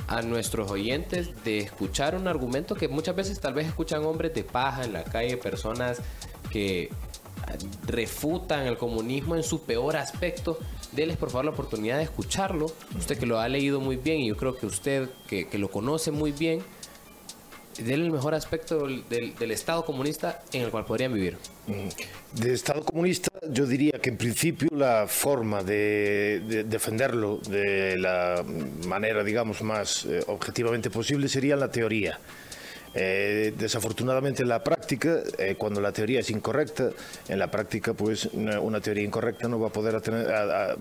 [0.08, 4.42] a nuestros oyentes de escuchar un argumento que muchas veces tal vez escuchan hombres de
[4.42, 6.00] paja en la calle, personas
[6.50, 6.90] que
[7.86, 10.58] refutan el comunismo en su peor aspecto.
[10.92, 12.66] Deles por favor la oportunidad de escucharlo.
[12.96, 15.70] Usted que lo ha leído muy bien y yo creo que usted que, que lo
[15.70, 16.62] conoce muy bien,
[17.78, 21.36] del el mejor aspecto del, Estado comunista en el cual podrían vivir.
[21.66, 22.40] Mm.
[22.40, 28.44] De Estado comunista, yo diría que en principio la forma de, defenderlo de la
[28.86, 32.18] manera, digamos, más eh, objetivamente posible sería la teoría.
[33.00, 36.90] Eh, desafortunadamente en la práctica, eh, cuando la teoría es incorrecta,
[37.28, 40.26] en la práctica pues una, teoría incorrecta no va a poder tener,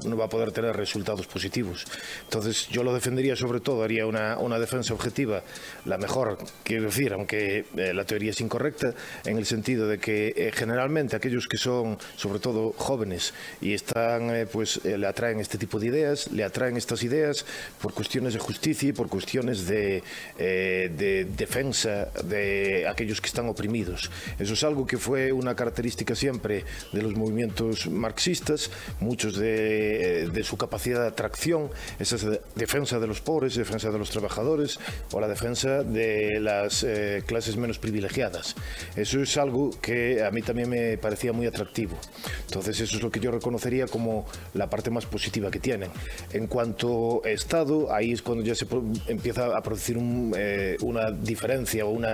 [0.03, 1.85] no va a poder tener resultados positivos.
[2.23, 5.43] Entonces yo lo defendería sobre todo, haría una, una defensa objetiva,
[5.85, 10.51] la mejor, quiero decir, aunque eh, la teoría es incorrecta, en el sentido de que
[10.55, 15.87] generalmente aquellos que son sobre todo jóvenes y están pues le atraen este tipo de
[15.87, 17.45] ideas, le atraen estas ideas
[17.79, 20.01] por cuestiones de justicia y por cuestiones de,
[20.37, 24.09] de defensa de aquellos que están oprimidos.
[24.39, 30.57] Eso es algo que fue una característica siempre de los movimientos marxistas, muchos de, su
[30.57, 31.69] capacidad de atracción,
[31.99, 32.17] esa
[32.55, 34.79] defensa de los pobres, defensa de los trabajadores
[35.11, 38.55] o la defensa de las eh, clases menos privilegiadas.
[38.95, 41.97] Eso es algo que a mí también me parecía muy atractivo.
[42.45, 45.89] Entonces eso es lo que yo reconocería como la parte más positiva que tienen.
[46.33, 48.65] En cuanto a Estado, ahí es cuando ya se
[49.07, 49.97] empieza a producir
[50.35, 52.05] eh, una diferencia un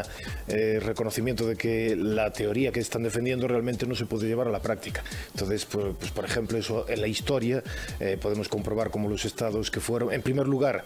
[0.48, 4.52] eh, reconocimiento de que la teoría que están defendiendo realmente no se puede llevar a
[4.52, 5.04] la práctica.
[5.32, 7.64] Entonces, pues, pues por ejemplo, en la historia
[8.00, 10.86] eh, podemos comprobar cómo los estados que fueron, en primer lugar,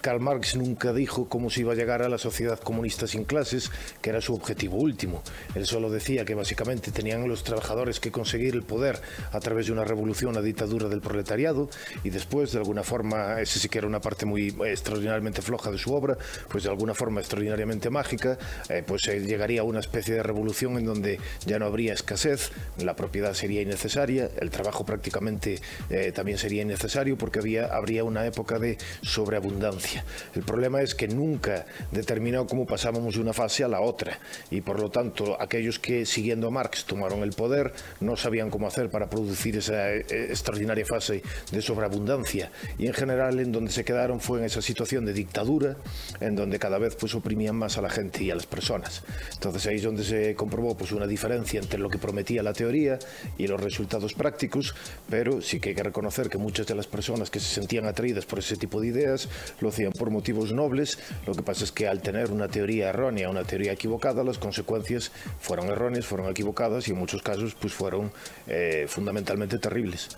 [0.00, 3.70] Karl Marx nunca dijo cómo se iba a llegar a la sociedad comunista sin clases,
[4.00, 5.22] que era su objetivo último.
[5.54, 9.00] Él solo decía que básicamente tenían los trabajadores que conseguir el poder
[9.32, 11.68] a través de una revolución, una dictadura del proletariado,
[12.02, 15.78] y después, de alguna forma, ese sí que era una parte muy extraordinariamente floja de
[15.78, 16.16] su obra,
[16.48, 18.23] pues de alguna forma extraordinariamente mágica,
[18.68, 22.96] eh, pues llegaría a una especie de revolución en donde ya no habría escasez, la
[22.96, 25.60] propiedad sería innecesaria, el trabajo prácticamente
[25.90, 27.38] eh, también sería innecesario porque
[27.70, 30.04] habría una época de sobreabundancia.
[30.34, 34.18] El problema es que nunca determinó cómo pasábamos de una fase a la otra
[34.50, 38.66] y por lo tanto aquellos que siguiendo a Marx tomaron el poder no sabían cómo
[38.66, 43.84] hacer para producir esa eh, extraordinaria fase de sobreabundancia y en general en donde se
[43.84, 45.76] quedaron fue en esa situación de dictadura
[46.20, 49.02] en donde cada vez pues oprimían más a la gente y a las personas.
[49.32, 52.98] Entonces ahí es donde se comprobó pues, una diferencia entre lo que prometía la teoría
[53.38, 54.74] y los resultados prácticos,
[55.08, 58.26] pero sí que hay que reconocer que muchas de las personas que se sentían atraídas
[58.26, 59.28] por ese tipo de ideas
[59.60, 60.98] lo hacían por motivos nobles.
[61.26, 65.12] Lo que pasa es que al tener una teoría errónea, una teoría equivocada, las consecuencias
[65.40, 68.12] fueron erróneas, fueron equivocadas y en muchos casos pues, fueron
[68.46, 70.16] eh, fundamentalmente terribles.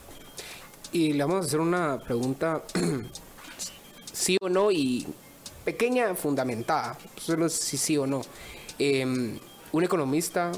[0.93, 2.63] Y le vamos a hacer una pregunta,
[4.13, 5.07] sí o no, y
[5.67, 8.23] pequeña, fundamentada, solo si sí o no.
[8.79, 9.39] Em,
[9.73, 10.53] un economista,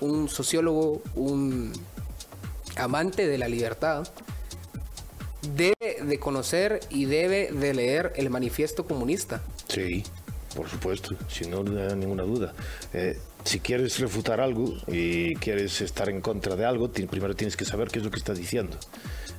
[0.00, 1.72] un sociólogo, un
[2.76, 4.08] amante de la libertad,
[5.54, 9.42] debe de conocer y debe de leer el manifiesto comunista.
[9.68, 10.02] Sí,
[10.56, 12.54] por supuesto, sin ninguna duda.
[12.94, 17.66] Eh, si quieres refutar algo y quieres estar en contra de algo, primero tienes que
[17.66, 18.78] saber qué es lo que está diciendo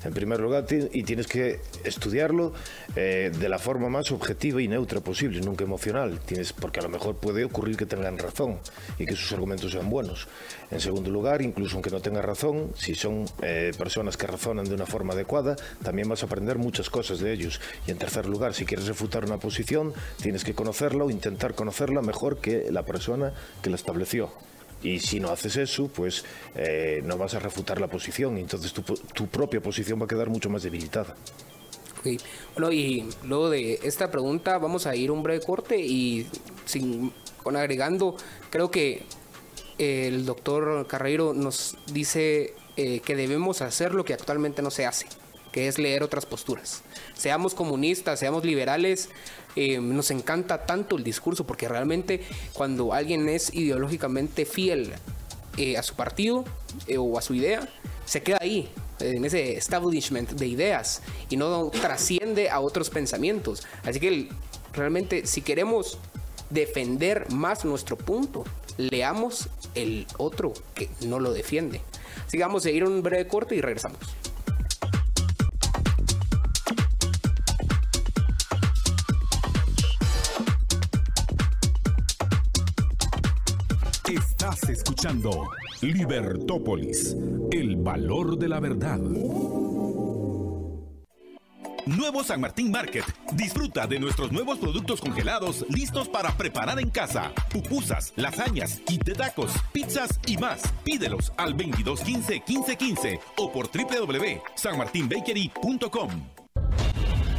[0.07, 2.53] en primer lugar, y tienes que estudiarlo
[2.95, 6.89] eh, de la forma más objetiva y neutra posible, nunca emocional, tienes, porque a lo
[6.89, 8.57] mejor puede ocurrir que tengan razón
[8.97, 10.27] y que sus argumentos sean buenos.
[10.71, 14.75] En segundo lugar, incluso aunque no tengas razón, si son eh, personas que razonan de
[14.75, 17.59] una forma adecuada, también vas a aprender muchas cosas de ellos.
[17.85, 22.01] Y en tercer lugar, si quieres refutar una posición, tienes que conocerla o intentar conocerla
[22.01, 24.31] mejor que la persona que la estableció.
[24.83, 26.23] Y si no haces eso, pues
[26.55, 30.29] eh, no vas a refutar la posición entonces tu, tu, propia posición va a quedar
[30.29, 31.15] mucho más debilitada.
[32.53, 36.27] Bueno, y luego de esta pregunta vamos a ir un breve corte y
[36.65, 37.11] sin,
[37.43, 38.15] con agregando,
[38.49, 39.03] creo que
[39.77, 45.07] el doctor Carreiro nos dice eh, que debemos hacer lo que actualmente no se hace,
[45.51, 46.83] que es leer otras posturas.
[47.13, 49.09] Seamos comunistas, seamos liberales,
[49.59, 52.21] eh, nos encanta tanto el discurso porque realmente
[52.53, 54.93] cuando alguien es ideológicamente fiel
[55.57, 56.45] eh, a su partido
[56.85, 57.67] eh, o a su idea,
[58.05, 58.69] se queda ahí,
[58.99, 61.01] en ese establishment de ideas
[61.31, 63.65] y no trasciende a otros pensamientos.
[63.83, 64.29] Así que
[64.73, 65.97] realmente si queremos
[66.51, 68.43] defender más nuestro punto,
[68.77, 71.81] leamos el otro que no lo defiende.
[72.37, 73.97] Vamos a ir un breve corte y regresamos.
[84.07, 85.49] Estás escuchando
[85.81, 87.17] Libertópolis,
[87.51, 88.99] el valor de la verdad.
[91.85, 93.03] Nuevo San Martín Market.
[93.33, 97.33] Disfruta de nuestros nuevos productos congelados listos para preparar en casa.
[97.51, 100.61] Pupusas, lasañas, kit tacos, pizzas y más.
[100.85, 106.11] Pídelos al 2215 1515 o por www.sanmartinbakery.com.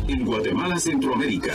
[0.07, 1.55] En Guatemala, Centroamérica.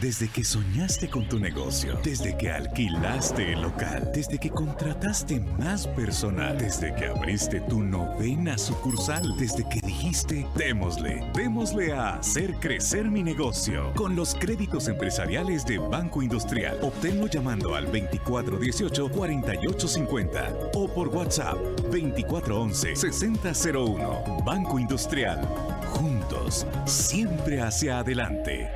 [0.00, 5.86] Desde que soñaste con tu negocio, desde que alquilaste el local, desde que contrataste más
[5.88, 13.10] personal, desde que abriste tu novena sucursal, desde que dijiste, démosle, démosle a hacer crecer
[13.10, 13.92] mi negocio.
[13.94, 21.58] Con los créditos empresariales de Banco Industrial, obténlo llamando al 2418-4850 o por WhatsApp
[21.90, 24.44] 2411-6001.
[24.44, 25.46] Banco Industrial,
[25.90, 28.68] juntos, siempre hacia adelante.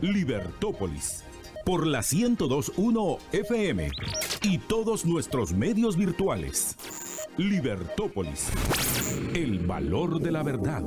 [0.00, 1.24] Libertópolis
[1.64, 3.90] por la 1021 FM
[4.42, 6.76] y todos nuestros medios virtuales.
[7.36, 8.48] Libertópolis,
[9.34, 10.82] el valor de la verdad.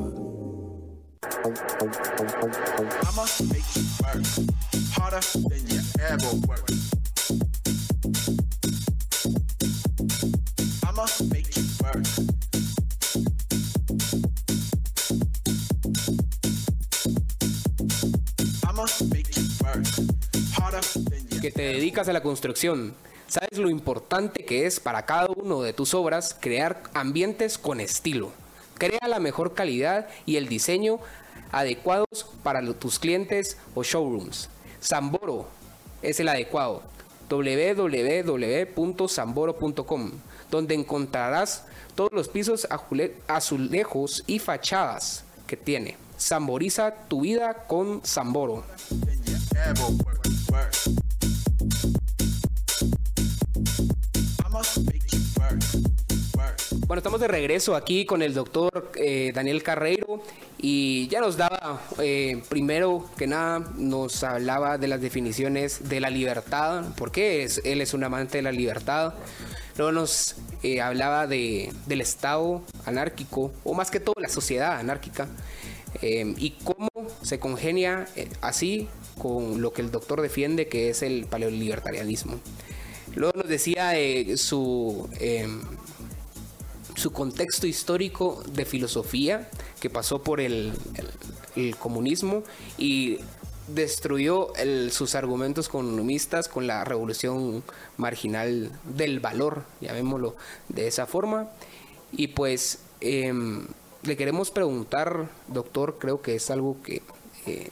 [21.44, 22.96] Que te dedicas a la construcción,
[23.28, 28.32] sabes lo importante que es para cada uno de tus obras crear ambientes con estilo.
[28.78, 31.00] Crea la mejor calidad y el diseño
[31.52, 34.48] adecuados para tus clientes o showrooms.
[34.80, 35.50] Samboro
[36.02, 36.82] es el adecuado.
[37.30, 40.12] www.samboro.com,
[40.50, 42.70] donde encontrarás todos los pisos
[43.28, 45.98] azulejos y fachadas que tiene.
[46.16, 48.64] Samboriza tu vida con Samboro.
[56.86, 60.22] Bueno, estamos de regreso aquí con el doctor eh, Daniel Carreiro
[60.58, 66.10] y ya nos daba, eh, primero que nada, nos hablaba de las definiciones de la
[66.10, 69.14] libertad, porque es, él es un amante de la libertad.
[69.78, 75.28] Luego nos eh, hablaba de, del Estado anárquico, o más que todo la sociedad anárquica,
[76.02, 76.90] y cómo
[77.22, 78.08] se congenia
[78.42, 78.90] así
[79.20, 82.40] con lo que el doctor defiende, que es el paleolibertarianismo.
[83.16, 83.94] Luego nos decía
[84.36, 85.62] su em,
[86.96, 89.50] su contexto histórico de filosofía
[89.80, 90.74] que pasó por el,
[91.80, 92.44] comunismo
[92.78, 93.20] y
[93.68, 94.54] destruyó
[94.90, 97.64] sus argumentos economistas con la revolución
[97.98, 100.36] marginal del valor, llamémoslo
[100.70, 101.50] de esa forma.
[102.12, 103.68] Y pues em,
[104.04, 107.02] le queremos preguntar, doctor, creo que es algo que
[107.46, 107.70] eh,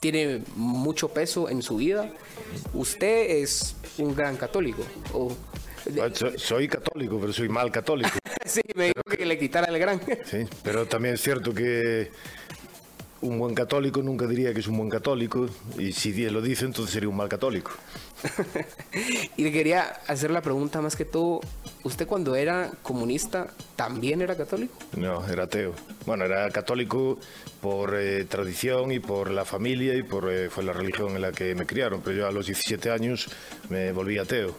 [0.00, 2.10] tiene mucho peso en su vida.
[2.74, 4.82] Usted es un gran católico.
[6.36, 8.10] soy, católico, pero soy mal católico.
[8.44, 10.00] sí, me dijo que, le quitara el gran.
[10.24, 12.10] sí, pero también es cierto que
[13.22, 15.48] un buen católico nunca diría que es un buen católico
[15.78, 17.70] y si Dios lo dice entonces sería un mal católico.
[19.36, 21.40] y le quería hacer la pregunta más que todo,
[21.84, 24.74] ¿usted cuando era comunista también era católico?
[24.96, 25.72] No, era ateo.
[26.04, 27.18] Bueno, era católico
[27.60, 31.30] por eh, tradición y por la familia y por eh, fue la religión en la
[31.30, 33.28] que me criaron, pero yo a los 17 años
[33.68, 34.56] me volví ateo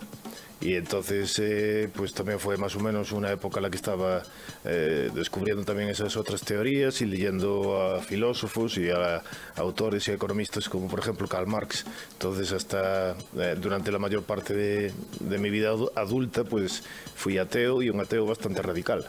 [0.63, 4.23] y entonces eh, pues también fue más o menos una época en la que estaba
[4.63, 9.21] eh, descubriendo también esas otras teorías y leyendo a filósofos y a,
[9.57, 11.85] autores y economistas como por ejemplo Karl Marx.
[12.13, 16.83] Entonces hasta eh, durante la mayor parte de, de mi vida adulta pues
[17.13, 19.05] fui ateo y un ateo bastante radical.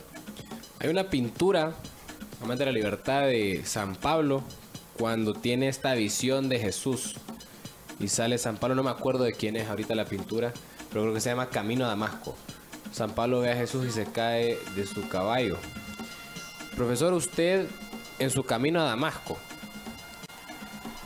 [0.80, 1.72] Hay una pintura,
[2.42, 4.42] Amante de la Libertad de San Pablo,
[4.98, 7.14] cuando tiene esta visión de Jesús
[8.00, 10.52] y sale San Pablo, no me acuerdo de quién es ahorita la pintura,
[10.94, 12.36] pero creo que se llama Camino a Damasco.
[12.92, 15.58] San Pablo ve a Jesús y se cae de su caballo.
[16.76, 17.66] Profesor, usted
[18.20, 19.36] en su camino a Damasco,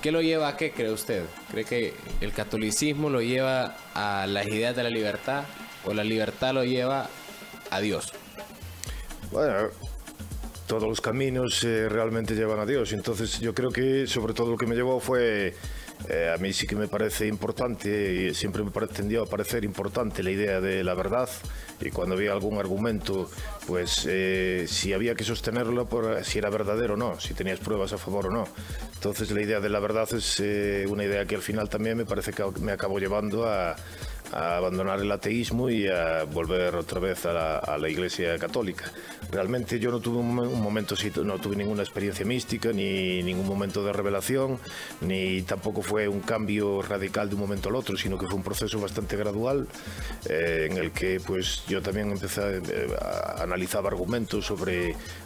[0.03, 1.25] ¿qué lo lleva a qué cree usted?
[1.51, 5.45] ¿Cree que el catolicismo lo lleva a las ideas de la libertad
[5.87, 7.09] o la libertad lo lleva
[7.71, 8.13] a Dios?
[9.33, 9.71] Bueno,
[10.67, 12.93] todos los caminos eh, realmente llevan a Dios.
[12.93, 15.55] Entonces yo creo que sobre todo lo que me llevó fue,
[16.09, 20.23] eh, a mí sí que me parece importante y siempre me tendió a parecer importante
[20.23, 21.29] la idea de la verdad
[21.81, 23.31] y cuando había algún argumento,
[23.67, 25.89] pues eh, si había que sostenerlo
[26.23, 28.45] si era verdadero o no, si tenías pruebas a favor o no.
[28.95, 32.05] Entonces la idea de la verdad es eh, una idea que al final también me
[32.05, 33.77] parece que me acabó llevando a
[34.33, 38.85] a abandonar el ateísmo y a volver otra vez a la, Iglesia Católica.
[39.31, 40.95] Realmente yo no tuve un, mo- un momento
[41.25, 44.59] no tuve ninguna experiencia mística, ni ningún momento de revelación,
[45.01, 48.43] ni tampoco fue un cambio radical de un momento al otro, sino que fue un
[48.43, 49.67] proceso bastante gradual
[50.29, 54.51] eh, en el que pues yo también empecé eh, a analizar argumentos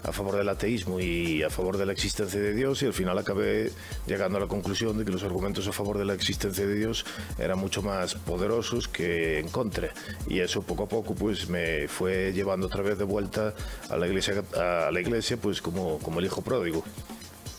[0.04, 3.18] a favor del ateísmo y a favor de la existencia de Dios y al final
[3.18, 3.70] acabé
[4.06, 7.04] llegando a la conclusión de que los argumentos a favor de la existencia de Dios
[7.38, 9.88] eran mucho más poderosos que en contra
[10.28, 13.54] y eso poco a poco pues me fue llevando otra vez de vuelta
[13.88, 16.84] a la iglesia a la iglesia pues como, como el hijo pródigo.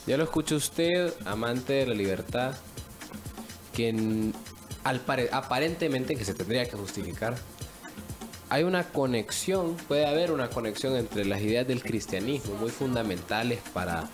[0.06, 2.56] Ya lo escucha usted, amante de la libertad,
[3.74, 4.32] que
[4.84, 7.36] al pare- aparentemente que se tendría que justificar,
[8.50, 14.10] hay una conexión, puede haber una conexión entre las ideas del cristianismo, muy fundamentales para,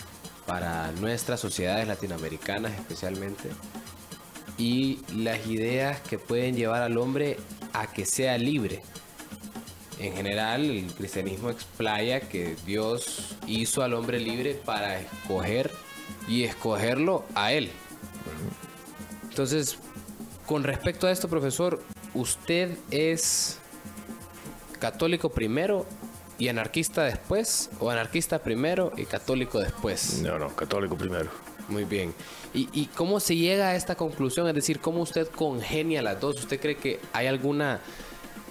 [0.46, 3.50] para nuestras sociedades latinoamericanas especialmente,
[4.60, 7.38] y las ideas que pueden llevar al hombre
[7.74, 8.84] a que sea libre.
[10.00, 15.72] En general, el cristianismo explaya que Dios hizo al hombre libre para escoger
[16.28, 17.72] y escogerlo a él.
[19.30, 19.78] Entonces,
[20.46, 21.82] con respecto a esto, profesor,
[22.14, 23.60] ¿usted es
[24.80, 25.86] católico primero
[26.38, 27.70] y anarquista después?
[27.80, 30.22] ¿O anarquista primero y católico después?
[30.22, 32.14] no no católico primero Muy bien.
[32.54, 34.48] ¿Y, y cómo se llega a esta conclusión?
[34.48, 36.40] Es decir, ¿cómo usted congenia las dos?
[36.40, 37.80] ¿Usted cree que hay alguna,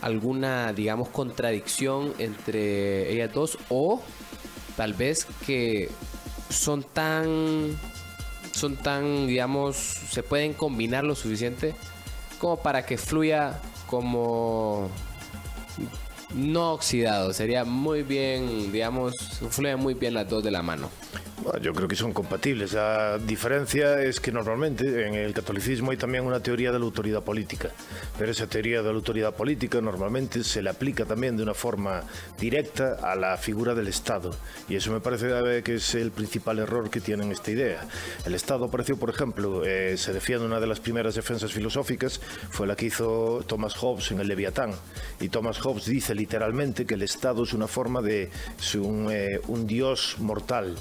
[0.01, 3.59] alguna digamos, contradicción entre ellas dos?
[3.69, 4.01] ¿O
[4.77, 5.91] tal vez que
[6.49, 7.77] son tan,
[8.53, 11.75] son tan, digamos, se pueden combinar lo suficiente
[12.39, 14.89] como para que fluya como
[16.35, 17.33] no oxidado?
[17.33, 19.15] Sería muy bien, digamos,
[19.51, 20.89] fluyen muy bien las dos de la mano.
[21.43, 22.73] Bueno, yo creo que son compatibles.
[22.73, 27.23] La diferencia es que normalmente en el catolicismo hay también una teoría de la autoridad
[27.23, 27.71] política,
[28.19, 32.03] pero esa teoría de la autoridad política normalmente se le aplica también de una forma
[32.41, 34.35] directa a la figura del Estado.
[34.69, 37.87] Y eso me parece que es el principal error que tienen esta idea.
[38.27, 42.21] El Estado apareció, por ejemplo, eh, se defiende una de las primeras defensas filosóficas,
[42.51, 44.73] fue la que hizo Thomas Hobbes en el Leviatán.
[45.21, 48.29] Y Thomas Hobbes dice literalmente que el Estado es una forma de
[48.59, 50.77] es un, eh, un dios mortal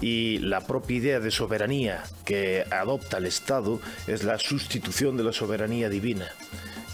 [0.00, 5.32] y la propia idea de soberanía que adopta el Estado es la sustitución de la
[5.32, 6.28] soberanía divina.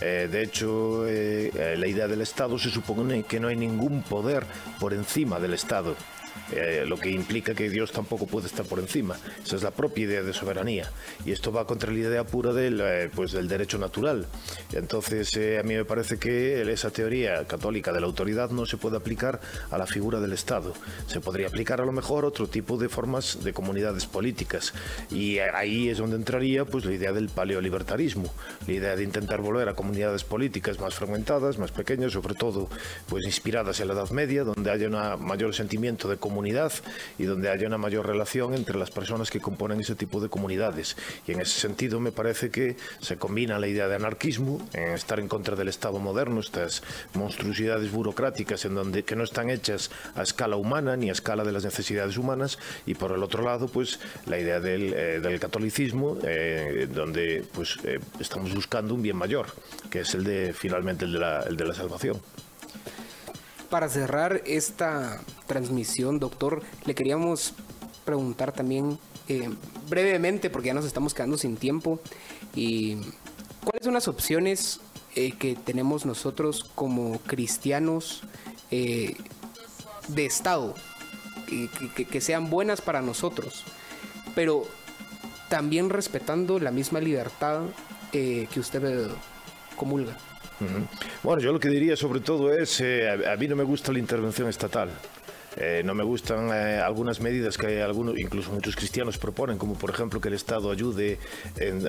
[0.01, 4.45] Eh, de hecho, eh, la idea del Estado se supone que no hay ningún poder
[4.79, 5.97] por encima del Estado.
[6.53, 9.17] Eh, lo que implica que Dios tampoco puede estar por encima.
[9.45, 10.91] Esa es la propia idea de soberanía.
[11.25, 14.27] Y esto va contra la idea pura del, eh, pues del derecho natural.
[14.73, 18.77] Entonces, eh, a mí me parece que esa teoría católica de la autoridad no se
[18.77, 19.41] puede aplicar
[19.71, 20.73] a la figura del Estado.
[21.07, 24.73] Se podría aplicar a lo mejor otro tipo de formas de comunidades políticas.
[25.11, 28.33] Y ahí es donde entraría pues, la idea del paleolibertarismo,
[28.67, 32.69] la idea de intentar volver a comunidades políticas más fragmentadas, más pequeñas, sobre todo
[33.09, 36.36] pues, inspiradas en la Edad Media, donde haya un mayor sentimiento de comunidad
[37.19, 40.97] y donde haya una mayor relación entre las personas que componen ese tipo de comunidades.
[41.27, 45.19] Y en ese sentido me parece que se combina la idea de anarquismo, en estar
[45.21, 46.83] en contra del Estado moderno, estas
[47.15, 51.53] monstruosidades burocráticas en donde que no están hechas a escala humana ni a escala de
[51.53, 56.19] las necesidades humanas, y por el otro lado, pues la idea del, eh, del catolicismo,
[56.23, 59.47] eh, donde pues eh, estamos buscando un bien mayor,
[59.91, 62.21] que es el de finalmente el de la, el de la salvación.
[63.71, 67.55] Para cerrar esta transmisión, doctor, le queríamos
[68.05, 68.99] preguntar también
[69.29, 69.51] eh,
[69.89, 71.99] brevemente, porque ya nos estamos quedando sin tiempo,
[72.55, 72.97] y
[73.65, 74.81] cuáles son las opciones
[75.17, 78.23] eh, que tenemos nosotros como cristianos
[78.71, 79.17] eh,
[80.09, 80.75] de Estado,
[81.47, 83.65] que, sean buenas para nosotros,
[84.35, 84.65] pero
[85.49, 87.63] también respetando la misma libertad
[88.13, 89.11] que usted
[89.77, 90.17] comulga.
[91.23, 93.93] Bueno, yo lo que diría sobre todo es, eh, a, a mí no me gusta
[93.93, 94.91] la intervención estatal.
[95.57, 99.91] Eh, no me gustan eh, algunas medidas que algunos, incluso muchos cristianos proponen, como por
[99.91, 101.19] ejemplo que el Estado ayude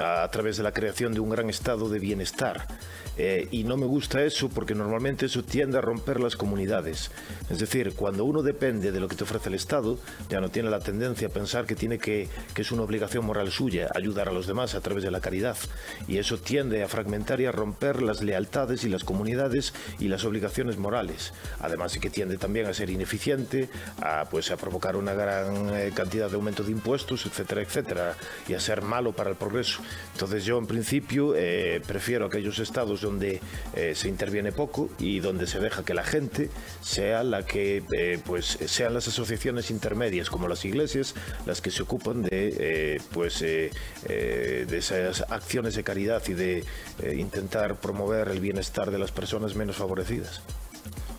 [0.02, 2.66] a, través de la creación de un gran estado de bienestar.
[3.18, 7.12] Eh, y no me gusta eso porque normalmente eso tiende a romper las comunidades.
[7.50, 9.98] Es decir, cuando uno depende de lo que te ofrece el Estado,
[10.30, 13.52] ya no tiene la tendencia a pensar que tiene que, que es una obligación moral
[13.52, 15.58] suya ayudar a los demás a través de la caridad.
[16.08, 20.24] Y eso tiende a fragmentar y a romper las lealtades y las comunidades y las
[20.24, 21.34] obligaciones morales.
[21.60, 23.57] Además de que tiende también a ser ineficiente,
[24.02, 28.16] a, pues, a provocar una gran eh, cantidad de aumento de impuestos, etcétera, etcétera,
[28.48, 29.82] y a ser malo para el progreso.
[30.14, 33.42] Entonces yo en principio eh, prefiero aquellos estados donde
[33.76, 36.50] eh, se interviene poco y donde se deja que la gente
[36.82, 37.84] sea la que
[38.26, 41.16] pues sean las asociaciones intermedias como las iglesias
[41.46, 43.72] las que se ocupan de pues de
[44.72, 46.64] esas acciones de caridad y de
[47.16, 50.42] intentar promover el bienestar de las personas menos favorecidas.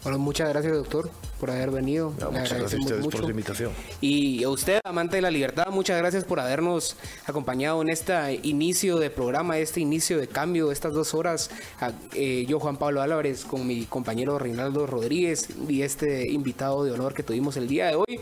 [0.08, 2.14] Bueno, muchas gracias, doctor, por haber venido.
[2.18, 3.70] No, muchas gracias a por su invitación.
[4.00, 8.96] Y a usted, amante de la libertad, muchas gracias por habernos acompañado en este inicio
[8.98, 11.50] de programa, este inicio de cambio, estas dos horas.
[11.78, 16.92] A- eh, yo, Juan Pablo Álvarez, con mi compañero Reinaldo Rodríguez y este invitado de
[16.92, 18.18] honor que tuvimos el día de hoy.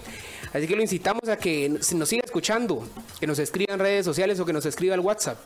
[0.53, 2.85] Así que lo incitamos a que nos siga escuchando,
[3.21, 5.39] que nos escriba en redes sociales o que nos escriba al WhatsApp.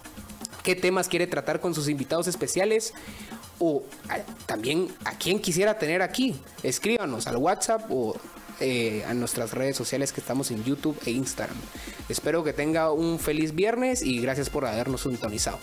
[0.62, 2.92] ¿Qué temas quiere tratar con sus invitados especiales?
[3.61, 3.85] O
[4.47, 6.41] también a quién quisiera tener aquí.
[6.62, 8.16] Escríbanos al WhatsApp o
[8.59, 11.57] eh, a nuestras redes sociales que estamos en YouTube e Instagram.
[12.09, 15.59] Espero que tenga un feliz viernes y gracias por habernos sintonizado.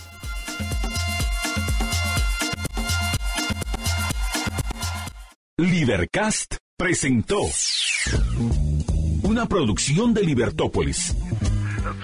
[5.59, 7.41] Libercast presentó
[9.23, 11.15] una producción de Libertópolis.